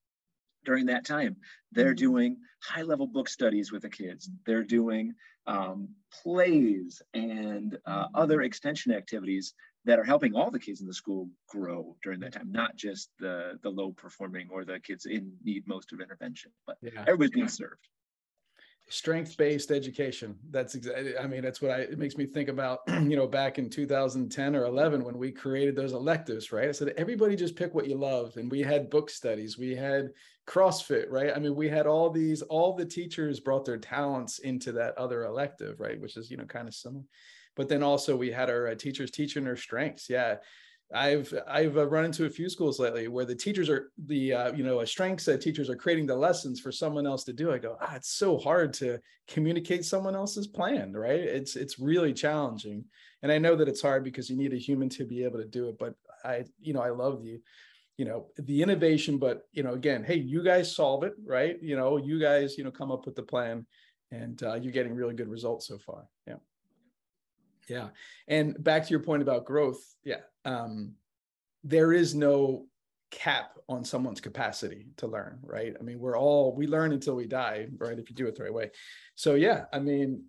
during 0.65 0.85
that 0.87 1.05
time 1.05 1.35
they're 1.71 1.87
mm-hmm. 1.87 2.05
doing 2.05 2.37
high 2.61 2.83
level 2.83 3.07
book 3.07 3.29
studies 3.29 3.71
with 3.71 3.81
the 3.81 3.89
kids 3.89 4.29
they're 4.45 4.63
doing 4.63 5.13
um, 5.45 5.89
plays 6.23 7.01
and 7.13 7.77
uh, 7.85 8.05
other 8.15 8.41
extension 8.41 8.93
activities 8.93 9.53
that 9.85 9.99
are 9.99 10.03
helping 10.03 10.33
all 10.33 10.49
the 10.49 10.59
kids 10.59 10.81
in 10.81 10.87
the 10.87 10.93
school 10.93 11.29
grow 11.49 11.95
during 12.03 12.19
that 12.21 12.33
time, 12.33 12.51
not 12.51 12.75
just 12.75 13.09
the 13.19 13.59
the 13.63 13.69
low 13.69 13.91
performing 13.91 14.47
or 14.51 14.63
the 14.63 14.79
kids 14.79 15.05
in 15.05 15.33
need 15.43 15.67
most 15.67 15.91
of 15.91 15.99
intervention, 15.99 16.51
but 16.65 16.77
yeah. 16.81 17.01
everybody's 17.01 17.31
being 17.31 17.47
served. 17.47 17.87
Strength 18.89 19.37
based 19.37 19.71
education. 19.71 20.37
That's 20.51 20.75
exactly. 20.75 21.17
I 21.17 21.25
mean, 21.25 21.41
that's 21.41 21.61
what 21.61 21.71
I. 21.71 21.79
It 21.79 21.97
makes 21.97 22.17
me 22.17 22.25
think 22.25 22.49
about. 22.49 22.79
You 23.03 23.17
know, 23.17 23.27
back 23.27 23.59
in 23.59 23.69
2010 23.69 24.55
or 24.55 24.65
11 24.65 25.03
when 25.03 25.17
we 25.17 25.31
created 25.31 25.75
those 25.75 25.93
electives, 25.93 26.51
right? 26.51 26.69
I 26.69 26.71
said 26.71 26.93
everybody 26.97 27.35
just 27.35 27.55
pick 27.55 27.73
what 27.73 27.87
you 27.87 27.95
love, 27.95 28.37
and 28.37 28.49
we 28.49 28.61
had 28.61 28.89
book 28.89 29.09
studies, 29.09 29.57
we 29.57 29.75
had 29.75 30.09
CrossFit, 30.47 31.05
right? 31.09 31.31
I 31.35 31.39
mean, 31.39 31.55
we 31.55 31.69
had 31.69 31.85
all 31.85 32.09
these. 32.09 32.41
All 32.43 32.75
the 32.75 32.85
teachers 32.85 33.39
brought 33.39 33.65
their 33.65 33.77
talents 33.77 34.39
into 34.39 34.71
that 34.73 34.97
other 34.97 35.25
elective, 35.25 35.79
right? 35.79 35.99
Which 35.99 36.17
is 36.17 36.31
you 36.31 36.37
know 36.37 36.45
kind 36.45 36.67
of 36.67 36.73
similar 36.73 37.03
but 37.55 37.69
then 37.69 37.83
also 37.83 38.15
we 38.15 38.31
had 38.31 38.49
our 38.49 38.69
uh, 38.69 38.75
teachers 38.75 39.11
teaching 39.11 39.43
their 39.43 39.55
strengths. 39.55 40.09
Yeah. 40.09 40.37
I've 40.93 41.33
I've 41.47 41.77
uh, 41.77 41.87
run 41.87 42.05
into 42.05 42.25
a 42.25 42.29
few 42.29 42.49
schools 42.49 42.79
lately 42.79 43.07
where 43.07 43.25
the 43.25 43.35
teachers 43.35 43.69
are 43.69 43.91
the 44.05 44.33
uh, 44.33 44.53
you 44.53 44.63
know 44.63 44.81
a 44.81 44.87
strengths 44.87 45.25
that 45.25 45.41
teachers 45.41 45.69
are 45.69 45.75
creating 45.75 46.05
the 46.05 46.15
lessons 46.15 46.59
for 46.59 46.71
someone 46.71 47.07
else 47.07 47.23
to 47.25 47.33
do. 47.33 47.51
I 47.51 47.57
go, 47.57 47.77
ah, 47.81 47.95
it's 47.95 48.13
so 48.13 48.37
hard 48.37 48.73
to 48.75 48.99
communicate 49.27 49.85
someone 49.85 50.15
else's 50.15 50.47
plan, 50.47 50.93
right? 50.93 51.19
It's 51.19 51.55
it's 51.55 51.79
really 51.79 52.13
challenging, 52.13 52.85
and 53.23 53.31
I 53.31 53.39
know 53.39 53.55
that 53.55 53.67
it's 53.67 53.81
hard 53.81 54.03
because 54.03 54.29
you 54.29 54.37
need 54.37 54.53
a 54.53 54.57
human 54.57 54.89
to 54.89 55.05
be 55.05 55.23
able 55.23 55.39
to 55.39 55.47
do 55.47 55.67
it. 55.67 55.79
But 55.79 55.95
I 56.23 56.43
you 56.61 56.73
know 56.73 56.81
I 56.81 56.89
love 56.89 57.23
the 57.23 57.41
you 57.97 58.05
know 58.05 58.27
the 58.37 58.61
innovation, 58.61 59.17
but 59.17 59.43
you 59.51 59.63
know 59.63 59.73
again, 59.73 60.03
hey, 60.03 60.15
you 60.15 60.43
guys 60.43 60.75
solve 60.75 61.03
it, 61.03 61.13
right? 61.25 61.57
You 61.61 61.75
know, 61.75 61.97
you 61.97 62.19
guys 62.19 62.57
you 62.57 62.63
know 62.63 62.71
come 62.71 62.91
up 62.91 63.05
with 63.05 63.15
the 63.15 63.23
plan, 63.23 63.65
and 64.11 64.41
uh, 64.43 64.55
you're 64.55 64.71
getting 64.71 64.93
really 64.93 65.15
good 65.15 65.29
results 65.29 65.67
so 65.67 65.79
far. 65.79 66.05
Yeah. 66.27 66.35
Yeah. 67.69 67.89
And 68.27 68.61
back 68.63 68.83
to 68.83 68.89
your 68.89 68.99
point 68.99 69.21
about 69.21 69.45
growth. 69.45 69.81
Yeah. 70.03 70.21
Um, 70.45 70.93
there 71.63 71.93
is 71.93 72.13
no 72.13 72.65
cap 73.11 73.57
on 73.69 73.85
someone's 73.85 74.19
capacity 74.19 74.87
to 74.97 75.07
learn, 75.07 75.39
right? 75.43 75.73
I 75.79 75.83
mean, 75.83 75.99
we're 75.99 76.17
all, 76.17 76.55
we 76.55 76.67
learn 76.67 76.91
until 76.91 77.15
we 77.15 77.27
die, 77.27 77.67
right? 77.77 77.97
If 77.97 78.09
you 78.09 78.15
do 78.15 78.27
it 78.27 78.35
the 78.35 78.43
right 78.43 78.53
way. 78.53 78.71
So, 79.15 79.35
yeah, 79.35 79.65
I 79.71 79.79
mean, 79.79 80.23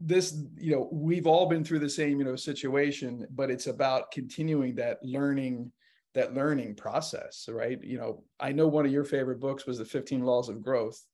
this, 0.00 0.36
you 0.58 0.72
know, 0.72 0.88
we've 0.92 1.26
all 1.26 1.48
been 1.48 1.64
through 1.64 1.78
the 1.78 1.88
same, 1.88 2.18
you 2.18 2.24
know, 2.24 2.36
situation, 2.36 3.26
but 3.30 3.50
it's 3.50 3.66
about 3.66 4.10
continuing 4.10 4.74
that 4.74 4.98
learning 5.02 5.72
that 6.16 6.32
learning 6.32 6.74
process 6.74 7.46
right 7.52 7.84
you 7.84 7.98
know 7.98 8.24
i 8.40 8.50
know 8.50 8.66
one 8.66 8.86
of 8.86 8.90
your 8.90 9.04
favorite 9.04 9.38
books 9.38 9.66
was 9.66 9.76
the 9.76 9.84
15 9.84 10.24
laws 10.24 10.48
of 10.48 10.62
growth 10.62 11.04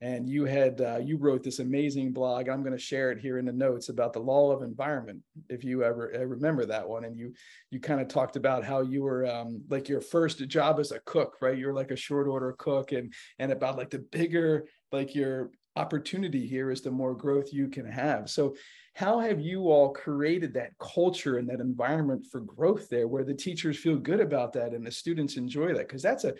and 0.00 0.28
you 0.28 0.44
had 0.44 0.80
uh, 0.80 0.98
you 0.98 1.16
wrote 1.16 1.42
this 1.42 1.58
amazing 1.58 2.12
blog 2.12 2.48
i'm 2.48 2.62
going 2.62 2.72
to 2.72 2.78
share 2.78 3.10
it 3.10 3.18
here 3.18 3.38
in 3.38 3.46
the 3.46 3.52
notes 3.52 3.88
about 3.88 4.12
the 4.12 4.20
law 4.20 4.50
of 4.50 4.62
environment 4.62 5.20
if 5.48 5.64
you 5.64 5.82
ever 5.82 6.12
uh, 6.14 6.24
remember 6.24 6.66
that 6.66 6.88
one. 6.88 7.04
And 7.04 7.16
you 7.16 7.32
you 7.70 7.80
kind 7.80 8.00
of 8.00 8.08
talked 8.08 8.36
about 8.36 8.64
how 8.64 8.80
you 8.82 9.02
were 9.02 9.26
um, 9.26 9.62
like 9.68 9.88
your 9.88 10.00
first 10.00 10.46
job 10.48 10.78
as 10.80 10.92
a 10.92 11.00
cook 11.00 11.36
right? 11.40 11.58
You're 11.58 11.74
like 11.74 11.90
a 11.90 11.96
short 11.96 12.26
order 12.26 12.54
cook 12.58 12.92
and 12.92 13.12
and 13.38 13.52
about 13.52 13.76
like 13.76 13.90
the 13.90 13.98
bigger 13.98 14.66
like 14.92 15.14
your 15.14 15.50
opportunity 15.76 16.46
here 16.46 16.70
is 16.70 16.80
the 16.80 16.90
more 16.90 17.14
growth 17.14 17.52
you 17.52 17.68
can 17.68 17.84
have. 17.84 18.30
So 18.30 18.56
how 18.94 19.20
have 19.20 19.40
you 19.40 19.70
all 19.70 19.90
created 19.90 20.54
that 20.54 20.72
culture 20.78 21.36
and 21.36 21.46
that 21.50 21.60
environment 21.60 22.26
for 22.32 22.40
growth 22.40 22.88
there 22.88 23.06
where 23.06 23.24
the 23.24 23.34
teachers 23.34 23.76
feel 23.76 23.96
good 23.96 24.20
about 24.20 24.54
that 24.54 24.72
and 24.72 24.86
the 24.86 24.90
students 24.90 25.36
enjoy 25.36 25.74
that? 25.74 25.86
Because 25.86 26.02
that's 26.02 26.24
a 26.24 26.32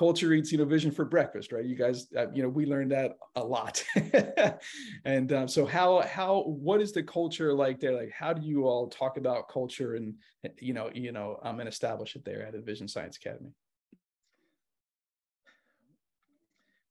culture 0.00 0.32
eats 0.32 0.50
you 0.50 0.56
know 0.56 0.64
vision 0.64 0.90
for 0.90 1.04
breakfast 1.04 1.52
right? 1.52 1.66
You 1.66 1.76
guys 1.76 2.06
uh, 2.16 2.30
you 2.32 2.42
know 2.42 2.48
we 2.48 2.64
learned 2.64 2.92
that 2.92 3.18
a 3.36 3.44
lot. 3.44 3.84
And 5.04 5.30
um, 5.32 5.46
so 5.46 5.66
how 5.66 6.00
how 6.00 6.42
what 6.46 6.80
is 6.80 6.92
the 6.92 7.02
culture 7.02 7.52
like 7.52 7.80
there? 7.80 7.92
Like 7.92 8.10
how 8.10 8.32
do 8.32 8.42
you 8.46 8.66
all 8.66 8.88
talk 8.88 9.18
about 9.18 9.50
culture 9.50 9.96
and 9.96 10.14
you 10.58 10.72
know 10.72 10.90
you 10.94 11.12
know 11.12 11.38
um, 11.42 11.60
and 11.60 11.68
establish 11.68 12.16
it 12.16 12.24
there 12.24 12.46
at 12.46 12.54
Envision 12.54 12.88
science 12.88 13.18
academy? 13.18 13.50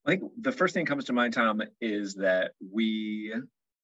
I 0.06 0.10
think 0.10 0.30
the 0.40 0.52
first 0.52 0.72
thing 0.74 0.84
that 0.84 0.90
comes 0.90 1.04
to 1.06 1.12
mind 1.12 1.34
tom 1.34 1.62
is 1.80 2.14
that 2.14 2.52
we 2.78 3.34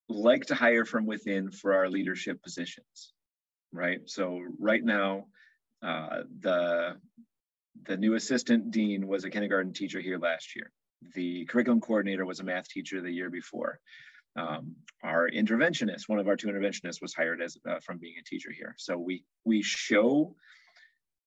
like 0.09 0.47
to 0.47 0.55
hire 0.55 0.85
from 0.85 1.05
within 1.05 1.51
for 1.51 1.75
our 1.75 1.89
leadership 1.89 2.41
positions 2.43 3.13
right? 3.73 4.01
So 4.07 4.41
right 4.59 4.85
now 4.85 5.27
uh, 5.83 6.23
the 6.41 6.97
the 7.85 7.97
new 7.97 8.15
assistant 8.15 8.71
dean 8.71 9.07
was 9.07 9.25
a 9.25 9.31
kindergarten 9.31 9.73
teacher 9.73 10.01
here 10.01 10.19
last 10.19 10.57
year. 10.57 10.71
The 11.15 11.45
curriculum 11.47 11.81
coordinator 11.81 12.25
was 12.25 12.41
a 12.41 12.45
math 12.45 12.69
teacher 12.69 13.01
the 13.01 13.11
year 13.11 13.31
before. 13.31 13.81
Um, 14.37 14.77
our 15.03 15.29
interventionist, 15.31 16.09
one 16.09 16.19
of 16.19 16.29
our 16.29 16.37
two 16.37 16.49
interventionists, 16.49 17.01
was 17.01 17.15
hired 17.15 17.41
as 17.41 17.57
uh, 17.69 17.81
from 17.81 17.99
being 17.99 18.17
a 18.21 18.25
teacher 18.25 18.51
here. 18.53 18.75
So 18.79 18.99
we 18.99 19.25
we 19.45 19.63
show 19.63 20.35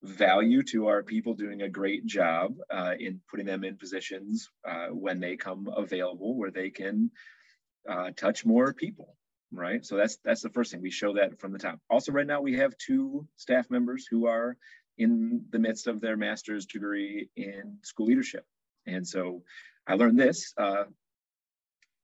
value 0.03 0.63
to 0.63 0.87
our 0.87 1.03
people 1.03 1.33
doing 1.33 1.61
a 1.61 1.69
great 1.69 2.05
job 2.05 2.55
uh, 2.69 2.93
in 2.99 3.19
putting 3.29 3.45
them 3.45 3.63
in 3.63 3.77
positions 3.77 4.49
uh, 4.67 4.87
when 4.87 5.19
they 5.19 5.35
come 5.35 5.67
available 5.75 6.37
where 6.37 6.51
they 6.51 6.69
can 6.69 7.11
uh, 7.89 8.11
touch 8.15 8.45
more 8.45 8.73
people 8.73 9.17
right 9.51 9.85
so 9.85 9.97
that's 9.97 10.17
that's 10.23 10.41
the 10.41 10.49
first 10.49 10.71
thing 10.71 10.81
we 10.81 10.91
show 10.91 11.13
that 11.13 11.39
from 11.39 11.51
the 11.51 11.59
top 11.59 11.79
also 11.89 12.11
right 12.11 12.27
now 12.27 12.39
we 12.39 12.55
have 12.55 12.77
two 12.77 13.27
staff 13.35 13.69
members 13.69 14.05
who 14.09 14.27
are 14.27 14.55
in 14.99 15.45
the 15.49 15.59
midst 15.59 15.87
of 15.87 16.01
their 16.01 16.17
master's 16.17 16.65
degree 16.65 17.29
in 17.35 17.77
school 17.81 18.05
leadership. 18.05 18.45
And 18.85 19.07
so 19.07 19.43
I 19.87 19.95
learned 19.95 20.19
this 20.19 20.53
uh, 20.57 20.83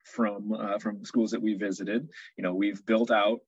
from 0.04 0.54
uh, 0.54 0.80
from 0.80 1.06
schools 1.06 1.32
that 1.32 1.42
we 1.42 1.54
visited. 1.56 2.10
You 2.38 2.44
know, 2.44 2.56
we've 2.56 2.84
built 2.86 3.12
out 3.12 3.42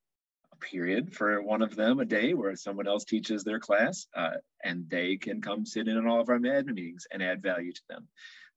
a 0.51 0.57
period 0.57 1.15
for 1.15 1.41
one 1.41 1.61
of 1.61 1.75
them 1.75 1.99
a 1.99 2.05
day 2.05 2.33
where 2.33 2.55
someone 2.55 2.87
else 2.87 3.05
teaches 3.05 3.43
their 3.43 3.59
class, 3.59 4.07
uh, 4.15 4.37
and 4.63 4.89
they 4.89 5.15
can 5.15 5.41
come 5.41 5.65
sit 5.65 5.87
in 5.87 5.97
on 5.97 6.07
all 6.07 6.21
of 6.21 6.29
our 6.29 6.39
meetings 6.39 7.07
and 7.11 7.23
add 7.23 7.41
value 7.41 7.71
to 7.71 7.81
them. 7.89 8.07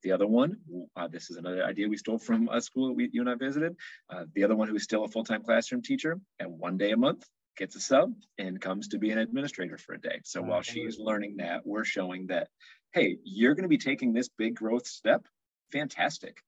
The 0.03 0.12
other 0.12 0.26
one, 0.26 0.57
uh, 0.97 1.09
this 1.09 1.30
is 1.30 1.36
another 1.36 1.62
idea 1.62 1.86
we 1.86 1.99
stole 1.99 2.18
from 2.18 2.49
a 2.49 2.61
school 2.61 2.88
that 2.88 2.95
we, 2.95 3.11
you 3.12 3.20
and 3.20 3.28
I 3.28 3.34
visited. 3.34 3.76
Uh, 4.09 4.24
the 4.34 4.45
other 4.45 4.57
one 4.57 4.66
who 4.66 4.76
is 4.76 4.82
still 4.82 5.05
a 5.05 5.09
full-time 5.09 5.43
classroom 5.43 5.82
teacher, 5.82 6.18
and 6.38 6.59
one 6.59 6.78
day 6.78 6.93
a 6.93 6.97
month 6.97 7.28
gets 7.61 7.77
a 7.77 7.81
sub 7.81 8.13
and 8.39 8.61
comes 8.61 8.89
to 8.89 8.99
be 8.99 9.13
an 9.13 9.19
administrator 9.19 9.79
for 9.79 9.95
a 9.95 10.01
day. 10.01 10.21
So 10.25 10.41
mm-hmm. 10.41 10.51
while 10.51 10.63
she's 10.63 10.99
learning 10.99 11.37
that, 11.37 11.65
we're 11.65 11.85
showing 11.85 12.27
that, 12.27 12.49
hey, 12.93 13.19
you're 13.23 13.55
going 13.55 13.63
to 13.63 13.69
be 13.69 13.79
taking 13.79 14.13
this 14.13 14.29
big 14.37 14.57
growth 14.57 14.89
step. 14.89 15.25
Fantastic 15.71 16.43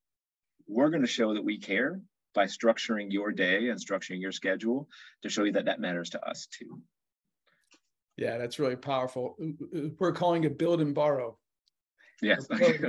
we're 0.66 0.90
going 0.90 1.02
to 1.02 1.08
show 1.08 1.34
that 1.34 1.44
we 1.44 1.58
care 1.58 2.00
by 2.34 2.44
structuring 2.44 3.12
your 3.12 3.30
day 3.30 3.68
and 3.68 3.78
structuring 3.78 4.20
your 4.20 4.32
schedule 4.32 4.88
to 5.22 5.28
show 5.28 5.44
you 5.44 5.52
that 5.52 5.66
that 5.66 5.80
matters 5.80 6.10
to 6.10 6.24
us 6.24 6.46
too. 6.46 6.80
Yeah, 8.16 8.38
that's 8.38 8.58
really 8.58 8.76
powerful. 8.76 9.36
We're 9.98 10.12
calling 10.12 10.44
it 10.44 10.58
build 10.58 10.80
and 10.80 10.94
borrow. 10.94 11.38
Yes. 12.22 12.46
right? 12.50 12.80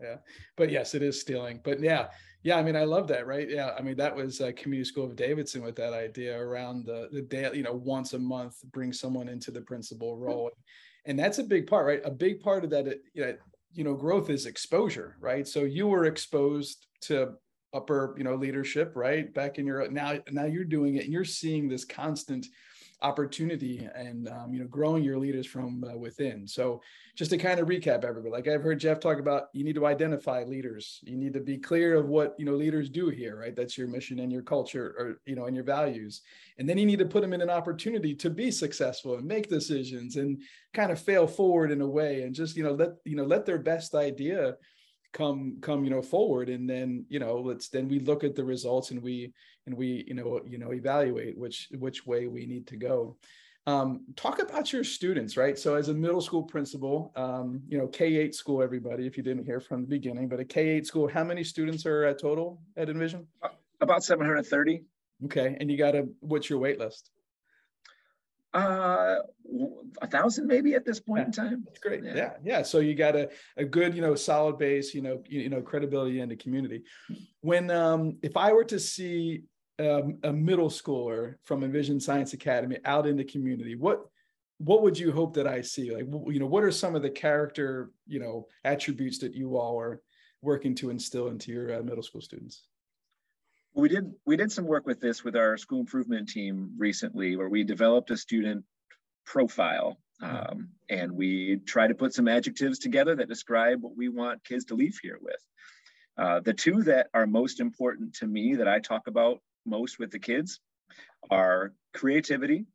Yeah. 0.00 0.16
But 0.56 0.70
yes, 0.70 0.94
it 0.94 1.02
is 1.02 1.20
stealing. 1.20 1.60
But 1.64 1.80
yeah, 1.80 2.08
yeah. 2.42 2.56
I 2.56 2.62
mean, 2.62 2.76
I 2.76 2.84
love 2.84 3.08
that, 3.08 3.26
right? 3.26 3.48
Yeah. 3.48 3.70
I 3.76 3.82
mean, 3.82 3.96
that 3.96 4.14
was 4.14 4.40
uh, 4.40 4.52
Community 4.56 4.88
School 4.88 5.06
of 5.06 5.16
Davidson 5.16 5.62
with 5.62 5.74
that 5.76 5.94
idea 5.94 6.38
around 6.38 6.84
the 6.84 7.08
the 7.10 7.22
day, 7.22 7.50
you 7.54 7.62
know, 7.62 7.72
once 7.72 8.12
a 8.12 8.18
month, 8.18 8.56
bring 8.72 8.92
someone 8.92 9.28
into 9.28 9.50
the 9.50 9.62
principal 9.62 10.16
role, 10.16 10.50
and 11.06 11.18
that's 11.18 11.38
a 11.38 11.44
big 11.44 11.66
part, 11.66 11.86
right? 11.86 12.02
A 12.04 12.10
big 12.10 12.40
part 12.40 12.64
of 12.64 12.70
that, 12.70 12.86
you 13.14 13.24
know, 13.24 13.34
you 13.72 13.84
know, 13.84 13.94
growth 13.94 14.30
is 14.30 14.46
exposure, 14.46 15.16
right? 15.20 15.48
So 15.48 15.64
you 15.64 15.88
were 15.88 16.04
exposed 16.04 16.86
to 17.02 17.34
upper 17.74 18.14
you 18.16 18.22
know 18.22 18.36
leadership 18.36 18.92
right 18.94 19.34
back 19.34 19.58
in 19.58 19.66
your 19.66 19.90
now 19.90 20.16
now 20.30 20.44
you're 20.44 20.64
doing 20.64 20.94
it 20.94 21.04
and 21.04 21.12
you're 21.12 21.24
seeing 21.24 21.68
this 21.68 21.84
constant 21.84 22.46
opportunity 23.02 23.88
and 23.94 24.28
um, 24.28 24.52
you 24.52 24.60
know 24.60 24.66
growing 24.66 25.04
your 25.04 25.18
leaders 25.18 25.46
from 25.46 25.84
uh, 25.84 25.96
within. 25.96 26.46
So 26.46 26.80
just 27.16 27.30
to 27.30 27.38
kind 27.38 27.60
of 27.60 27.68
recap 27.68 28.02
everybody 28.02 28.32
like 28.32 28.48
i've 28.48 28.62
heard 28.62 28.80
geoff 28.80 28.98
talk 28.98 29.20
about 29.20 29.44
you 29.52 29.62
need 29.62 29.76
to 29.76 29.86
identify 29.86 30.42
leaders. 30.44 31.00
You 31.04 31.16
need 31.16 31.32
to 31.34 31.40
be 31.40 31.58
clear 31.58 31.94
of 31.94 32.08
what 32.08 32.34
you 32.38 32.44
know 32.44 32.54
leaders 32.54 32.88
do 32.88 33.08
here 33.08 33.38
right? 33.38 33.54
That's 33.54 33.76
your 33.76 33.88
mission 33.88 34.20
and 34.20 34.32
your 34.32 34.42
culture 34.42 34.94
or 34.98 35.20
you 35.26 35.36
know 35.36 35.46
and 35.46 35.54
your 35.54 35.64
values. 35.64 36.22
And 36.58 36.68
then 36.68 36.78
you 36.78 36.86
need 36.86 36.98
to 37.00 37.06
put 37.06 37.22
them 37.22 37.32
in 37.32 37.42
an 37.42 37.50
opportunity 37.50 38.14
to 38.14 38.30
be 38.30 38.50
successful 38.50 39.16
and 39.16 39.26
make 39.26 39.48
decisions 39.48 40.16
and 40.16 40.40
kind 40.72 40.90
of 40.90 41.00
fail 41.00 41.26
forward 41.26 41.70
in 41.70 41.80
a 41.80 41.88
way 41.88 42.22
and 42.22 42.34
just 42.34 42.56
you 42.56 42.64
know 42.64 42.72
let 42.72 42.90
you 43.04 43.16
know 43.16 43.24
let 43.24 43.46
their 43.46 43.58
best 43.58 43.94
idea 43.94 44.56
come 45.14 45.56
come 45.62 45.84
you 45.84 45.90
know 45.90 46.02
forward. 46.02 46.50
And 46.50 46.68
then 46.68 47.06
you 47.08 47.18
know 47.18 47.36
let's 47.36 47.68
then 47.68 47.88
we 47.88 48.00
look 48.00 48.24
at 48.24 48.34
the 48.34 48.44
results 48.44 48.90
and 48.90 49.00
we 49.00 49.32
and 49.66 49.74
we 49.74 50.04
you 50.06 50.12
know 50.12 50.42
you 50.46 50.58
know 50.58 50.74
evaluate 50.74 51.38
which 51.38 51.68
which 51.78 52.06
way 52.06 52.26
we 52.26 52.44
need 52.44 52.66
to 52.66 52.76
go. 52.76 53.16
Um, 53.66 54.02
talk 54.14 54.40
about 54.40 54.74
your 54.74 54.84
students 54.84 55.38
right? 55.38 55.58
So 55.58 55.76
as 55.76 55.88
a 55.88 55.94
middle 55.94 56.20
school 56.20 56.42
principal 56.42 57.12
um, 57.16 57.62
you 57.66 57.78
know 57.78 57.86
k8 57.86 58.34
school 58.34 58.62
everybody 58.62 59.06
if 59.06 59.16
you 59.16 59.22
didn't 59.22 59.46
hear 59.46 59.60
from 59.60 59.80
the 59.80 59.88
beginning 59.88 60.28
but 60.28 60.38
a 60.38 60.44
k8 60.44 60.84
school 60.84 61.08
how 61.08 61.24
many 61.24 61.42
students 61.42 61.86
are 61.86 62.04
at 62.04 62.20
total 62.20 62.60
at 62.76 62.90
envision? 62.90 63.26
About 63.80 64.04
730 64.04 64.84
okay. 65.24 65.56
And 65.58 65.70
you 65.70 65.78
got 65.78 65.94
a 65.94 66.06
what's 66.20 66.50
your 66.50 66.58
wait 66.58 66.78
list 66.78 67.10
uh 68.54 69.16
a 70.02 70.06
thousand 70.06 70.46
maybe 70.46 70.74
at 70.74 70.84
this 70.84 71.00
point 71.00 71.20
yeah, 71.20 71.26
in 71.26 71.32
time? 71.32 71.64
That's 71.66 71.78
great. 71.78 72.04
Yeah. 72.04 72.14
yeah. 72.14 72.32
yeah. 72.42 72.62
So 72.62 72.78
you 72.78 72.94
got 72.94 73.16
a, 73.16 73.30
a 73.56 73.64
good 73.64 73.94
you 73.94 74.00
know 74.00 74.14
solid 74.14 74.58
base 74.58 74.94
you 74.94 75.02
know 75.02 75.22
you, 75.26 75.40
you 75.40 75.48
know 75.48 75.60
credibility 75.60 76.20
in 76.20 76.28
the 76.28 76.36
community. 76.36 76.82
When 77.40 77.70
um 77.70 78.16
if 78.22 78.36
i 78.36 78.52
were 78.52 78.64
to 78.64 78.80
see 78.80 79.44
um, 79.80 80.18
a 80.22 80.32
middle 80.32 80.70
schooler 80.70 81.34
from 81.42 81.64
envision 81.64 81.98
science 81.98 82.32
academy 82.32 82.78
out 82.84 83.08
in 83.08 83.16
the 83.16 83.24
community 83.24 83.74
what 83.74 84.04
what 84.58 84.82
would 84.82 84.96
you 84.96 85.10
hope 85.10 85.34
that 85.34 85.48
i 85.48 85.60
see? 85.60 85.92
Like 85.92 86.06
you 86.32 86.38
know 86.38 86.46
what 86.46 86.64
are 86.64 86.70
some 86.70 86.94
of 86.94 87.02
the 87.02 87.10
character 87.10 87.90
you 88.06 88.20
know 88.20 88.46
attributes 88.64 89.18
that 89.18 89.34
you 89.34 89.56
all 89.56 89.78
are 89.80 90.00
working 90.42 90.74
to 90.76 90.90
instill 90.90 91.28
into 91.28 91.50
your 91.50 91.74
uh, 91.74 91.82
middle 91.82 92.02
school 92.02 92.20
students 92.20 92.64
we 93.74 93.88
did 93.88 94.12
we 94.24 94.36
did 94.36 94.52
some 94.52 94.66
work 94.66 94.86
with 94.86 95.00
this 95.00 95.24
with 95.24 95.36
our 95.36 95.56
school 95.56 95.80
improvement 95.80 96.28
team 96.28 96.74
recently, 96.78 97.36
where 97.36 97.48
we 97.48 97.64
developed 97.64 98.10
a 98.10 98.16
student 98.16 98.64
profile, 99.26 99.98
hmm. 100.20 100.26
um, 100.26 100.68
and 100.88 101.12
we 101.12 101.60
try 101.66 101.86
to 101.86 101.94
put 101.94 102.14
some 102.14 102.28
adjectives 102.28 102.78
together 102.78 103.16
that 103.16 103.28
describe 103.28 103.82
what 103.82 103.96
we 103.96 104.08
want 104.08 104.44
kids 104.44 104.66
to 104.66 104.74
leave 104.74 104.98
here 105.02 105.18
with. 105.20 105.40
Uh, 106.16 106.40
the 106.40 106.54
two 106.54 106.84
that 106.84 107.08
are 107.12 107.26
most 107.26 107.58
important 107.58 108.14
to 108.14 108.26
me 108.26 108.54
that 108.54 108.68
I 108.68 108.78
talk 108.78 109.08
about 109.08 109.40
most 109.66 109.98
with 109.98 110.12
the 110.12 110.20
kids 110.20 110.60
are 111.30 111.72
creativity. 111.92 112.66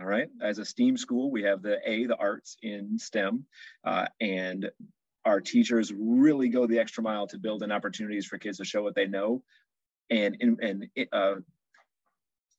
All 0.00 0.06
right, 0.06 0.28
as 0.40 0.58
a 0.58 0.64
STEAM 0.64 0.96
school, 0.96 1.30
we 1.30 1.42
have 1.42 1.62
the 1.62 1.78
A, 1.88 2.06
the 2.06 2.16
arts 2.16 2.56
in 2.62 2.98
STEM, 2.98 3.44
uh, 3.84 4.06
and 4.20 4.70
our 5.24 5.40
teachers 5.40 5.92
really 5.96 6.48
go 6.48 6.66
the 6.66 6.78
extra 6.78 7.04
mile 7.04 7.26
to 7.28 7.38
build 7.38 7.62
in 7.62 7.70
opportunities 7.70 8.26
for 8.26 8.38
kids 8.38 8.58
to 8.58 8.64
show 8.64 8.82
what 8.82 8.96
they 8.96 9.06
know 9.06 9.42
and 10.12 10.36
and 10.60 10.88
uh, 11.12 11.34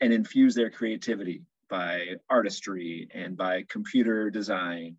and 0.02 0.14
infuse 0.14 0.56
their 0.56 0.70
creativity 0.70 1.44
by 1.70 2.16
artistry 2.30 3.08
and 3.14 3.38
by 3.38 3.64
computer 3.70 4.30
design 4.30 4.98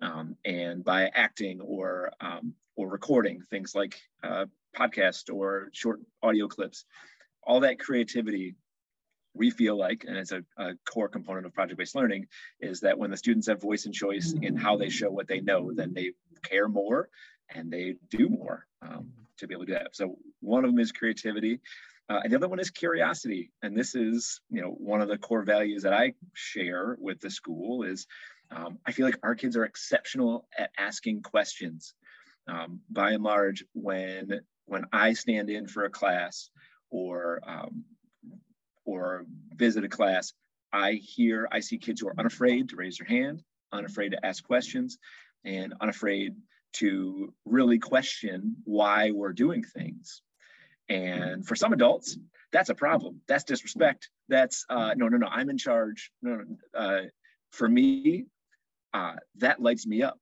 um, 0.00 0.36
and 0.44 0.84
by 0.84 1.10
acting 1.14 1.60
or 1.60 2.12
um, 2.20 2.54
or 2.76 2.88
recording 2.88 3.42
things 3.50 3.74
like 3.74 4.00
uh, 4.22 4.46
podcast 4.74 5.34
or 5.34 5.68
short 5.72 6.00
audio 6.22 6.46
clips. 6.46 6.84
All 7.42 7.60
that 7.60 7.78
creativity 7.78 8.54
we 9.34 9.50
feel 9.50 9.76
like 9.76 10.04
and 10.08 10.16
it's 10.16 10.32
a, 10.32 10.42
a 10.56 10.72
core 10.90 11.08
component 11.08 11.44
of 11.44 11.52
project-based 11.52 11.94
learning 11.94 12.26
is 12.60 12.80
that 12.80 12.98
when 12.98 13.10
the 13.10 13.16
students 13.16 13.46
have 13.48 13.60
voice 13.60 13.84
and 13.84 13.94
choice 13.94 14.34
in 14.40 14.56
how 14.56 14.78
they 14.78 14.88
show 14.88 15.10
what 15.10 15.28
they 15.28 15.40
know 15.40 15.70
then 15.74 15.92
they 15.92 16.12
care 16.42 16.68
more 16.68 17.10
and 17.54 17.70
they 17.70 17.96
do 18.08 18.30
more 18.30 18.66
um, 18.80 19.10
to 19.36 19.46
be 19.46 19.54
able 19.54 19.66
to 19.66 19.72
do 19.72 19.78
that. 19.78 19.94
So 19.94 20.16
one 20.40 20.64
of 20.64 20.70
them 20.70 20.80
is 20.80 20.90
creativity 20.90 21.60
uh, 22.08 22.20
and 22.22 22.32
the 22.32 22.36
other 22.36 22.48
one 22.48 22.60
is 22.60 22.70
curiosity. 22.70 23.50
And 23.62 23.76
this 23.76 23.94
is, 23.94 24.40
you 24.48 24.62
know, 24.62 24.70
one 24.70 25.00
of 25.00 25.08
the 25.08 25.18
core 25.18 25.42
values 25.42 25.82
that 25.82 25.92
I 25.92 26.12
share 26.34 26.96
with 27.00 27.20
the 27.20 27.30
school 27.30 27.82
is 27.82 28.06
um, 28.50 28.78
I 28.86 28.92
feel 28.92 29.06
like 29.06 29.18
our 29.22 29.34
kids 29.34 29.56
are 29.56 29.64
exceptional 29.64 30.46
at 30.56 30.70
asking 30.78 31.22
questions. 31.22 31.94
Um, 32.48 32.80
by 32.88 33.10
and 33.10 33.24
large, 33.24 33.64
when 33.72 34.40
when 34.66 34.84
I 34.92 35.14
stand 35.14 35.50
in 35.50 35.66
for 35.66 35.84
a 35.84 35.90
class 35.90 36.50
or 36.90 37.40
um, 37.46 37.84
or 38.84 39.24
visit 39.56 39.84
a 39.84 39.88
class, 39.88 40.32
I 40.72 40.92
hear 40.92 41.48
I 41.50 41.58
see 41.58 41.78
kids 41.78 42.00
who 42.00 42.08
are 42.08 42.20
unafraid 42.20 42.68
to 42.68 42.76
raise 42.76 42.98
their 42.98 43.08
hand, 43.08 43.42
unafraid 43.72 44.12
to 44.12 44.24
ask 44.24 44.44
questions, 44.44 44.98
and 45.44 45.74
unafraid 45.80 46.36
to 46.74 47.34
really 47.44 47.80
question 47.80 48.56
why 48.62 49.10
we're 49.10 49.32
doing 49.32 49.64
things. 49.64 50.22
And 50.88 51.46
for 51.46 51.56
some 51.56 51.72
adults, 51.72 52.16
that's 52.52 52.68
a 52.68 52.74
problem. 52.74 53.20
That's 53.26 53.44
disrespect. 53.44 54.08
That's 54.28 54.64
uh, 54.68 54.94
no, 54.96 55.08
no, 55.08 55.16
no. 55.16 55.26
I'm 55.26 55.50
in 55.50 55.58
charge. 55.58 56.10
No, 56.22 56.36
no. 56.36 56.56
Uh, 56.78 57.02
for 57.50 57.68
me, 57.68 58.26
uh, 58.94 59.14
that 59.36 59.60
lights 59.60 59.86
me 59.86 60.02
up 60.02 60.18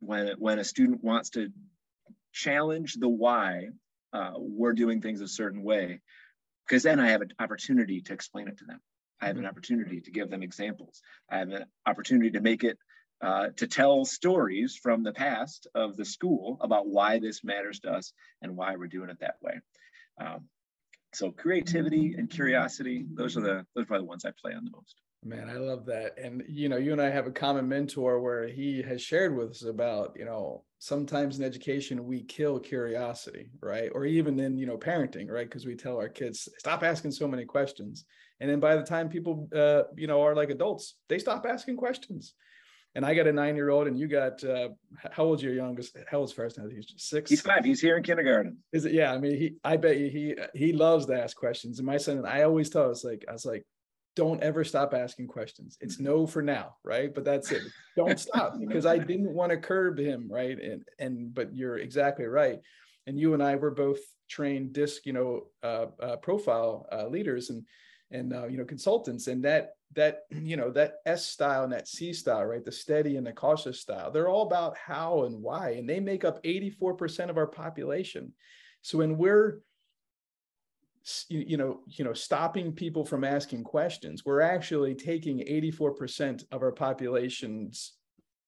when 0.00 0.34
when 0.38 0.58
a 0.58 0.64
student 0.64 1.02
wants 1.04 1.30
to 1.30 1.50
challenge 2.32 2.94
the 2.94 3.08
why 3.08 3.68
uh, 4.12 4.32
we're 4.36 4.72
doing 4.72 5.00
things 5.00 5.20
a 5.20 5.28
certain 5.28 5.62
way, 5.62 6.00
because 6.66 6.82
then 6.82 6.98
I 6.98 7.10
have 7.10 7.22
an 7.22 7.32
opportunity 7.38 8.00
to 8.02 8.12
explain 8.12 8.48
it 8.48 8.58
to 8.58 8.64
them. 8.64 8.80
I 9.20 9.26
have 9.26 9.36
an 9.36 9.42
mm-hmm. 9.42 9.50
opportunity 9.50 10.00
to 10.00 10.10
give 10.10 10.30
them 10.30 10.42
examples. 10.42 11.02
I 11.30 11.38
have 11.38 11.50
an 11.50 11.66
opportunity 11.86 12.30
to 12.32 12.40
make 12.40 12.64
it 12.64 12.78
uh, 13.22 13.48
to 13.56 13.66
tell 13.66 14.04
stories 14.04 14.78
from 14.82 15.02
the 15.02 15.12
past 15.12 15.66
of 15.74 15.96
the 15.96 16.04
school 16.04 16.56
about 16.60 16.88
why 16.88 17.18
this 17.18 17.44
matters 17.44 17.80
to 17.80 17.90
us 17.90 18.12
and 18.40 18.56
why 18.56 18.76
we're 18.76 18.86
doing 18.86 19.10
it 19.10 19.20
that 19.20 19.36
way. 19.42 19.60
Um, 20.20 20.44
so 21.12 21.32
creativity 21.32 22.14
and 22.16 22.30
curiosity, 22.30 23.06
those 23.14 23.36
are 23.36 23.40
the 23.40 23.66
those 23.74 23.86
are 23.90 23.98
the 23.98 24.04
ones 24.04 24.24
I 24.24 24.30
play 24.40 24.54
on 24.54 24.64
the 24.64 24.70
most. 24.70 25.00
Man, 25.22 25.50
I 25.50 25.54
love 25.54 25.84
that. 25.86 26.18
And 26.18 26.42
you 26.48 26.68
know, 26.68 26.76
you 26.76 26.92
and 26.92 27.02
I 27.02 27.10
have 27.10 27.26
a 27.26 27.32
common 27.32 27.68
mentor 27.68 28.20
where 28.20 28.46
he 28.46 28.80
has 28.82 29.02
shared 29.02 29.36
with 29.36 29.50
us 29.50 29.64
about, 29.64 30.14
you 30.16 30.24
know, 30.24 30.64
sometimes 30.78 31.38
in 31.38 31.44
education 31.44 32.06
we 32.06 32.22
kill 32.22 32.58
curiosity, 32.58 33.50
right? 33.60 33.90
Or 33.94 34.06
even 34.06 34.38
in, 34.38 34.56
you 34.56 34.66
know, 34.66 34.78
parenting, 34.78 35.28
right? 35.28 35.46
Because 35.46 35.66
we 35.66 35.74
tell 35.74 35.98
our 35.98 36.08
kids 36.08 36.48
stop 36.58 36.82
asking 36.82 37.10
so 37.10 37.28
many 37.28 37.44
questions. 37.44 38.04
And 38.40 38.48
then 38.48 38.60
by 38.60 38.76
the 38.76 38.82
time 38.82 39.10
people 39.10 39.48
uh, 39.54 39.82
you 39.96 40.06
know, 40.06 40.22
are 40.22 40.34
like 40.34 40.48
adults, 40.48 40.94
they 41.08 41.18
stop 41.18 41.44
asking 41.44 41.76
questions 41.76 42.34
and 42.94 43.06
I 43.06 43.14
got 43.14 43.26
a 43.26 43.32
nine 43.32 43.56
year 43.56 43.70
old, 43.70 43.86
and 43.86 43.98
you 43.98 44.08
got 44.08 44.42
uh, 44.42 44.70
how 45.10 45.24
old's 45.24 45.42
your 45.42 45.54
youngest? 45.54 45.96
How 46.10 46.18
old's 46.18 46.32
first 46.32 46.58
now? 46.58 46.68
He's 46.68 46.92
six. 46.96 47.30
He's 47.30 47.40
five. 47.40 47.64
He's 47.64 47.80
here 47.80 47.96
in 47.96 48.02
kindergarten. 48.02 48.58
Is 48.72 48.84
it? 48.84 48.92
Yeah. 48.92 49.12
I 49.12 49.18
mean, 49.18 49.36
he. 49.36 49.54
I 49.62 49.76
bet 49.76 49.98
you 49.98 50.08
he 50.08 50.34
he 50.54 50.72
loves 50.72 51.06
to 51.06 51.20
ask 51.20 51.36
questions. 51.36 51.78
And 51.78 51.86
my 51.86 51.98
son, 51.98 52.24
I 52.26 52.42
always 52.42 52.70
tell 52.70 52.90
us 52.90 53.04
like 53.04 53.24
I 53.28 53.32
was 53.32 53.46
like, 53.46 53.64
don't 54.16 54.42
ever 54.42 54.64
stop 54.64 54.92
asking 54.92 55.28
questions. 55.28 55.78
It's 55.80 56.00
no 56.00 56.26
for 56.26 56.42
now, 56.42 56.76
right? 56.84 57.14
But 57.14 57.24
that's 57.24 57.52
it. 57.52 57.62
Don't 57.96 58.18
stop 58.18 58.54
because 58.66 58.86
I 58.86 58.98
didn't 58.98 59.32
want 59.32 59.50
to 59.50 59.58
curb 59.58 59.98
him, 59.98 60.28
right? 60.30 60.58
And 60.60 60.82
and 60.98 61.32
but 61.32 61.54
you're 61.54 61.78
exactly 61.78 62.26
right. 62.26 62.58
and 63.06 63.18
you 63.18 63.34
and 63.34 63.42
I 63.42 63.56
were 63.56 63.70
both 63.70 64.00
trained 64.28 64.72
disc, 64.72 65.06
you 65.06 65.12
know, 65.12 65.42
uh, 65.62 65.86
uh, 66.00 66.16
profile 66.16 66.86
uh, 66.92 67.06
leaders 67.06 67.50
and 67.50 67.64
and 68.10 68.32
uh, 68.32 68.46
you 68.46 68.58
know 68.58 68.64
consultants, 68.64 69.26
and 69.26 69.44
that 69.44 69.74
that 69.94 70.22
you 70.30 70.56
know 70.56 70.70
that 70.70 70.96
S 71.06 71.26
style 71.26 71.64
and 71.64 71.72
that 71.72 71.88
C 71.88 72.12
style, 72.12 72.44
right? 72.44 72.64
The 72.64 72.72
steady 72.72 73.16
and 73.16 73.26
the 73.26 73.32
cautious 73.32 73.80
style. 73.80 74.10
They're 74.10 74.28
all 74.28 74.46
about 74.46 74.76
how 74.76 75.24
and 75.24 75.42
why, 75.42 75.70
and 75.70 75.88
they 75.88 76.00
make 76.00 76.24
up 76.24 76.42
84% 76.42 77.30
of 77.30 77.36
our 77.36 77.46
population. 77.46 78.32
So 78.82 78.98
when 78.98 79.16
we're 79.16 79.60
you, 81.28 81.56
know 81.56 81.80
you 81.86 82.04
know 82.04 82.12
stopping 82.12 82.72
people 82.72 83.04
from 83.04 83.24
asking 83.24 83.64
questions, 83.64 84.24
we're 84.24 84.42
actually 84.42 84.94
taking 84.94 85.38
84% 85.38 86.44
of 86.52 86.62
our 86.62 86.72
population's 86.72 87.94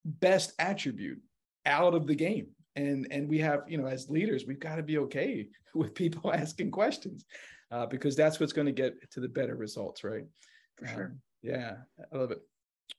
best 0.05 0.53
attribute 0.59 1.21
out 1.65 1.95
of 1.95 2.07
the 2.07 2.15
game 2.15 2.49
and 2.77 3.07
and 3.11 3.29
we 3.29 3.39
have 3.39 3.63
you 3.67 3.79
know 3.79 3.87
as 3.87 4.09
leaders 4.09 4.45
we've 4.47 4.61
got 4.61 4.77
to 4.77 4.83
be 4.83 4.99
okay 4.99 5.49
with 5.75 5.95
people 5.95 6.33
asking 6.35 6.71
questions 6.71 7.25
uh, 7.73 7.87
because 7.87 8.15
that's 8.15 8.39
what's 8.39 8.53
going 8.53 8.67
to 8.67 8.73
get 8.73 8.95
to 9.11 9.21
the 9.21 9.29
better 9.29 9.57
results 9.57 10.05
right? 10.05 10.25
For 10.77 10.87
sure. 10.87 11.05
um, 11.07 11.21
yeah 11.43 11.75
i 12.13 12.17
love 12.17 12.31
it. 12.31 12.39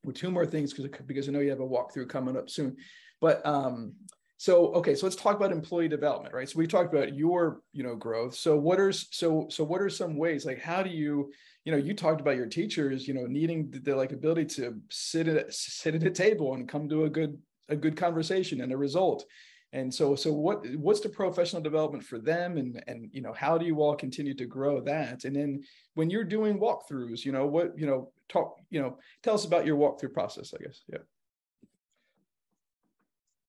Well 0.03 0.13
two 0.13 0.31
more 0.31 0.45
things 0.45 0.73
because 0.73 0.91
because 1.05 1.29
i 1.29 1.31
know 1.31 1.39
you 1.39 1.49
have 1.51 1.59
a 1.59 1.67
walkthrough 1.75 2.09
coming 2.09 2.35
up 2.35 2.49
soon. 2.49 2.75
But 3.21 3.45
um 3.45 3.93
so 4.37 4.73
okay 4.73 4.95
so 4.95 5.05
let's 5.05 5.15
talk 5.15 5.37
about 5.37 5.51
employee 5.51 5.87
development 5.87 6.33
right? 6.33 6.49
So 6.49 6.59
we 6.59 6.67
talked 6.67 6.93
about 6.93 7.15
your 7.15 7.61
you 7.71 7.83
know 7.83 7.95
growth. 7.95 8.35
So 8.35 8.57
what 8.57 8.79
are 8.79 8.91
so 8.91 9.47
so 9.49 9.63
what 9.63 9.81
are 9.81 9.89
some 9.89 10.17
ways 10.17 10.45
like 10.45 10.59
how 10.59 10.83
do 10.83 10.89
you 10.89 11.31
you 11.63 11.71
know 11.71 11.77
you 11.77 11.93
talked 11.93 12.19
about 12.19 12.35
your 12.35 12.47
teachers 12.47 13.07
you 13.07 13.13
know 13.13 13.25
needing 13.25 13.69
the, 13.71 13.79
the 13.79 13.95
like 13.95 14.11
ability 14.11 14.45
to 14.55 14.75
sit 14.89 15.27
at 15.27 15.53
sit 15.53 15.95
at 15.95 16.03
a 16.03 16.11
table 16.11 16.55
and 16.55 16.67
come 16.67 16.89
to 16.89 17.05
a 17.05 17.09
good 17.09 17.37
a 17.69 17.75
good 17.75 17.95
conversation 17.95 18.61
and 18.61 18.73
a 18.73 18.77
result 18.77 19.25
and 19.73 19.93
so 19.93 20.15
so 20.15 20.31
what 20.31 20.65
what's 20.77 20.99
the 20.99 21.09
professional 21.09 21.61
development 21.61 22.03
for 22.03 22.19
them? 22.19 22.57
And 22.57 22.81
and 22.87 23.09
you 23.11 23.21
know 23.21 23.33
how 23.33 23.57
do 23.57 23.65
you 23.65 23.81
all 23.81 23.95
continue 23.95 24.35
to 24.35 24.45
grow 24.45 24.79
that? 24.81 25.25
And 25.25 25.35
then 25.35 25.63
when 25.95 26.09
you're 26.09 26.23
doing 26.23 26.59
walkthroughs 26.59 27.25
you 27.25 27.31
know 27.31 27.47
what 27.47 27.77
you 27.77 27.87
know 27.87 28.11
talk 28.29 28.59
you 28.69 28.79
know 28.81 28.97
tell 29.23 29.33
us 29.33 29.45
about 29.45 29.65
your 29.65 29.77
walkthrough 29.77 30.13
process 30.13 30.53
i 30.53 30.63
guess. 30.63 30.83
Yeah. 30.87 30.99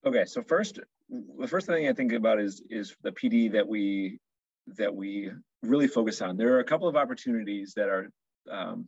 Okay. 0.06 0.24
So 0.24 0.42
first 0.42 0.80
the 1.38 1.46
first 1.46 1.66
thing 1.66 1.86
i 1.88 1.92
think 1.92 2.12
about 2.12 2.40
is 2.40 2.62
is 2.70 2.96
the 3.02 3.12
pd 3.12 3.52
that 3.52 3.68
we 3.68 4.18
that 4.78 4.94
we 4.94 5.30
really 5.62 5.86
focus 5.86 6.22
on. 6.22 6.38
There 6.38 6.54
are 6.54 6.60
a 6.60 6.64
couple 6.64 6.88
of 6.88 6.96
opportunities 6.96 7.74
that 7.74 7.88
are 7.88 8.10
um, 8.50 8.86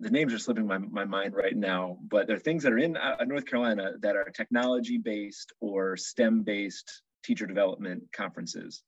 the 0.00 0.10
names 0.10 0.32
are 0.32 0.38
slipping 0.38 0.66
my, 0.66 0.78
my 0.78 1.04
mind 1.04 1.34
right 1.34 1.56
now, 1.56 1.98
but 2.08 2.26
there 2.26 2.36
are 2.36 2.40
things 2.40 2.62
that 2.62 2.72
are 2.72 2.78
in 2.78 2.96
uh, 2.96 3.16
North 3.26 3.46
Carolina 3.46 3.92
that 4.00 4.16
are 4.16 4.24
technology 4.30 4.98
based 4.98 5.52
or 5.60 5.96
STEM 5.96 6.42
based 6.42 7.02
teacher 7.24 7.46
development 7.46 8.04
conferences. 8.12 8.82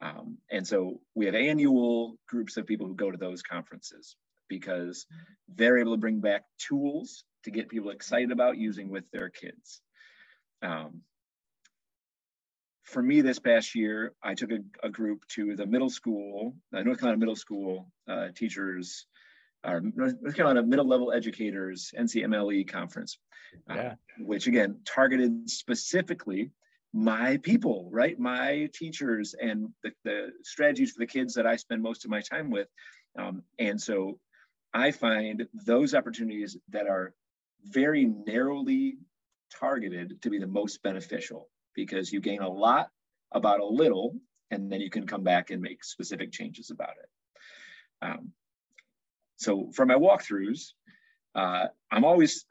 Um, 0.00 0.38
and 0.50 0.66
so 0.66 1.00
we 1.14 1.26
have 1.26 1.34
annual 1.34 2.16
groups 2.28 2.56
of 2.56 2.66
people 2.66 2.86
who 2.86 2.94
go 2.94 3.10
to 3.10 3.18
those 3.18 3.42
conferences 3.42 4.16
because 4.48 5.06
they're 5.54 5.78
able 5.78 5.92
to 5.92 6.00
bring 6.00 6.20
back 6.20 6.42
tools 6.58 7.24
to 7.44 7.50
get 7.50 7.68
people 7.68 7.90
excited 7.90 8.30
about 8.32 8.58
using 8.58 8.88
with 8.88 9.04
their 9.12 9.30
kids. 9.30 9.80
Um, 10.62 11.02
for 12.84 13.02
me 13.02 13.20
this 13.20 13.38
past 13.38 13.74
year, 13.74 14.12
I 14.22 14.34
took 14.34 14.50
a, 14.50 14.58
a 14.82 14.90
group 14.90 15.26
to 15.28 15.56
the 15.56 15.66
middle 15.66 15.88
school, 15.88 16.54
uh, 16.74 16.82
North 16.82 16.98
Carolina 16.98 17.18
Middle 17.18 17.36
School 17.36 17.90
uh, 18.08 18.28
teachers 18.34 19.06
our 19.64 19.80
North 19.80 20.34
Carolina 20.34 20.62
Middle 20.62 20.86
Level 20.86 21.12
Educators 21.12 21.92
NCMLE 21.98 22.68
conference, 22.68 23.18
uh, 23.70 23.74
yeah. 23.74 23.82
uh, 23.82 23.94
which 24.18 24.46
again 24.46 24.80
targeted 24.84 25.48
specifically 25.48 26.50
my 26.92 27.38
people, 27.38 27.88
right? 27.90 28.18
My 28.18 28.68
teachers 28.74 29.34
and 29.40 29.68
the, 29.82 29.92
the, 30.04 30.32
strategies 30.42 30.92
for 30.92 30.98
the 30.98 31.06
kids 31.06 31.34
that 31.34 31.46
I 31.46 31.56
spend 31.56 31.82
most 31.82 32.04
of 32.04 32.10
my 32.10 32.20
time 32.20 32.50
with. 32.50 32.68
Um, 33.18 33.42
and 33.58 33.80
so 33.80 34.18
I 34.74 34.90
find 34.90 35.46
those 35.54 35.94
opportunities 35.94 36.56
that 36.68 36.86
are 36.86 37.14
very 37.64 38.04
narrowly 38.04 38.98
targeted 39.58 40.20
to 40.22 40.30
be 40.30 40.38
the 40.38 40.46
most 40.46 40.82
beneficial 40.82 41.48
because 41.74 42.12
you 42.12 42.20
gain 42.20 42.42
a 42.42 42.48
lot 42.48 42.88
about 43.32 43.60
a 43.60 43.66
little, 43.66 44.16
and 44.50 44.70
then 44.70 44.80
you 44.80 44.90
can 44.90 45.06
come 45.06 45.22
back 45.22 45.50
and 45.50 45.62
make 45.62 45.84
specific 45.84 46.30
changes 46.32 46.70
about 46.70 46.90
it. 47.02 48.06
Um, 48.06 48.32
so 49.42 49.70
for 49.74 49.84
my 49.86 49.94
walkthroughs, 49.94 50.72
uh, 51.34 51.66
I'm 51.90 52.04
always 52.04 52.44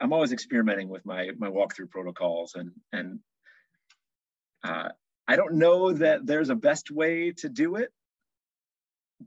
I'm 0.00 0.12
always 0.12 0.32
experimenting 0.32 0.88
with 0.88 1.04
my 1.06 1.30
my 1.38 1.48
walkthrough 1.48 1.90
protocols 1.90 2.54
and 2.54 2.70
and 2.92 3.20
uh, 4.62 4.88
I 5.26 5.36
don't 5.36 5.54
know 5.54 5.92
that 5.92 6.26
there's 6.26 6.50
a 6.50 6.54
best 6.54 6.90
way 6.90 7.32
to 7.32 7.48
do 7.48 7.76
it, 7.76 7.90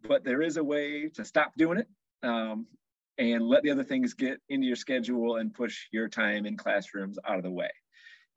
but 0.08 0.24
there 0.24 0.42
is 0.42 0.58
a 0.58 0.64
way 0.64 1.10
to 1.16 1.26
stop 1.26 1.54
doing 1.58 1.80
it 1.80 1.88
um, 2.24 2.68
and 3.18 3.44
let 3.44 3.64
the 3.64 3.72
other 3.72 3.84
things 3.84 4.14
get 4.14 4.40
into 4.50 4.68
your 4.68 4.76
schedule 4.76 5.38
and 5.38 5.54
push 5.54 5.88
your 5.92 6.08
time 6.08 6.46
in 6.46 6.58
classrooms 6.58 7.18
out 7.28 7.38
of 7.38 7.44
the 7.44 7.52
way. 7.52 7.70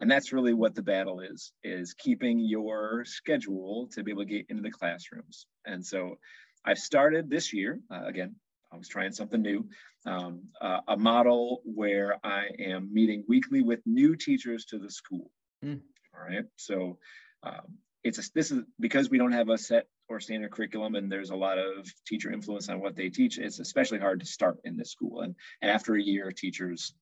And 0.01 0.11
that's 0.11 0.33
really 0.33 0.55
what 0.55 0.75
the 0.75 0.83
battle 0.83 1.21
is, 1.21 1.53
is 1.63 1.93
keeping 1.93 2.39
your 2.39 3.05
schedule 3.05 3.89
to 3.93 4.03
be 4.03 4.11
able 4.13 4.23
to 4.23 4.29
get 4.29 4.47
into 4.49 4.63
the 4.63 4.71
classrooms. 4.71 5.47
And 5.67 5.85
so 5.85 6.17
I've 6.65 6.79
started 6.79 7.29
this 7.29 7.53
year, 7.53 7.79
uh, 7.93 8.05
again, 8.07 8.37
I 8.73 8.77
was 8.77 8.89
trying 8.89 9.13
something 9.13 9.43
new. 9.43 9.69
Um, 10.07 10.43
uh, 10.61 10.81
a 10.89 10.97
model 10.97 11.63
where 11.65 12.19
I 12.25 12.49
am 12.59 12.93
meeting 12.93 13.25
weekly 13.29 13.63
with 13.63 13.81
new 13.87 14.17
teachers 14.17 14.65
to 14.67 14.79
the 14.79 14.91
school. 14.91 15.31
Mm. 15.65 15.81
All 16.15 16.25
right. 16.25 16.45
So 16.57 16.99
um, 17.43 17.79
it's 18.05 18.19
a, 18.19 18.33
this 18.35 18.51
is 18.51 18.63
because 18.79 19.11
we 19.11 19.19
don't 19.19 19.33
have 19.33 19.49
a 19.49 19.59
set 19.59 19.87
or 20.09 20.21
standard 20.21 20.51
curriculum 20.51 20.95
and 20.95 21.11
there's 21.11 21.31
a 21.31 21.37
lot 21.37 21.59
of 21.59 21.93
teacher 22.07 22.33
influence 22.33 22.69
on 22.69 22.81
what 22.81 22.97
they 22.97 23.09
teach. 23.09 23.39
It's 23.39 23.61
especially 23.61 23.99
hard 23.99 24.21
to 24.21 24.27
start 24.27 24.59
in 24.65 24.77
this 24.77 24.91
school. 24.91 25.21
And, 25.21 25.35
and 25.63 25.71
after 25.71 25.95
a 25.95 26.03
year, 26.03 26.33
teachers 26.33 26.95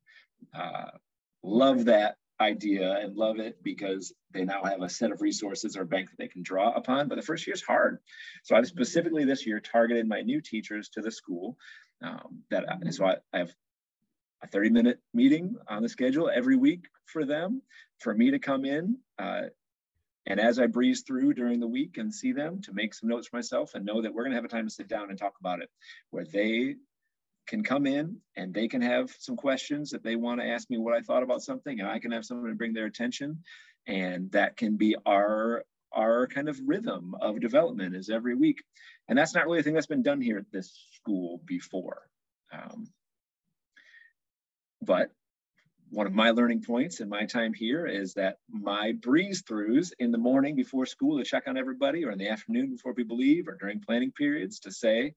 uh, 0.54 0.90
love 1.42 1.86
that 1.86 2.16
idea 2.40 2.92
and 2.92 3.16
love 3.16 3.38
it 3.38 3.62
because 3.62 4.12
they 4.32 4.44
now 4.44 4.62
have 4.64 4.82
a 4.82 4.88
set 4.88 5.10
of 5.10 5.20
resources 5.20 5.76
or 5.76 5.84
bank 5.84 6.10
that 6.10 6.18
they 6.18 6.28
can 6.28 6.42
draw 6.42 6.72
upon. 6.72 7.08
But 7.08 7.16
the 7.16 7.22
first 7.22 7.46
year 7.46 7.54
is 7.54 7.62
hard. 7.62 7.98
So 8.44 8.56
I've 8.56 8.66
specifically 8.66 9.24
this 9.24 9.46
year 9.46 9.60
targeted 9.60 10.08
my 10.08 10.20
new 10.20 10.40
teachers 10.40 10.88
to 10.90 11.00
the 11.00 11.10
school. 11.10 11.56
Um, 12.02 12.42
that 12.50 12.64
I, 12.70 12.90
so 12.90 13.06
I, 13.06 13.16
I 13.32 13.38
have 13.38 13.52
a 14.42 14.46
30 14.46 14.70
minute 14.70 15.00
meeting 15.12 15.56
on 15.68 15.82
the 15.82 15.88
schedule 15.88 16.30
every 16.32 16.56
week 16.56 16.86
for 17.06 17.24
them, 17.24 17.62
for 17.98 18.14
me 18.14 18.30
to 18.30 18.38
come 18.38 18.64
in. 18.64 18.98
Uh, 19.18 19.42
and 20.26 20.38
as 20.38 20.58
I 20.58 20.66
breeze 20.66 21.02
through 21.06 21.34
during 21.34 21.58
the 21.58 21.66
week 21.66 21.96
and 21.96 22.14
see 22.14 22.32
them, 22.32 22.60
to 22.62 22.72
make 22.72 22.92
some 22.92 23.08
notes 23.08 23.28
for 23.28 23.36
myself 23.36 23.74
and 23.74 23.84
know 23.84 24.02
that 24.02 24.12
we're 24.12 24.24
going 24.24 24.32
to 24.32 24.36
have 24.36 24.44
a 24.44 24.48
time 24.48 24.66
to 24.66 24.74
sit 24.74 24.86
down 24.86 25.08
and 25.08 25.18
talk 25.18 25.34
about 25.40 25.62
it, 25.62 25.70
where 26.10 26.24
they 26.24 26.76
can 27.48 27.64
come 27.64 27.86
in 27.86 28.18
and 28.36 28.54
they 28.54 28.68
can 28.68 28.82
have 28.82 29.10
some 29.18 29.36
questions 29.36 29.90
that 29.90 30.04
they 30.04 30.14
want 30.14 30.40
to 30.40 30.46
ask 30.46 30.70
me 30.70 30.78
what 30.78 30.94
I 30.94 31.00
thought 31.00 31.22
about 31.22 31.42
something, 31.42 31.80
and 31.80 31.88
I 31.88 31.98
can 31.98 32.12
have 32.12 32.24
someone 32.24 32.50
to 32.50 32.54
bring 32.54 32.74
their 32.74 32.86
attention. 32.86 33.42
And 33.86 34.30
that 34.32 34.56
can 34.56 34.76
be 34.76 34.94
our 35.04 35.64
our 35.92 36.26
kind 36.26 36.50
of 36.50 36.60
rhythm 36.66 37.14
of 37.18 37.40
development 37.40 37.96
is 37.96 38.10
every 38.10 38.34
week. 38.34 38.62
And 39.08 39.18
that's 39.18 39.34
not 39.34 39.46
really 39.46 39.60
a 39.60 39.62
thing 39.62 39.72
that's 39.72 39.86
been 39.86 40.02
done 40.02 40.20
here 40.20 40.36
at 40.36 40.52
this 40.52 40.70
school 40.96 41.40
before. 41.46 42.02
Um, 42.52 42.88
but 44.82 45.10
one 45.90 46.06
of 46.06 46.12
my 46.12 46.32
learning 46.32 46.62
points 46.62 47.00
in 47.00 47.08
my 47.08 47.24
time 47.24 47.54
here 47.54 47.86
is 47.86 48.14
that 48.14 48.36
my 48.50 48.92
breeze 49.00 49.42
throughs 49.42 49.92
in 49.98 50.12
the 50.12 50.18
morning 50.18 50.54
before 50.54 50.84
school 50.84 51.16
to 51.16 51.24
check 51.24 51.44
on 51.46 51.56
everybody, 51.56 52.04
or 52.04 52.10
in 52.10 52.18
the 52.18 52.28
afternoon 52.28 52.70
before 52.70 52.92
people 52.92 53.16
leave, 53.16 53.48
or 53.48 53.56
during 53.58 53.80
planning 53.80 54.12
periods 54.12 54.60
to 54.60 54.70
say, 54.70 55.14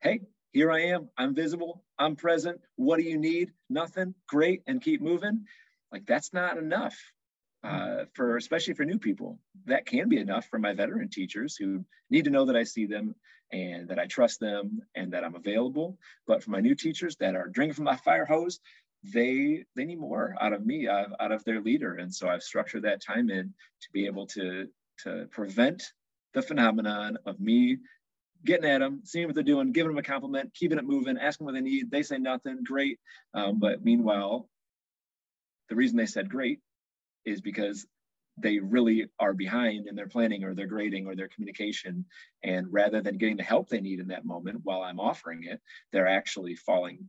hey, 0.00 0.22
here 0.54 0.70
I 0.70 0.82
am. 0.82 1.10
I'm 1.18 1.34
visible. 1.34 1.82
I'm 1.98 2.14
present. 2.14 2.60
What 2.76 2.98
do 2.98 3.02
you 3.02 3.18
need? 3.18 3.52
Nothing. 3.68 4.14
Great. 4.28 4.62
And 4.68 4.80
keep 4.80 5.02
moving. 5.02 5.46
Like 5.92 6.06
that's 6.06 6.32
not 6.32 6.58
enough 6.58 6.96
uh, 7.64 8.04
for, 8.14 8.36
especially 8.36 8.74
for 8.74 8.84
new 8.84 8.98
people. 8.98 9.40
That 9.66 9.84
can 9.84 10.08
be 10.08 10.18
enough 10.18 10.46
for 10.46 10.60
my 10.60 10.72
veteran 10.72 11.08
teachers 11.08 11.56
who 11.56 11.84
need 12.08 12.26
to 12.26 12.30
know 12.30 12.44
that 12.44 12.56
I 12.56 12.62
see 12.62 12.86
them 12.86 13.16
and 13.52 13.88
that 13.88 13.98
I 13.98 14.06
trust 14.06 14.38
them 14.38 14.80
and 14.94 15.12
that 15.12 15.24
I'm 15.24 15.34
available. 15.34 15.98
But 16.26 16.44
for 16.44 16.50
my 16.52 16.60
new 16.60 16.76
teachers 16.76 17.16
that 17.16 17.34
are 17.34 17.48
drinking 17.48 17.74
from 17.74 17.84
my 17.84 17.96
fire 17.96 18.24
hose, 18.24 18.60
they 19.02 19.64
they 19.74 19.84
need 19.84 19.98
more 19.98 20.36
out 20.40 20.52
of 20.52 20.64
me, 20.64 20.86
out, 20.86 21.08
out 21.18 21.32
of 21.32 21.42
their 21.44 21.60
leader. 21.60 21.96
And 21.96 22.14
so 22.14 22.28
I've 22.28 22.44
structured 22.44 22.84
that 22.84 23.02
time 23.02 23.28
in 23.28 23.52
to 23.82 23.88
be 23.92 24.06
able 24.06 24.28
to 24.28 24.68
to 25.02 25.26
prevent 25.32 25.82
the 26.32 26.42
phenomenon 26.42 27.18
of 27.26 27.40
me 27.40 27.78
getting 28.44 28.68
at 28.68 28.78
them, 28.78 29.00
seeing 29.04 29.26
what 29.26 29.34
they're 29.34 29.44
doing, 29.44 29.72
giving 29.72 29.90
them 29.90 29.98
a 29.98 30.02
compliment, 30.02 30.54
keeping 30.54 30.78
it 30.78 30.84
moving, 30.84 31.18
asking 31.18 31.46
what 31.46 31.54
they 31.54 31.60
need. 31.60 31.90
They 31.90 32.02
say 32.02 32.18
nothing, 32.18 32.58
great. 32.64 32.98
Um, 33.32 33.58
but 33.58 33.84
meanwhile, 33.84 34.48
the 35.68 35.76
reason 35.76 35.96
they 35.96 36.06
said 36.06 36.28
great 36.28 36.60
is 37.24 37.40
because 37.40 37.86
they 38.36 38.58
really 38.58 39.06
are 39.20 39.32
behind 39.32 39.86
in 39.86 39.94
their 39.94 40.08
planning 40.08 40.44
or 40.44 40.54
their 40.54 40.66
grading 40.66 41.06
or 41.06 41.14
their 41.14 41.28
communication. 41.28 42.04
And 42.42 42.66
rather 42.70 43.00
than 43.00 43.16
getting 43.16 43.36
the 43.36 43.44
help 43.44 43.68
they 43.68 43.80
need 43.80 44.00
in 44.00 44.08
that 44.08 44.24
moment 44.24 44.60
while 44.64 44.82
I'm 44.82 45.00
offering 45.00 45.44
it, 45.44 45.60
they're 45.92 46.08
actually 46.08 46.56
falling 46.56 47.08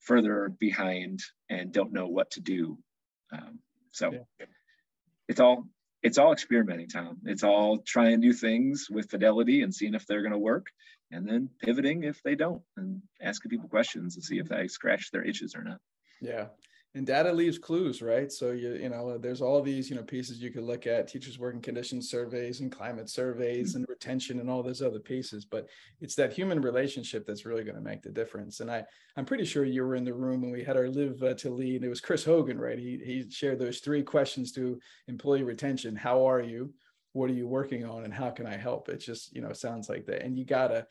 further 0.00 0.52
behind 0.58 1.20
and 1.48 1.72
don't 1.72 1.92
know 1.92 2.08
what 2.08 2.32
to 2.32 2.40
do. 2.40 2.78
Um, 3.32 3.60
so 3.92 4.12
yeah. 4.12 4.46
it's 5.28 5.40
all 5.40 5.66
it's 6.02 6.18
all 6.18 6.32
experimenting, 6.32 6.88
Tom. 6.88 7.18
It's 7.24 7.42
all 7.42 7.78
trying 7.78 8.20
new 8.20 8.32
things 8.32 8.88
with 8.90 9.10
fidelity 9.10 9.62
and 9.62 9.74
seeing 9.74 9.94
if 9.94 10.06
they're 10.06 10.22
going 10.22 10.32
to 10.32 10.38
work, 10.38 10.66
and 11.10 11.26
then 11.26 11.48
pivoting 11.62 12.04
if 12.04 12.22
they 12.22 12.34
don't, 12.34 12.62
and 12.76 13.02
asking 13.20 13.50
people 13.50 13.68
questions 13.68 14.14
to 14.14 14.22
see 14.22 14.38
if 14.38 14.48
they 14.48 14.68
scratch 14.68 15.10
their 15.10 15.24
itches 15.24 15.54
or 15.54 15.64
not. 15.64 15.78
Yeah, 16.20 16.46
and 16.98 17.06
data 17.06 17.32
leaves 17.32 17.58
clues 17.58 18.02
right? 18.02 18.30
So 18.30 18.50
you 18.50 18.74
you 18.74 18.88
know 18.88 19.16
there's 19.18 19.40
all 19.40 19.62
these 19.62 19.88
you 19.88 19.94
know 19.94 20.02
pieces 20.02 20.42
you 20.42 20.50
could 20.50 20.64
look 20.64 20.84
at 20.86 21.06
teachers 21.06 21.38
working 21.38 21.62
conditions 21.62 22.10
surveys 22.10 22.60
and 22.60 22.72
climate 22.72 23.08
surveys 23.08 23.76
and 23.76 23.86
retention 23.88 24.40
and 24.40 24.50
all 24.50 24.64
those 24.64 24.82
other 24.82 24.98
pieces 24.98 25.44
but 25.44 25.68
it's 26.00 26.16
that 26.16 26.32
human 26.32 26.60
relationship 26.60 27.24
that's 27.24 27.46
really 27.46 27.62
going 27.62 27.76
to 27.76 27.80
make 27.80 28.02
the 28.02 28.10
difference. 28.10 28.58
And 28.58 28.70
i 28.70 28.84
i'm 29.16 29.24
pretty 29.24 29.44
sure 29.44 29.64
you 29.64 29.84
were 29.84 29.94
in 29.94 30.04
the 30.04 30.12
room 30.12 30.42
when 30.42 30.50
we 30.50 30.64
had 30.64 30.76
our 30.76 30.88
live 30.88 31.22
uh, 31.22 31.34
to 31.34 31.50
lead 31.50 31.84
it 31.84 31.88
was 31.88 32.00
chris 32.00 32.24
hogan 32.24 32.58
right? 32.58 32.78
He 32.78 33.00
he 33.04 33.30
shared 33.30 33.60
those 33.60 33.78
three 33.78 34.02
questions 34.02 34.50
to 34.52 34.80
employee 35.06 35.44
retention. 35.44 35.94
How 35.94 36.28
are 36.28 36.42
you? 36.42 36.74
What 37.12 37.30
are 37.30 37.34
you 37.34 37.46
working 37.46 37.84
on? 37.86 38.04
And 38.04 38.12
how 38.12 38.30
can 38.30 38.46
i 38.46 38.56
help? 38.56 38.88
It 38.88 38.98
just 38.98 39.32
you 39.32 39.40
know 39.40 39.52
sounds 39.52 39.88
like 39.88 40.04
that. 40.06 40.24
And 40.24 40.36
you 40.36 40.44
gotta 40.44 40.84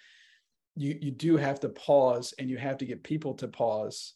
you 0.78 0.98
you 1.02 1.12
do 1.12 1.36
have 1.36 1.60
to 1.60 1.70
pause 1.70 2.34
and 2.40 2.50
you 2.50 2.58
have 2.58 2.78
to 2.78 2.86
get 2.86 3.04
people 3.04 3.34
to 3.36 3.50
pause 3.50 4.14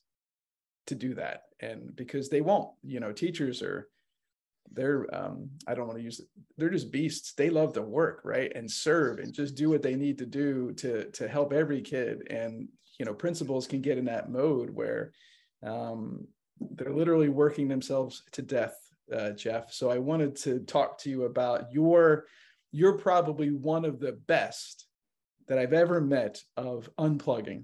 to 0.88 0.96
do 0.96 1.14
that 1.16 1.44
and 1.62 1.96
because 1.96 2.30
they 2.30 2.42
won't 2.42 2.70
you 2.84 3.00
know 3.00 3.12
teachers 3.12 3.62
are 3.62 3.88
they're 4.74 5.06
um 5.14 5.50
i 5.68 5.74
don't 5.74 5.88
want 5.88 5.98
to 5.98 6.04
use 6.04 6.20
it 6.20 6.28
they're 6.62 6.70
just 6.70 6.92
beasts. 6.92 7.34
They 7.34 7.50
love 7.50 7.74
to 7.74 7.82
work 7.82 8.22
right 8.24 8.52
and 8.56 8.70
serve 8.70 9.18
and 9.18 9.34
just 9.34 9.56
do 9.56 9.72
what 9.72 9.82
they 9.82 9.96
need 9.96 10.20
to 10.20 10.28
do 10.28 10.74
to 10.74 11.06
to 11.06 11.28
help 11.28 11.54
every 11.54 11.82
kid. 11.82 12.28
And 12.30 12.68
you 13.00 13.06
know 13.06 13.16
principals 13.16 13.66
can 13.66 13.82
get 13.82 13.98
in 13.98 14.06
that 14.06 14.30
mode 14.30 14.70
where 14.70 15.12
um 15.66 16.28
they're 16.60 16.94
literally 16.94 17.30
working 17.30 17.68
themselves 17.68 18.22
to 18.34 18.44
death 18.44 18.78
uh, 19.12 19.32
geoff. 19.32 19.74
So 19.74 19.90
i 19.90 19.98
wanted 19.98 20.36
to 20.38 20.60
talk 20.60 21.00
to 21.00 21.10
you 21.10 21.24
about 21.24 21.74
your 21.74 22.26
you're 22.72 22.98
probably 22.98 23.50
one 23.50 23.84
of 23.84 24.00
the 24.00 24.14
best 24.14 24.86
that 25.48 25.58
i've 25.58 25.74
ever 25.74 26.00
met 26.00 26.44
of 26.56 26.90
unplugging 27.00 27.64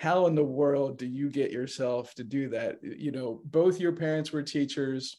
how 0.00 0.26
in 0.26 0.34
the 0.34 0.42
world 0.42 0.96
do 0.96 1.04
you 1.04 1.28
get 1.28 1.52
yourself 1.52 2.14
to 2.14 2.24
do 2.24 2.48
that? 2.48 2.78
You 2.82 3.12
know 3.12 3.42
both 3.44 3.78
your 3.78 3.92
parents 3.92 4.32
were 4.32 4.42
teachers. 4.42 5.18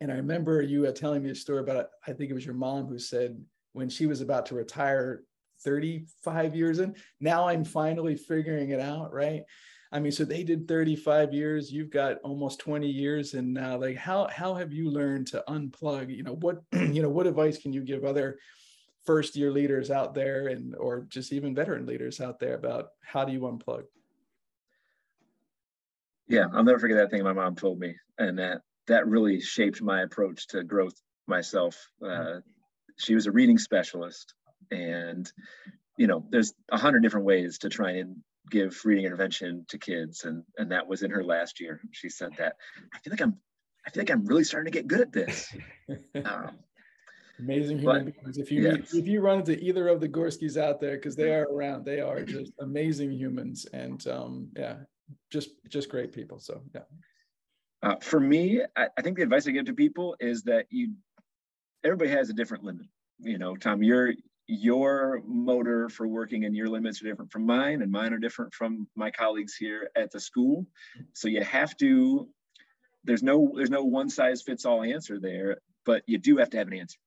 And 0.00 0.10
i 0.10 0.14
remember 0.14 0.62
you 0.62 0.86
uh, 0.86 0.92
telling 0.92 1.22
me 1.22 1.28
a 1.28 1.34
story 1.34 1.60
about 1.60 1.88
i 2.08 2.12
think 2.14 2.30
it 2.30 2.34
was 2.34 2.46
your 2.46 2.54
mom 2.54 2.86
who 2.86 2.98
said 2.98 3.38
when 3.74 3.90
she 3.90 4.06
was 4.06 4.22
about 4.22 4.46
to 4.46 4.54
retire 4.54 5.24
35 5.62 6.56
years 6.56 6.78
in 6.78 6.94
now 7.20 7.46
i'm 7.46 7.62
finally 7.62 8.16
figuring 8.16 8.70
it 8.70 8.80
out 8.80 9.12
right? 9.12 9.42
I 9.92 10.00
mean 10.00 10.12
so 10.12 10.24
they 10.24 10.44
did 10.44 10.66
35 10.66 11.34
years 11.34 11.70
you've 11.70 11.90
got 11.90 12.16
almost 12.24 12.60
20 12.60 12.88
years 12.88 13.34
and 13.34 13.52
now 13.52 13.76
like 13.76 13.98
how 13.98 14.28
how 14.28 14.54
have 14.54 14.72
you 14.72 14.88
learned 14.90 15.26
to 15.32 15.44
unplug? 15.46 16.16
You 16.16 16.22
know 16.22 16.36
what 16.36 16.62
you 16.72 17.02
know 17.02 17.10
what 17.10 17.26
advice 17.26 17.58
can 17.58 17.74
you 17.74 17.82
give 17.82 18.04
other 18.04 18.38
first 19.04 19.36
year 19.36 19.50
leaders 19.50 19.90
out 19.90 20.14
there 20.14 20.48
and 20.48 20.74
or 20.76 21.06
just 21.08 21.32
even 21.32 21.54
veteran 21.54 21.86
leaders 21.86 22.20
out 22.20 22.38
there 22.38 22.54
about 22.54 22.88
how 23.02 23.24
do 23.24 23.32
you 23.32 23.40
unplug? 23.40 23.84
Yeah 26.28 26.46
i'll 26.52 26.64
never 26.64 26.78
forget 26.78 26.96
that 26.98 27.10
thing 27.10 27.24
my 27.24 27.32
mom 27.32 27.56
told 27.56 27.78
me 27.78 27.96
and 28.18 28.38
that 28.38 28.60
that 28.86 29.06
really 29.06 29.40
shaped 29.40 29.80
my 29.80 30.02
approach 30.02 30.48
to 30.48 30.64
growth 30.64 30.94
myself. 31.26 31.76
Uh, 32.04 32.40
she 32.98 33.14
was 33.14 33.26
a 33.26 33.32
reading 33.32 33.56
specialist 33.56 34.34
and 34.70 35.32
you 35.96 36.06
know 36.06 36.26
there's 36.30 36.52
a 36.70 36.76
hundred 36.76 37.02
different 37.02 37.24
ways 37.24 37.58
to 37.58 37.68
try 37.68 37.92
and 37.92 38.16
give 38.50 38.78
reading 38.84 39.04
intervention 39.04 39.64
to 39.68 39.78
kids 39.78 40.24
and 40.24 40.42
and 40.58 40.72
that 40.72 40.86
was 40.86 41.02
in 41.02 41.10
her 41.10 41.24
last 41.24 41.60
year. 41.60 41.80
She 41.92 42.10
said 42.10 42.30
that 42.36 42.56
i 42.94 42.98
feel 42.98 43.12
like 43.12 43.22
i'm 43.22 43.36
i 43.86 43.90
feel 43.90 44.02
like 44.02 44.10
i'm 44.10 44.26
really 44.26 44.44
starting 44.44 44.70
to 44.70 44.78
get 44.78 44.88
good 44.88 45.00
at 45.00 45.12
this. 45.12 45.54
Um, 46.24 46.58
Amazing 47.40 47.78
human 47.78 48.04
but, 48.06 48.22
beings. 48.22 48.38
If 48.38 48.50
you 48.50 48.62
yes. 48.62 48.94
if 48.94 49.06
you 49.06 49.20
run 49.20 49.40
into 49.40 49.58
either 49.58 49.88
of 49.88 50.00
the 50.00 50.08
Gorskys 50.08 50.56
out 50.56 50.80
there, 50.80 50.96
because 50.96 51.16
they 51.16 51.34
are 51.34 51.46
around, 51.50 51.84
they 51.84 52.00
are 52.00 52.22
just 52.22 52.52
amazing 52.60 53.12
humans, 53.12 53.66
and 53.72 54.04
um, 54.06 54.48
yeah, 54.56 54.76
just 55.30 55.50
just 55.68 55.88
great 55.88 56.12
people. 56.12 56.38
So 56.38 56.62
yeah. 56.74 56.82
Uh, 57.82 57.96
for 58.02 58.20
me, 58.20 58.60
I, 58.76 58.88
I, 58.98 59.00
think 59.00 59.16
the 59.16 59.22
advice 59.22 59.48
I 59.48 59.52
give 59.52 59.64
to 59.64 59.72
people 59.72 60.14
is 60.20 60.42
that 60.42 60.66
you 60.68 60.92
everybody 61.82 62.10
has 62.10 62.28
a 62.28 62.34
different 62.34 62.62
limit. 62.62 62.86
You 63.20 63.38
know, 63.38 63.56
Tom, 63.56 63.82
your 63.82 64.12
your 64.46 65.22
motor 65.26 65.88
for 65.88 66.06
working 66.06 66.44
and 66.44 66.54
your 66.54 66.68
limits 66.68 67.00
are 67.00 67.06
different 67.06 67.32
from 67.32 67.46
mine, 67.46 67.80
and 67.80 67.90
mine 67.90 68.12
are 68.12 68.18
different 68.18 68.52
from 68.52 68.86
my 68.96 69.10
colleagues 69.10 69.54
here 69.54 69.90
at 69.96 70.10
the 70.10 70.20
school. 70.20 70.66
So 71.14 71.28
you 71.28 71.42
have 71.42 71.76
to. 71.78 72.28
There's 73.04 73.22
no 73.22 73.50
there's 73.56 73.70
no 73.70 73.84
one 73.84 74.10
size 74.10 74.42
fits 74.42 74.66
all 74.66 74.82
answer 74.82 75.18
there, 75.18 75.56
but 75.86 76.02
you 76.06 76.18
do 76.18 76.36
have 76.36 76.50
to 76.50 76.58
have 76.58 76.66
an 76.66 76.74
answer 76.74 76.98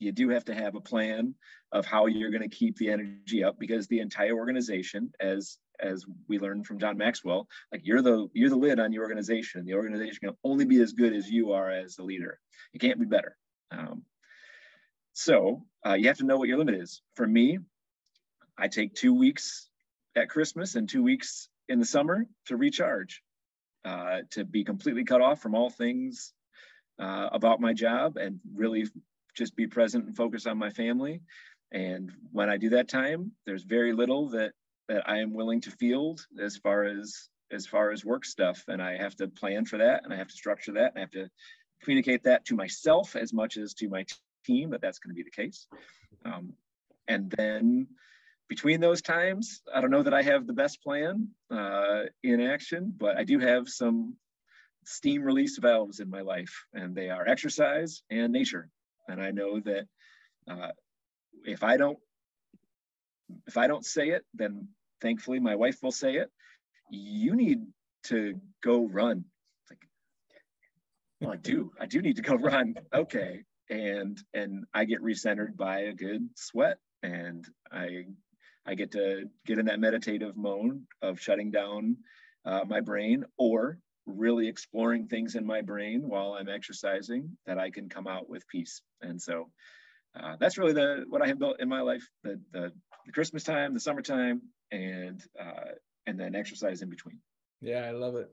you 0.00 0.12
do 0.12 0.28
have 0.30 0.44
to 0.46 0.54
have 0.54 0.74
a 0.74 0.80
plan 0.80 1.34
of 1.72 1.86
how 1.86 2.06
you're 2.06 2.30
going 2.30 2.48
to 2.48 2.56
keep 2.56 2.76
the 2.76 2.90
energy 2.90 3.44
up 3.44 3.58
because 3.58 3.86
the 3.86 4.00
entire 4.00 4.34
organization 4.34 5.12
as 5.20 5.58
as 5.78 6.04
we 6.28 6.38
learned 6.38 6.66
from 6.66 6.78
john 6.78 6.98
maxwell 6.98 7.48
like 7.72 7.80
you're 7.84 8.02
the 8.02 8.28
you're 8.34 8.50
the 8.50 8.56
lid 8.56 8.80
on 8.80 8.92
your 8.92 9.04
organization. 9.04 9.64
The 9.64 9.74
organization 9.74 10.18
can 10.22 10.36
only 10.44 10.64
be 10.64 10.80
as 10.80 10.92
good 10.92 11.14
as 11.14 11.30
you 11.30 11.52
are 11.52 11.70
as 11.70 11.96
the 11.96 12.02
leader. 12.02 12.38
You 12.72 12.80
can't 12.80 12.98
be 12.98 13.06
better. 13.06 13.36
Um, 13.70 14.02
so 15.12 15.64
uh, 15.86 15.94
you 15.94 16.08
have 16.08 16.18
to 16.18 16.24
know 16.24 16.36
what 16.36 16.48
your 16.48 16.58
limit 16.58 16.74
is. 16.74 17.02
For 17.14 17.26
me 17.26 17.58
i 18.60 18.68
take 18.68 18.94
two 18.94 19.14
weeks 19.14 19.68
at 20.14 20.28
christmas 20.28 20.74
and 20.74 20.88
two 20.88 21.02
weeks 21.02 21.48
in 21.68 21.78
the 21.78 21.86
summer 21.86 22.26
to 22.46 22.56
recharge 22.56 23.22
uh, 23.84 24.18
to 24.30 24.44
be 24.44 24.62
completely 24.62 25.04
cut 25.04 25.22
off 25.22 25.40
from 25.40 25.54
all 25.54 25.70
things 25.70 26.34
uh, 26.98 27.28
about 27.32 27.60
my 27.60 27.72
job 27.72 28.18
and 28.18 28.38
really 28.54 28.86
just 29.36 29.56
be 29.56 29.66
present 29.66 30.06
and 30.06 30.16
focus 30.16 30.46
on 30.46 30.58
my 30.58 30.70
family. 30.70 31.20
And 31.72 32.12
when 32.32 32.50
I 32.50 32.56
do 32.56 32.70
that 32.70 32.88
time, 32.88 33.32
there's 33.46 33.62
very 33.64 33.92
little 33.92 34.28
that 34.30 34.52
that 34.88 35.08
I 35.08 35.18
am 35.18 35.32
willing 35.32 35.60
to 35.62 35.70
field 35.70 36.26
as 36.40 36.56
far 36.56 36.84
as 36.84 37.28
as 37.52 37.66
far 37.66 37.90
as 37.90 38.04
work 38.04 38.24
stuff. 38.24 38.64
And 38.68 38.82
I 38.82 38.96
have 38.96 39.16
to 39.16 39.28
plan 39.28 39.64
for 39.64 39.78
that 39.78 40.04
and 40.04 40.12
I 40.12 40.16
have 40.16 40.28
to 40.28 40.34
structure 40.34 40.72
that 40.72 40.92
and 40.92 40.98
I 40.98 41.00
have 41.00 41.10
to 41.10 41.28
communicate 41.82 42.24
that 42.24 42.44
to 42.46 42.54
myself 42.54 43.16
as 43.16 43.32
much 43.32 43.56
as 43.56 43.74
to 43.74 43.88
my 43.88 44.04
team 44.44 44.70
that 44.70 44.80
that's 44.80 44.98
going 44.98 45.14
to 45.14 45.16
be 45.16 45.22
the 45.22 45.30
case. 45.30 45.66
Um, 46.24 46.52
and 47.08 47.30
then 47.30 47.88
between 48.48 48.80
those 48.80 49.00
times, 49.00 49.62
I 49.72 49.80
don't 49.80 49.90
know 49.90 50.02
that 50.02 50.14
I 50.14 50.22
have 50.22 50.46
the 50.46 50.52
best 50.52 50.82
plan 50.82 51.28
uh, 51.50 52.02
in 52.22 52.40
action, 52.40 52.92
but 52.96 53.16
I 53.16 53.24
do 53.24 53.38
have 53.38 53.68
some 53.68 54.16
steam 54.84 55.22
release 55.22 55.58
valves 55.58 56.00
in 56.00 56.10
my 56.10 56.20
life, 56.20 56.64
and 56.74 56.94
they 56.94 57.10
are 57.10 57.26
exercise 57.26 58.02
and 58.10 58.32
nature. 58.32 58.68
And 59.10 59.20
I 59.20 59.30
know 59.30 59.60
that 59.60 59.86
uh, 60.48 60.68
if 61.44 61.62
I 61.62 61.76
don't 61.76 61.98
if 63.46 63.56
I 63.56 63.66
don't 63.66 63.84
say 63.84 64.08
it, 64.08 64.24
then 64.34 64.68
thankfully 65.00 65.38
my 65.40 65.54
wife 65.54 65.78
will 65.82 65.92
say 65.92 66.14
it. 66.14 66.30
You 66.90 67.36
need 67.36 67.60
to 68.04 68.40
go 68.62 68.86
run. 68.86 69.24
Like, 69.68 69.86
well, 71.20 71.32
I 71.32 71.36
do. 71.36 71.70
I 71.80 71.86
do 71.86 72.02
need 72.02 72.16
to 72.16 72.22
go 72.22 72.34
run. 72.50 72.74
Okay. 72.92 73.44
And 73.68 74.18
and 74.34 74.64
I 74.74 74.84
get 74.84 75.00
recentered 75.00 75.56
by 75.56 75.80
a 75.80 75.92
good 75.92 76.28
sweat, 76.34 76.78
and 77.02 77.46
I 77.70 78.06
I 78.66 78.74
get 78.74 78.92
to 78.92 79.26
get 79.46 79.58
in 79.58 79.66
that 79.66 79.78
meditative 79.78 80.36
mode 80.36 80.84
of 81.02 81.20
shutting 81.20 81.52
down 81.52 81.96
uh, 82.44 82.62
my 82.66 82.80
brain, 82.80 83.24
or 83.38 83.78
really 84.18 84.48
exploring 84.48 85.06
things 85.06 85.34
in 85.34 85.46
my 85.46 85.60
brain 85.62 86.02
while 86.06 86.34
I'm 86.34 86.48
exercising 86.48 87.36
that 87.46 87.58
I 87.58 87.70
can 87.70 87.88
come 87.88 88.06
out 88.06 88.28
with 88.28 88.46
peace. 88.48 88.82
And 89.02 89.20
so 89.20 89.50
uh, 90.18 90.36
that's 90.38 90.58
really 90.58 90.72
the 90.72 91.04
what 91.08 91.22
I 91.22 91.28
have 91.28 91.38
built 91.38 91.60
in 91.60 91.68
my 91.68 91.80
life: 91.80 92.06
the 92.22 92.40
the, 92.52 92.72
the 93.06 93.12
Christmas 93.12 93.44
time, 93.44 93.74
the 93.74 93.80
summertime, 93.80 94.42
and 94.70 95.22
uh, 95.40 95.72
and 96.06 96.18
then 96.18 96.34
exercise 96.34 96.82
in 96.82 96.90
between. 96.90 97.18
Yeah, 97.62 97.80
I 97.80 97.90
love 97.90 98.16
it. 98.16 98.30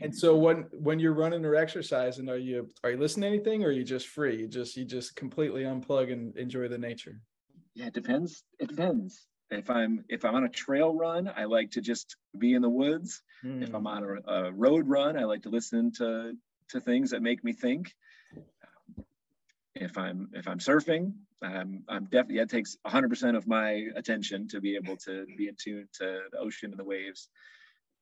And 0.00 0.14
so 0.14 0.34
when 0.36 0.66
when 0.72 0.98
you're 0.98 1.12
running 1.12 1.44
or 1.44 1.54
exercising, 1.54 2.28
are 2.28 2.36
you 2.36 2.70
are 2.82 2.90
you 2.90 2.96
listening 2.96 3.30
to 3.30 3.36
anything, 3.36 3.62
or 3.62 3.68
are 3.68 3.72
you 3.72 3.84
just 3.84 4.08
free? 4.08 4.40
You 4.40 4.48
just 4.48 4.76
you 4.76 4.84
just 4.84 5.16
completely 5.16 5.62
unplug 5.62 6.12
and 6.12 6.36
enjoy 6.36 6.68
the 6.68 6.78
nature. 6.78 7.20
Yeah, 7.74 7.86
it 7.86 7.94
depends. 7.94 8.42
It 8.58 8.68
depends 8.68 9.28
if 9.50 9.70
i'm 9.70 10.04
if 10.08 10.24
i'm 10.24 10.34
on 10.34 10.44
a 10.44 10.48
trail 10.48 10.94
run 10.94 11.30
i 11.36 11.44
like 11.44 11.70
to 11.70 11.80
just 11.80 12.16
be 12.38 12.54
in 12.54 12.62
the 12.62 12.68
woods 12.68 13.22
mm. 13.44 13.62
if 13.62 13.74
i'm 13.74 13.82
hmm. 13.82 13.86
on 13.86 14.22
a, 14.26 14.32
a, 14.32 14.52
road 14.52 14.88
run 14.88 15.18
i 15.18 15.24
like 15.24 15.42
to 15.42 15.48
listen 15.48 15.90
to 15.92 16.32
to 16.68 16.80
things 16.80 17.10
that 17.10 17.22
make 17.22 17.42
me 17.42 17.52
think 17.52 17.94
if 19.74 19.98
i'm 19.98 20.28
if 20.32 20.46
i'm 20.46 20.58
surfing 20.58 21.12
i'm 21.42 21.82
i'm 21.88 22.04
definitely 22.04 22.38
that 22.38 22.50
takes 22.50 22.76
100% 22.86 23.36
of 23.36 23.46
my 23.46 23.86
attention 23.96 24.46
to 24.48 24.60
be 24.60 24.76
able 24.76 24.96
to 24.96 25.26
be 25.36 25.48
in 25.48 25.56
tune 25.56 25.88
to 25.92 26.20
the 26.30 26.38
ocean 26.38 26.70
and 26.70 26.78
the 26.78 26.84
waves 26.84 27.28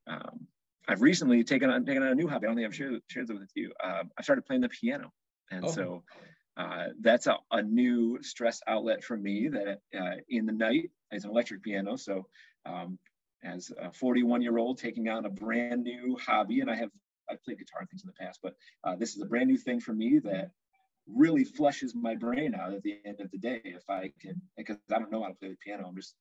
um, 0.07 0.47
i've 0.89 1.03
recently 1.03 1.45
taken 1.45 1.71
on 1.71 1.85
taken 1.85 2.03
on 2.03 2.11
a 2.11 2.15
new 2.15 2.29
hobby 2.29 2.47
i 2.47 2.49
don't 2.49 2.57
think 2.57 2.67
i've 2.67 2.75
shared, 2.75 3.01
shared 3.09 3.29
this 3.29 3.39
with 3.39 3.51
you 3.55 3.73
um, 3.83 4.11
i 4.19 4.23
started 4.23 4.45
playing 4.45 4.63
the 4.63 4.69
piano 4.69 5.13
and 5.51 5.65
oh. 5.65 5.71
so 5.71 6.03
uh, 6.59 6.87
that's 7.01 7.29
a, 7.29 7.37
a, 7.53 7.63
new 7.63 8.19
stress 8.21 8.61
outlet 8.67 9.05
for 9.05 9.17
me 9.17 9.49
that 9.49 9.81
uh, 9.97 10.17
in 10.29 10.45
the 10.45 10.53
night 10.53 10.91
is 11.13 11.25
an 11.25 11.31
electric 11.31 11.63
piano. 11.63 11.97
So 11.97 12.27
um, 12.67 12.99
as 13.45 13.71
a 13.81 13.93
41 13.93 14.43
year 14.43 14.59
old 14.59 14.79
taking 14.79 15.09
on 15.09 15.25
a 15.25 15.31
brand 15.31 15.85
new 15.85 16.19
hobby, 16.21 16.61
and 16.61 16.69
I 16.71 16.75
have 16.75 16.91
I 17.31 17.35
played 17.45 17.59
guitar 17.59 17.81
and 17.81 17.89
things 17.89 18.03
in 18.03 18.09
the 18.09 18.25
past, 18.25 18.41
but 18.43 18.55
uh, 18.83 18.97
this 18.97 19.15
is 19.15 19.23
a 19.23 19.27
brand 19.27 19.49
new 19.49 19.57
thing 19.57 19.79
for 19.81 19.93
me 19.93 20.19
that 20.25 20.51
really 21.07 21.45
flushes 21.45 21.95
my 21.95 22.17
brain 22.17 22.55
out 22.55 22.75
at 22.75 22.83
the 22.83 22.99
end 23.05 23.21
of 23.21 23.31
the 23.31 23.39
day 23.39 23.61
if 23.65 23.89
I 23.89 24.13
can 24.21 24.41
because 24.57 24.79
I 24.93 24.99
don't 24.99 25.13
know 25.13 25.23
how 25.23 25.29
to 25.29 25.35
play 25.35 25.51
the 25.51 25.57
piano. 25.57 25.87
I'm 25.87 25.97
just 25.97 26.15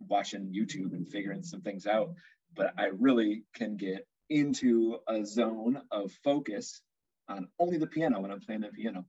watching 0.00 0.52
YouTube 0.52 0.92
and 0.92 1.06
figuring 1.06 1.42
some 1.42 1.60
things 1.60 1.86
out. 1.86 2.14
But 2.54 2.72
I 2.78 2.86
really 2.98 3.44
can 3.54 3.76
get 3.76 4.06
into 4.30 4.98
a 5.08 5.24
zone 5.24 5.82
of 5.90 6.12
focus 6.24 6.80
on 7.28 7.48
only 7.58 7.78
the 7.78 7.86
piano 7.86 8.20
when 8.20 8.30
I'm 8.30 8.40
playing 8.40 8.62
the 8.62 8.68
piano, 8.68 9.04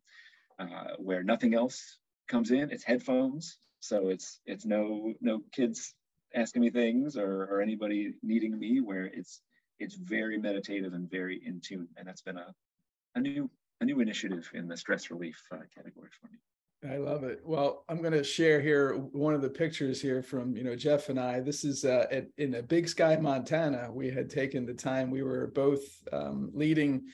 uh, 0.60 0.96
where 0.98 1.24
nothing 1.24 1.54
else 1.54 1.98
comes 2.28 2.52
in. 2.52 2.72
It's 2.72 2.84
headphones, 2.84 3.58
so 3.80 4.10
it's 4.10 4.40
it's 4.46 4.66
no 4.66 5.14
no 5.22 5.42
kids 5.52 5.94
asking 6.36 6.62
me 6.62 6.70
things 6.70 7.18
or 7.18 7.44
or 7.44 7.62
anybody 7.62 8.14
needing 8.22 8.58
me. 8.58 8.82
Where 8.82 9.06
it's 9.06 9.42
it's 9.80 9.96
very 9.96 10.38
meditative 10.38 10.94
and 10.94 11.10
very 11.10 11.42
in 11.46 11.60
tune, 11.62 11.88
and 11.98 12.08
that's 12.08 12.22
been 12.22 12.38
a 12.38 12.54
a 13.16 13.20
new 13.20 13.50
a 13.82 13.86
new 13.86 14.00
initiative 14.00 14.50
in 14.54 14.68
the 14.68 14.78
stress 14.78 15.12
relief 15.12 15.42
uh, 15.52 15.58
category 15.76 16.10
for 16.20 16.28
me. 16.32 16.40
I 16.90 16.98
love 16.98 17.24
it. 17.24 17.42
Well, 17.46 17.86
I'm 17.88 18.02
going 18.02 18.14
to 18.14 18.24
share 18.24 18.60
here 18.60 18.96
one 18.98 19.34
of 19.34 19.42
the 19.42 19.50
pictures 19.50 20.02
here 20.02 20.22
from 20.22 20.56
you 20.56 20.64
know 20.64 20.76
Geoff 20.76 21.10
and 21.10 21.20
I. 21.20 21.40
This 21.40 21.64
is 21.64 21.86
uh, 21.86 22.08
at, 22.12 22.28
in 22.38 22.56
a 22.56 22.64
Big 22.64 22.90
Sky, 22.90 23.16
Montana. 23.16 23.90
We 23.92 24.10
had 24.10 24.30
taken 24.30 24.66
the 24.66 24.74
time. 24.74 25.10
We 25.10 25.24
were 25.24 25.48
both 25.48 25.82
um, 26.12 26.52
leading 26.54 27.06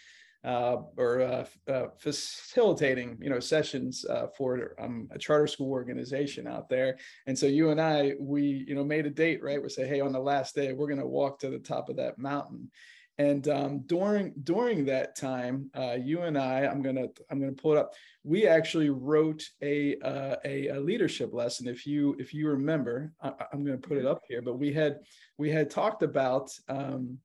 uh, 0.44 0.78
or 0.98 1.22
uh, 1.22 1.46
uh, 1.72 1.88
facilitating, 1.98 3.18
you 3.22 3.30
know, 3.30 3.40
sessions 3.40 4.06
uh, 4.06 4.28
for 4.38 4.74
um, 4.80 5.08
a 5.12 5.20
charter 5.20 5.48
school 5.48 5.72
organization 5.72 6.48
out 6.48 6.70
there. 6.70 6.98
And 7.28 7.38
so 7.38 7.46
you 7.46 7.72
and 7.72 7.82
I, 7.82 8.14
we, 8.20 8.66
you 8.68 8.76
know, 8.76 8.84
made 8.84 9.06
a 9.06 9.10
date, 9.10 9.44
right? 9.44 9.62
We 9.62 9.70
say, 9.70 9.88
hey, 9.88 10.00
on 10.00 10.14
the 10.14 10.20
last 10.20 10.56
day, 10.56 10.72
we're 10.74 10.88
going 10.88 11.00
to 11.00 11.06
walk 11.06 11.40
to 11.40 11.50
the 11.50 11.60
top 11.60 11.90
of 11.90 11.98
that 11.98 12.18
mountain. 12.18 12.72
And 13.18 13.50
um, 13.50 13.80
during 13.86 14.34
during 14.46 14.86
that 14.86 15.18
time, 15.18 15.70
uh, 15.78 15.98
you 16.02 16.22
and 16.22 16.38
I, 16.38 16.62
I'm 16.62 16.82
gonna 16.82 17.08
I'm 17.30 17.42
gonna 17.42 17.52
pull 17.52 17.74
it 17.74 17.78
up. 17.78 17.94
We 18.24 18.48
actually 18.48 18.92
wrote 18.92 19.44
a, 19.62 19.98
uh, 20.00 20.38
a, 20.46 20.68
a 20.70 20.80
leadership 20.80 21.34
lesson. 21.34 21.68
If 21.68 21.86
you 21.86 22.16
if 22.18 22.34
you 22.34 22.48
remember, 22.48 23.12
I, 23.22 23.34
am 23.52 23.66
gonna 23.66 23.78
put 23.78 23.98
it 23.98 24.06
up 24.06 24.22
here. 24.26 24.42
But 24.42 24.58
we 24.58 24.72
had 24.72 25.00
we 25.38 25.50
had 25.50 25.70
talked 25.70 26.02
about 26.02 26.50
um, 26.70 27.18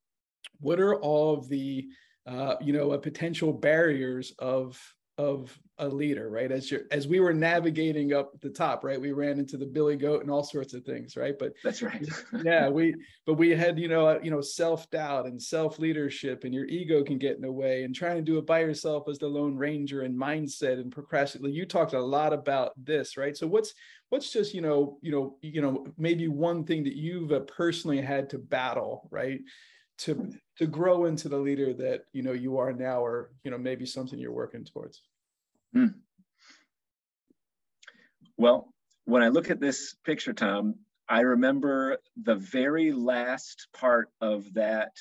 what 0.58 0.80
are 0.80 0.96
all 0.96 1.32
of 1.34 1.48
the 1.48 1.86
uh, 2.26 2.56
you 2.60 2.72
know, 2.72 2.92
a 2.92 2.98
potential 2.98 3.52
barriers 3.52 4.32
of 4.38 4.80
of 5.16 5.56
a 5.78 5.88
leader, 5.88 6.28
right? 6.28 6.50
As 6.50 6.70
you 6.70 6.80
as 6.90 7.06
we 7.06 7.20
were 7.20 7.32
navigating 7.32 8.12
up 8.12 8.32
the 8.40 8.50
top, 8.50 8.82
right? 8.82 9.00
We 9.00 9.12
ran 9.12 9.38
into 9.38 9.56
the 9.56 9.66
billy 9.66 9.96
goat 9.96 10.22
and 10.22 10.30
all 10.30 10.42
sorts 10.42 10.74
of 10.74 10.84
things, 10.84 11.16
right? 11.16 11.34
But 11.38 11.52
that's 11.62 11.82
right. 11.82 12.08
yeah, 12.44 12.68
we 12.68 12.94
but 13.26 13.34
we 13.34 13.50
had 13.50 13.78
you 13.78 13.88
know 13.88 14.06
uh, 14.06 14.18
you 14.22 14.30
know 14.30 14.40
self 14.40 14.90
doubt 14.90 15.26
and 15.26 15.40
self 15.40 15.78
leadership, 15.78 16.44
and 16.44 16.54
your 16.54 16.66
ego 16.66 17.04
can 17.04 17.18
get 17.18 17.36
in 17.36 17.42
the 17.42 17.52
way, 17.52 17.84
and 17.84 17.94
trying 17.94 18.16
to 18.16 18.22
do 18.22 18.38
it 18.38 18.46
by 18.46 18.60
yourself 18.60 19.08
as 19.08 19.18
the 19.18 19.26
lone 19.26 19.56
ranger 19.56 20.02
and 20.02 20.18
mindset 20.18 20.80
and 20.80 20.90
procrastinate. 20.90 21.52
You 21.52 21.66
talked 21.66 21.92
a 21.92 22.00
lot 22.00 22.32
about 22.32 22.72
this, 22.76 23.16
right? 23.16 23.36
So 23.36 23.46
what's 23.46 23.74
what's 24.08 24.32
just 24.32 24.54
you 24.54 24.62
know 24.62 24.98
you 25.00 25.12
know 25.12 25.36
you 25.42 25.60
know 25.60 25.86
maybe 25.96 26.28
one 26.28 26.64
thing 26.64 26.84
that 26.84 26.96
you've 26.96 27.32
uh, 27.32 27.40
personally 27.40 28.00
had 28.00 28.30
to 28.30 28.38
battle, 28.38 29.08
right? 29.10 29.40
to 29.96 30.32
to 30.58 30.66
grow 30.66 31.06
into 31.06 31.28
the 31.28 31.36
leader 31.36 31.72
that 31.72 32.04
you 32.12 32.22
know 32.22 32.32
you 32.32 32.58
are 32.58 32.72
now 32.72 33.04
or 33.04 33.30
you 33.42 33.50
know 33.50 33.58
maybe 33.58 33.86
something 33.86 34.18
you're 34.18 34.32
working 34.32 34.64
towards 34.64 35.02
hmm. 35.72 35.86
well 38.36 38.72
when 39.04 39.22
i 39.22 39.28
look 39.28 39.50
at 39.50 39.60
this 39.60 39.94
picture 40.04 40.32
tom 40.32 40.74
i 41.08 41.20
remember 41.20 41.98
the 42.22 42.36
very 42.36 42.92
last 42.92 43.68
part 43.72 44.10
of 44.20 44.52
that 44.54 44.92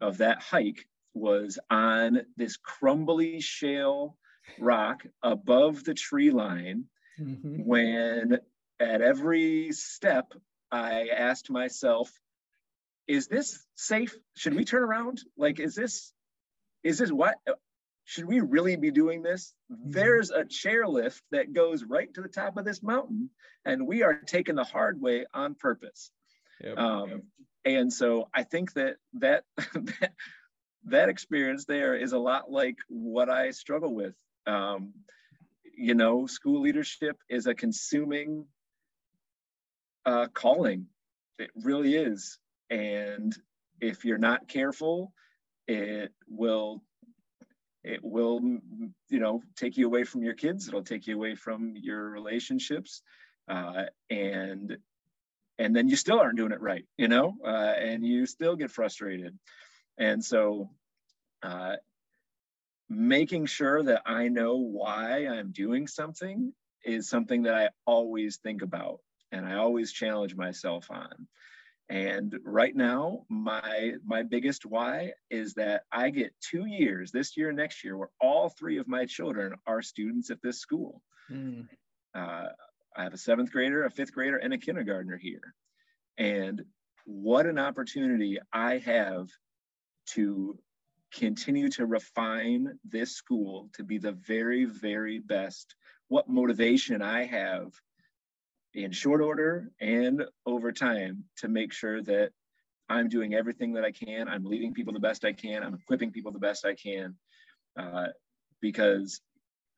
of 0.00 0.18
that 0.18 0.40
hike 0.40 0.86
was 1.14 1.58
on 1.70 2.20
this 2.36 2.56
crumbly 2.56 3.40
shale 3.40 4.16
rock 4.58 5.04
above 5.22 5.84
the 5.84 5.94
tree 5.94 6.30
line 6.30 6.84
mm-hmm. 7.20 7.64
when 7.64 8.38
at 8.78 9.00
every 9.00 9.72
step 9.72 10.32
i 10.70 11.08
asked 11.08 11.50
myself 11.50 12.12
is 13.08 13.26
this 13.26 13.64
safe? 13.74 14.14
Should 14.36 14.54
we 14.54 14.64
turn 14.64 14.82
around? 14.82 15.22
Like, 15.36 15.58
is 15.58 15.74
this, 15.74 16.12
is 16.84 16.98
this 16.98 17.10
what? 17.10 17.36
Should 18.04 18.26
we 18.26 18.40
really 18.40 18.76
be 18.76 18.90
doing 18.90 19.22
this? 19.22 19.54
Mm-hmm. 19.72 19.90
There's 19.90 20.30
a 20.30 20.44
chairlift 20.44 21.20
that 21.32 21.52
goes 21.52 21.82
right 21.84 22.12
to 22.14 22.22
the 22.22 22.28
top 22.28 22.56
of 22.56 22.64
this 22.64 22.82
mountain, 22.82 23.30
and 23.64 23.86
we 23.86 24.02
are 24.02 24.20
taking 24.26 24.54
the 24.54 24.64
hard 24.64 25.00
way 25.00 25.26
on 25.34 25.54
purpose. 25.54 26.10
Yep, 26.62 26.78
um, 26.78 27.08
yep. 27.10 27.20
And 27.64 27.92
so 27.92 28.28
I 28.32 28.44
think 28.44 28.74
that 28.74 28.96
that, 29.14 29.44
that 29.56 30.12
that 30.84 31.08
experience 31.08 31.64
there 31.64 31.94
is 31.94 32.12
a 32.12 32.18
lot 32.18 32.50
like 32.50 32.76
what 32.88 33.28
I 33.28 33.50
struggle 33.50 33.94
with. 33.94 34.14
Um, 34.46 34.92
you 35.76 35.94
know, 35.94 36.26
school 36.26 36.60
leadership 36.60 37.16
is 37.28 37.46
a 37.46 37.54
consuming 37.54 38.46
uh, 40.04 40.26
calling. 40.32 40.86
It 41.38 41.50
really 41.62 41.94
is. 41.94 42.38
And 42.70 43.34
if 43.80 44.04
you're 44.04 44.18
not 44.18 44.48
careful, 44.48 45.12
it 45.66 46.12
will 46.28 46.82
it 47.84 48.00
will 48.02 48.40
you 48.42 49.20
know 49.20 49.42
take 49.56 49.76
you 49.76 49.86
away 49.86 50.04
from 50.04 50.22
your 50.22 50.34
kids. 50.34 50.68
It'll 50.68 50.82
take 50.82 51.06
you 51.06 51.14
away 51.16 51.34
from 51.34 51.74
your 51.76 52.10
relationships. 52.10 53.02
Uh, 53.48 53.84
and 54.10 54.76
and 55.58 55.74
then 55.74 55.88
you 55.88 55.96
still 55.96 56.20
aren't 56.20 56.36
doing 56.36 56.52
it 56.52 56.60
right 56.60 56.84
you 56.98 57.08
know 57.08 57.34
uh, 57.44 57.48
and 57.78 58.04
you 58.04 58.26
still 58.26 58.56
get 58.56 58.70
frustrated. 58.70 59.38
And 59.96 60.24
so 60.24 60.70
uh, 61.42 61.76
making 62.88 63.46
sure 63.46 63.82
that 63.82 64.02
i 64.06 64.28
know 64.28 64.56
why 64.56 65.26
i'm 65.26 65.52
doing 65.52 65.86
something 65.86 66.52
is 66.84 67.08
something 67.08 67.42
that 67.42 67.54
i 67.54 67.68
always 67.86 68.38
think 68.38 68.62
about 68.62 69.00
and 69.30 69.46
i 69.46 69.56
always 69.56 69.92
challenge 69.92 70.34
myself 70.34 70.90
on 70.90 71.26
and 71.90 72.38
right 72.44 72.76
now, 72.76 73.24
my 73.30 73.94
my 74.04 74.22
biggest 74.22 74.66
why 74.66 75.12
is 75.30 75.54
that 75.54 75.84
I 75.90 76.10
get 76.10 76.34
two 76.40 76.66
years, 76.66 77.10
this 77.10 77.36
year 77.36 77.48
and 77.48 77.56
next 77.56 77.82
year, 77.82 77.96
where 77.96 78.10
all 78.20 78.50
three 78.50 78.76
of 78.76 78.86
my 78.86 79.06
children 79.06 79.54
are 79.66 79.80
students 79.80 80.30
at 80.30 80.42
this 80.42 80.60
school. 80.60 81.02
Mm. 81.30 81.66
Uh, 82.14 82.48
I 82.94 83.02
have 83.04 83.14
a 83.14 83.18
seventh 83.18 83.52
grader, 83.52 83.84
a 83.84 83.90
fifth 83.90 84.12
grader, 84.12 84.36
and 84.36 84.52
a 84.52 84.58
kindergartner 84.58 85.16
here. 85.16 85.54
And 86.18 86.62
what 87.06 87.46
an 87.46 87.58
opportunity 87.58 88.38
I 88.52 88.78
have 88.78 89.28
to 90.08 90.58
continue 91.14 91.70
to 91.70 91.86
refine 91.86 92.78
this 92.84 93.12
school 93.12 93.70
to 93.74 93.82
be 93.82 93.96
the 93.96 94.12
very, 94.12 94.66
very 94.66 95.20
best. 95.20 95.74
What 96.08 96.28
motivation 96.28 97.00
I 97.00 97.24
have 97.24 97.72
in 98.74 98.92
short 98.92 99.20
order 99.20 99.70
and 99.80 100.24
over 100.46 100.72
time 100.72 101.24
to 101.38 101.48
make 101.48 101.72
sure 101.72 102.02
that 102.02 102.30
I'm 102.88 103.08
doing 103.08 103.34
everything 103.34 103.72
that 103.74 103.84
I 103.84 103.92
can. 103.92 104.28
I'm 104.28 104.44
leading 104.44 104.72
people 104.72 104.92
the 104.92 105.00
best 105.00 105.24
I 105.24 105.32
can. 105.32 105.62
I'm 105.62 105.74
equipping 105.74 106.10
people 106.10 106.32
the 106.32 106.38
best 106.38 106.64
I 106.64 106.74
can 106.74 107.16
uh, 107.78 108.08
because 108.60 109.20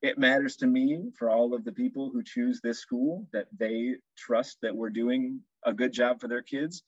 it 0.03 0.19
matters 0.19 0.57
to 0.57 0.67
me 0.67 1.11
for 1.19 1.29
all 1.29 1.55
of 1.55 1.65
the 1.65 1.73
people 1.73 2.11
who 2.13 2.23
choose 2.23 2.61
this 2.61 2.79
school 2.79 3.27
that 3.33 3.47
they 3.59 3.97
trust 4.17 4.59
that 4.63 4.75
we're 4.75 4.91
doing 4.91 5.41
a 5.65 5.73
good 5.73 5.93
job 5.93 6.21
for 6.21 6.29
their 6.29 6.43
kids. 6.43 6.83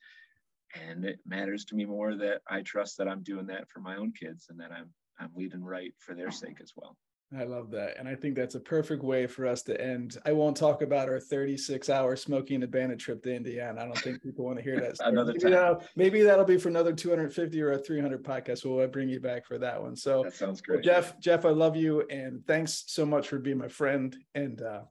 And 0.75 1.05
it 1.05 1.19
matters 1.27 1.67
to 1.67 1.75
me 1.75 1.85
more 1.85 2.15
that 2.17 2.41
I 2.49 2.63
trust 2.63 2.97
that 2.99 3.09
I'm 3.09 3.23
doing 3.23 3.47
that 3.49 3.69
for 3.69 3.81
my 3.81 3.97
own 3.97 4.13
kids 4.13 4.47
and 4.49 4.59
that 4.61 4.73
I'm 4.73 4.91
I'm 5.21 5.31
leading 5.37 5.63
right 5.63 5.93
for 5.99 6.15
their 6.15 6.31
sake 6.31 6.59
as 6.63 6.73
well. 6.75 6.97
I 7.37 7.45
love 7.45 7.71
that. 7.71 7.99
And 7.99 8.07
I 8.07 8.15
think 8.15 8.35
that's 8.35 8.55
a 8.55 8.61
perfect 8.61 9.03
way 9.03 9.27
for 9.27 9.47
us 9.47 9.63
to 9.63 9.81
end. 9.81 10.19
I 10.27 10.33
won't 10.33 10.57
talk 10.57 10.83
about 10.83 11.09
our 11.09 11.19
36 11.19 11.89
hour 11.89 12.15
smoking 12.15 12.61
bandit 12.67 12.99
trip 12.99 13.23
to 13.23 13.35
Indiana. 13.35 13.81
I 13.81 13.85
don't 13.85 13.99
think 13.99 14.23
people 14.23 14.45
want 14.45 14.59
to 14.59 14.63
hear 14.63 14.79
that. 14.81 14.97
another 15.01 15.33
maybe, 15.33 15.41
time. 15.41 15.53
That'll, 15.53 15.83
maybe 15.97 16.23
that'll 16.23 16.45
be 16.45 16.59
for 16.59 16.69
another 16.69 16.93
250 16.93 17.63
or 17.63 17.73
a 17.73 17.79
300 17.79 18.23
podcast. 18.23 18.65
We'll 18.65 18.87
bring 18.89 19.09
you 19.09 19.21
back 19.21 19.47
for 19.47 19.59
that 19.59 19.81
one. 19.81 19.97
So 19.97 20.25
that 20.25 20.35
sounds 20.35 20.61
great. 20.61 20.85
Geoff, 20.85 21.19
Geoff, 21.21 21.45
I 21.47 21.51
love 21.51 21.77
you. 21.77 22.07
And 22.09 22.47
thanks 22.47 22.85
so 22.87 23.07
much 23.07 23.29
for 23.29 23.39
being 23.39 23.59
my 23.59 23.69
friend. 23.69 24.15
And 24.35 24.61
uh, 24.61 24.83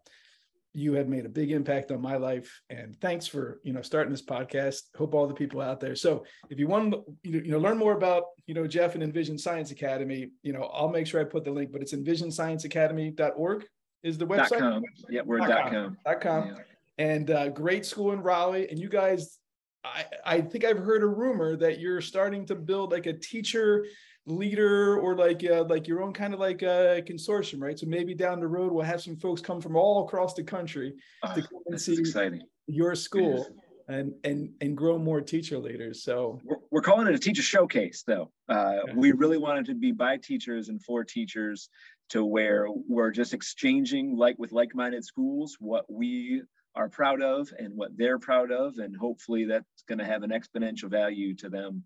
you 0.74 0.94
have 0.94 1.08
made 1.08 1.26
a 1.26 1.30
big 1.30 1.52
impact 1.52 1.92
on 1.92 2.02
my 2.02 2.16
life 2.16 2.62
and 2.70 2.96
thanks 3.02 3.28
for 3.28 3.60
you 3.64 3.74
know 3.74 3.82
starting 3.82 4.12
this 4.12 4.22
podcast 4.22 4.84
hope 4.96 5.14
all 5.14 5.28
the 5.28 5.34
people 5.34 5.62
out 5.62 5.80
there 5.80 5.96
so 5.96 6.24
if 6.50 6.58
you 6.60 6.68
want 6.68 6.94
to 6.94 7.04
you 7.24 7.52
know 7.52 7.60
learn 7.60 7.78
more 7.78 7.94
about 7.94 8.24
you 8.48 8.54
know 8.54 8.66
geoff 8.66 8.94
and 8.94 9.04
envision 9.04 9.38
science 9.38 9.72
academy 9.72 10.30
you 10.44 10.54
know 10.54 10.64
i'll 10.74 10.90
make 10.90 11.06
sure 11.06 11.20
i 11.20 11.24
put 11.24 11.44
the 11.44 11.52
link 11.52 11.72
but 11.72 11.82
it's 11.82 11.94
envisionscienceacademy.org 11.94 13.66
is 14.04 14.18
the 14.18 14.26
website 14.26 14.60
com. 14.60 14.84
yeah 15.10 15.22
we're 15.26 15.40
dot 15.40 15.72
com, 15.72 15.98
dot 16.06 16.22
com. 16.22 16.48
Yeah. 16.48 17.06
and 17.06 17.32
uh, 17.32 17.50
great 17.50 17.86
school 17.86 18.14
in 18.14 18.22
raleigh 18.22 18.68
and 18.70 18.80
you 18.80 18.90
guys 18.90 19.38
I, 19.84 20.06
I 20.24 20.42
think 20.42 20.64
I've 20.64 20.78
heard 20.78 21.02
a 21.02 21.08
rumor 21.08 21.56
that 21.56 21.80
you're 21.80 22.02
starting 22.02 22.46
to 22.46 22.56
build 22.56 22.92
like 22.92 23.08
a 23.08 23.14
teacher 23.14 23.86
leader 24.26 25.00
or 25.00 25.16
like 25.16 25.44
uh, 25.44 25.64
like 25.64 25.88
your 25.88 26.02
own 26.02 26.14
kind 26.14 26.34
of 26.34 26.40
like 26.40 26.62
a 26.62 27.00
uh, 27.00 27.02
consortium, 27.02 27.62
right? 27.62 27.78
So 27.78 27.88
maybe 27.88 28.14
down 28.14 28.40
the 28.40 28.48
road 28.48 28.72
we'll 28.72 28.86
have 28.86 29.02
some 29.02 29.18
folks 29.18 29.42
come 29.42 29.62
from 29.62 29.76
all 29.76 30.06
across 30.06 30.34
the 30.34 30.44
country 30.44 30.94
oh, 31.24 31.36
to 31.36 31.42
come 31.42 31.62
and 31.68 31.82
see 31.82 31.98
exciting. 31.98 32.42
your 32.68 32.96
school. 32.96 33.48
and 33.88 34.14
and 34.24 34.50
and 34.62 34.78
grow 34.78 34.98
more 34.98 35.22
teacher 35.22 35.58
leaders. 35.58 36.04
So 36.04 36.40
we're, 36.44 36.58
we're 36.72 36.82
calling 36.82 37.08
it 37.08 37.16
a 37.16 37.20
teacher 37.20 37.42
showcase, 37.42 38.04
though. 38.06 38.32
Uh, 38.48 38.80
we 38.96 39.12
really 39.12 39.38
wanted 39.38 39.66
to 39.66 39.76
be 39.76 39.92
by 39.92 40.18
teachers 40.18 40.70
and 40.70 40.82
for 40.84 41.04
teachers 41.04 41.68
to 42.10 42.24
where 42.24 42.68
we're 42.70 43.12
just 43.12 43.34
exchanging 43.34 44.18
like 44.18 44.38
with 44.38 44.52
like-minded 44.52 45.04
schools 45.04 45.58
what 45.60 45.86
we 45.90 46.44
are 46.76 46.90
proud 46.90 47.22
of 47.22 47.52
and 47.58 47.76
what 47.76 47.98
they're 47.98 48.20
proud 48.20 48.52
of 48.52 48.78
and 48.78 48.96
hopefully 48.96 49.46
that's 49.46 49.84
going 49.88 50.00
to 50.00 50.06
have 50.06 50.24
an 50.24 50.30
exponential 50.30 50.90
value 50.90 51.36
to 51.36 51.50
them 51.50 51.84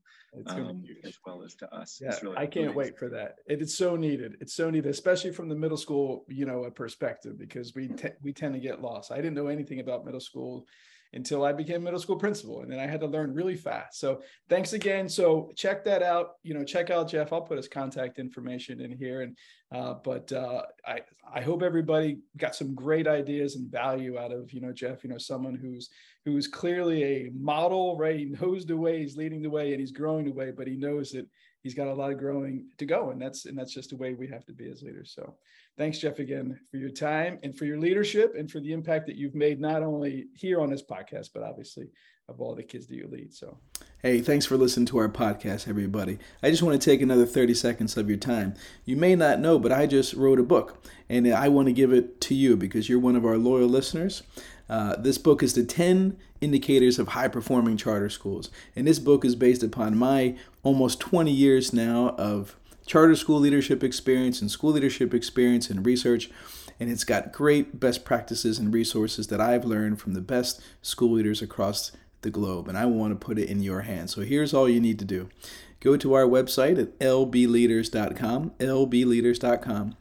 um, 0.48 0.84
as 1.04 1.18
well 1.26 1.44
as 1.44 1.56
to 1.56 1.74
us. 1.74 2.00
Yeah, 2.02 2.16
really, 2.22 2.38
i 2.38 2.46
can't 2.46 2.66
really 2.68 2.76
wait 2.76 3.00
for 3.00 3.10
that. 3.10 3.36
It 3.48 3.62
is 3.62 3.78
so 3.78 3.96
needed. 3.96 4.36
It's 4.42 4.54
so 4.54 4.70
needed 4.70 4.90
especially 4.90 5.32
from 5.32 5.50
the 5.50 5.56
middle 5.56 5.78
school 5.78 6.26
you 6.28 6.46
know 6.46 6.66
a 6.66 6.72
perspective 6.72 7.38
because 7.40 7.74
we 7.74 7.88
te- 7.88 8.10
we 8.22 8.34
tend 8.34 8.54
to 8.54 8.60
get 8.60 8.82
lost. 8.82 9.12
I 9.12 9.18
didn't 9.18 9.34
know 9.34 9.48
anything 9.48 9.80
about 9.80 10.06
middle 10.06 10.20
school 10.20 10.68
until 11.16 11.46
I 11.46 11.54
became 11.54 11.84
middle 11.84 12.00
school 12.00 12.18
principal. 12.18 12.62
And 12.62 12.72
then 12.72 12.80
I 12.80 12.86
had 12.86 13.00
to 13.00 13.08
learn 13.08 13.34
really 13.34 13.56
fast. 13.56 14.00
So 14.00 14.22
thanks 14.50 14.74
again. 14.74 15.08
So 15.08 15.52
check 15.56 15.84
that 15.86 16.04
out. 16.04 16.34
You 16.44 16.54
know, 16.54 16.64
check 16.64 16.90
out 16.90 17.10
Geoff. 17.10 17.32
I'll 17.32 17.42
put 17.42 17.58
his 17.58 17.70
contact 17.70 18.20
information 18.20 18.82
in 18.82 18.92
here. 18.92 19.22
And 19.22 19.38
uh, 19.74 19.96
but 20.04 20.32
uh, 20.32 20.64
I 20.86 21.00
I 21.34 21.42
hope 21.42 21.64
everybody 21.64 22.20
got 22.38 22.54
some 22.54 22.76
great 22.76 23.08
ideas 23.08 23.56
and 23.56 23.72
value 23.72 24.20
out 24.20 24.32
of 24.32 24.54
you 24.54 24.62
know 24.62 24.74
Geoff. 24.74 25.04
You 25.04 25.10
know, 25.10 25.18
someone 25.18 25.56
who's 25.56 25.90
who's 26.26 26.48
clearly 26.48 27.04
a 27.04 27.32
model, 27.34 27.98
right? 27.98 28.20
He 28.20 28.26
knows 28.26 28.66
the 28.66 28.78
way, 28.78 29.00
he's 29.00 29.18
leading 29.18 29.42
the 29.42 29.50
way, 29.50 29.72
and 29.72 29.80
he's 29.80 29.92
growing 29.92 30.26
the 30.26 30.34
way. 30.34 30.52
But 30.52 30.68
he 30.68 30.76
knows 30.76 31.12
that 31.12 31.28
he's 31.66 31.74
got 31.74 31.88
a 31.88 31.94
lot 31.94 32.12
of 32.12 32.20
growing 32.20 32.68
to 32.78 32.86
go, 32.86 33.10
and 33.10 33.20
that's 33.20 33.48
and 33.48 33.58
that's 33.58 33.74
just 33.74 33.90
the 33.90 33.96
way 33.96 34.14
we 34.14 34.28
have 34.28 34.46
to 34.46 34.54
be 34.54 34.70
as 34.70 34.84
leaders. 34.84 35.12
So 35.16 35.36
thanks, 35.80 35.98
Geoff, 35.98 36.20
again 36.20 36.60
for 36.70 36.78
your 36.78 36.92
time 36.92 37.40
and 37.42 37.58
for 37.58 37.66
your 37.66 37.80
leadership 37.80 38.36
and 38.38 38.50
for 38.50 38.60
the 38.60 38.72
impact 38.72 39.08
that 39.08 39.16
you've 39.16 39.34
made 39.34 39.60
not 39.60 39.82
only 39.82 40.28
here 40.36 40.62
on 40.62 40.70
this 40.70 40.84
podcast, 40.84 41.30
but 41.34 41.42
obviously 41.42 41.88
of 42.30 42.40
all 42.40 42.54
the 42.54 42.62
kids 42.62 42.86
that 42.88 42.96
you 42.96 43.08
lead. 43.12 43.34
So, 43.34 43.58
hey, 44.00 44.22
thanks 44.22 44.46
for 44.46 44.58
listening 44.58 44.86
to 44.88 44.98
our 45.00 45.10
podcast, 45.10 45.68
everybody. 45.68 46.20
I 46.44 46.52
just 46.52 46.62
want 46.62 46.80
to 46.80 46.90
take 46.90 47.02
another 47.02 47.26
30 47.26 47.56
seconds 47.56 47.98
of 47.98 48.10
your 48.10 48.18
time. 48.18 48.54
You 48.84 48.96
may 48.96 49.16
not 49.16 49.40
know, 49.40 49.58
but 49.58 49.72
I 49.72 49.88
just 49.88 50.14
wrote 50.14 50.40
a 50.40 50.44
book, 50.44 50.84
and 51.10 51.28
I 51.28 51.50
want 51.50 51.68
to 51.68 51.74
give 51.74 51.92
it 51.92 52.22
to 52.22 52.36
you 52.36 52.56
because 52.56 52.90
you're 52.90 53.00
one 53.00 53.16
of 53.16 53.26
our 53.26 53.38
loyal 53.38 53.68
listeners. 53.68 54.22
Uh, 54.70 54.96
this 54.96 55.18
book 55.18 55.44
is 55.44 55.54
the 55.54 55.64
10 55.64 56.18
indicators 56.42 57.00
of 57.00 57.10
high 57.10 57.28
performing 57.28 57.78
charter 57.78 58.10
schools. 58.10 58.50
And 58.76 58.88
this 58.88 59.00
book 59.00 59.24
is 59.24 59.36
based 59.36 59.64
upon 59.64 59.98
my 59.98 60.36
almost 60.64 61.00
20 61.00 61.32
years 61.32 61.74
now 61.74 62.16
of 62.18 62.56
charter 62.86 63.16
school 63.16 63.40
leadership 63.40 63.84
experience 63.84 64.42
and 64.42 64.50
school 64.50 64.72
leadership 64.72 65.14
experience 65.14 65.70
and 65.70 65.86
research. 65.86 66.30
And 66.80 66.90
it's 66.90 67.04
got 67.04 67.32
great 67.32 67.80
best 67.80 68.04
practices 68.04 68.60
and 68.60 68.74
resources 68.74 69.28
that 69.28 69.40
I've 69.40 69.66
learned 69.66 70.00
from 70.00 70.14
the 70.14 70.22
best 70.22 70.62
school 70.82 71.12
leaders 71.12 71.42
across 71.42 71.92
the 72.22 72.30
globe. 72.30 72.68
And 72.68 72.78
I 72.78 72.86
want 72.86 73.12
to 73.12 73.26
put 73.26 73.40
it 73.40 73.50
in 73.50 73.62
your 73.62 73.82
hands. 73.82 74.14
So 74.14 74.22
here's 74.22 74.54
all 74.54 74.68
you 74.68 74.82
need 74.82 75.00
to 75.00 75.06
do 75.06 75.30
go 75.80 75.96
to 75.96 76.14
our 76.14 76.24
website 76.24 76.80
at 76.82 76.98
lbleaders.com, 77.00 78.52
lbleaders.com. 78.60 79.96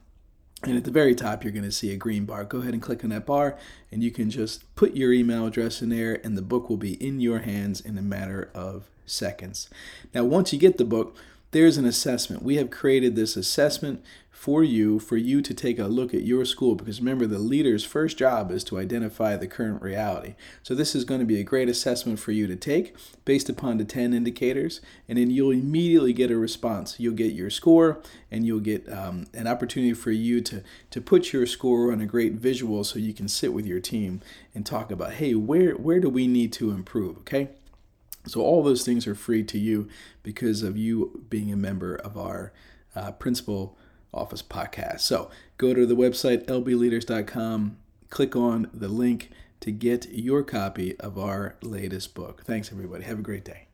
And 0.63 0.77
at 0.77 0.83
the 0.83 0.91
very 0.91 1.13
top, 1.13 1.43
you're 1.43 1.53
going 1.53 1.65
to 1.65 1.71
see 1.71 1.91
a 1.91 1.97
green 1.97 2.25
bar. 2.25 2.43
Go 2.43 2.59
ahead 2.59 2.73
and 2.73 2.81
click 2.81 3.03
on 3.03 3.09
that 3.11 3.25
bar, 3.25 3.57
and 3.91 4.03
you 4.03 4.09
can 4.09 4.29
just 4.29 4.73
put 4.75 4.95
your 4.95 5.13
email 5.13 5.45
address 5.45 5.81
in 5.81 5.89
there, 5.89 6.19
and 6.23 6.37
the 6.37 6.41
book 6.41 6.69
will 6.69 6.77
be 6.77 6.93
in 6.93 7.19
your 7.19 7.39
hands 7.39 7.81
in 7.81 7.97
a 7.97 8.01
matter 8.01 8.49
of 8.55 8.89
seconds. 9.05 9.69
Now, 10.13 10.23
once 10.23 10.53
you 10.53 10.57
get 10.57 10.77
the 10.77 10.85
book, 10.85 11.15
there's 11.51 11.77
an 11.77 11.85
assessment. 11.85 12.41
We 12.41 12.55
have 12.55 12.69
created 12.69 13.15
this 13.15 13.37
assessment 13.37 14.03
for 14.35 14.65
you, 14.65 14.99
for 14.99 15.15
you 15.15 15.41
to 15.41 15.53
take 15.53 15.79
a 15.79 15.85
look 15.85 16.13
at 16.13 16.23
your 16.23 16.43
school, 16.43 16.75
because 16.75 16.99
remember, 16.99 17.25
the 17.25 17.39
leader's 17.39 17.85
first 17.85 18.17
job 18.17 18.51
is 18.51 18.65
to 18.65 18.77
identify 18.77 19.37
the 19.37 19.47
current 19.47 19.81
reality. 19.81 20.35
So, 20.61 20.75
this 20.75 20.93
is 20.93 21.05
going 21.05 21.21
to 21.21 21.25
be 21.25 21.39
a 21.39 21.43
great 21.43 21.69
assessment 21.69 22.19
for 22.19 22.33
you 22.33 22.45
to 22.45 22.55
take 22.57 22.93
based 23.23 23.47
upon 23.47 23.77
the 23.77 23.85
10 23.85 24.13
indicators, 24.13 24.81
and 25.07 25.17
then 25.17 25.31
you'll 25.31 25.51
immediately 25.51 26.11
get 26.11 26.31
a 26.31 26.37
response. 26.37 26.99
You'll 26.99 27.15
get 27.15 27.31
your 27.31 27.49
score, 27.49 28.01
and 28.29 28.45
you'll 28.45 28.59
get 28.59 28.91
um, 28.91 29.25
an 29.33 29.47
opportunity 29.47 29.93
for 29.93 30.11
you 30.11 30.41
to, 30.41 30.61
to 30.91 31.01
put 31.01 31.31
your 31.31 31.45
score 31.45 31.93
on 31.93 32.01
a 32.01 32.05
great 32.05 32.33
visual 32.33 32.83
so 32.83 32.99
you 32.99 33.13
can 33.13 33.29
sit 33.29 33.53
with 33.53 33.65
your 33.65 33.79
team 33.79 34.19
and 34.53 34.65
talk 34.65 34.91
about, 34.91 35.13
hey, 35.13 35.33
where, 35.33 35.75
where 35.75 36.01
do 36.01 36.09
we 36.09 36.27
need 36.27 36.51
to 36.53 36.71
improve? 36.71 37.17
Okay. 37.19 37.51
So 38.27 38.41
all 38.41 38.63
those 38.63 38.83
things 38.83 39.07
are 39.07 39.15
free 39.15 39.43
to 39.45 39.57
you 39.57 39.87
because 40.23 40.61
of 40.61 40.77
you 40.77 41.23
being 41.29 41.53
a 41.53 41.57
member 41.57 41.95
of 41.95 42.17
our 42.17 42.51
uh, 42.95 43.13
principal 43.13 43.77
office 44.15 44.41
podcast. 44.41 45.01
So 45.01 45.29
go 45.57 45.73
to 45.73 45.85
the 45.85 45.95
website 45.95 46.45
lbleaders.com, 46.45 47.77
click 48.09 48.35
on 48.35 48.69
the 48.73 48.87
link 48.87 49.29
to 49.61 49.71
get 49.71 50.09
your 50.09 50.43
copy 50.43 50.97
of 50.99 51.17
our 51.17 51.55
latest 51.61 52.13
book. 52.13 52.43
Thanks 52.45 52.71
everybody. 52.71 53.03
Have 53.03 53.19
a 53.19 53.23
great 53.23 53.45
day. 53.45 53.64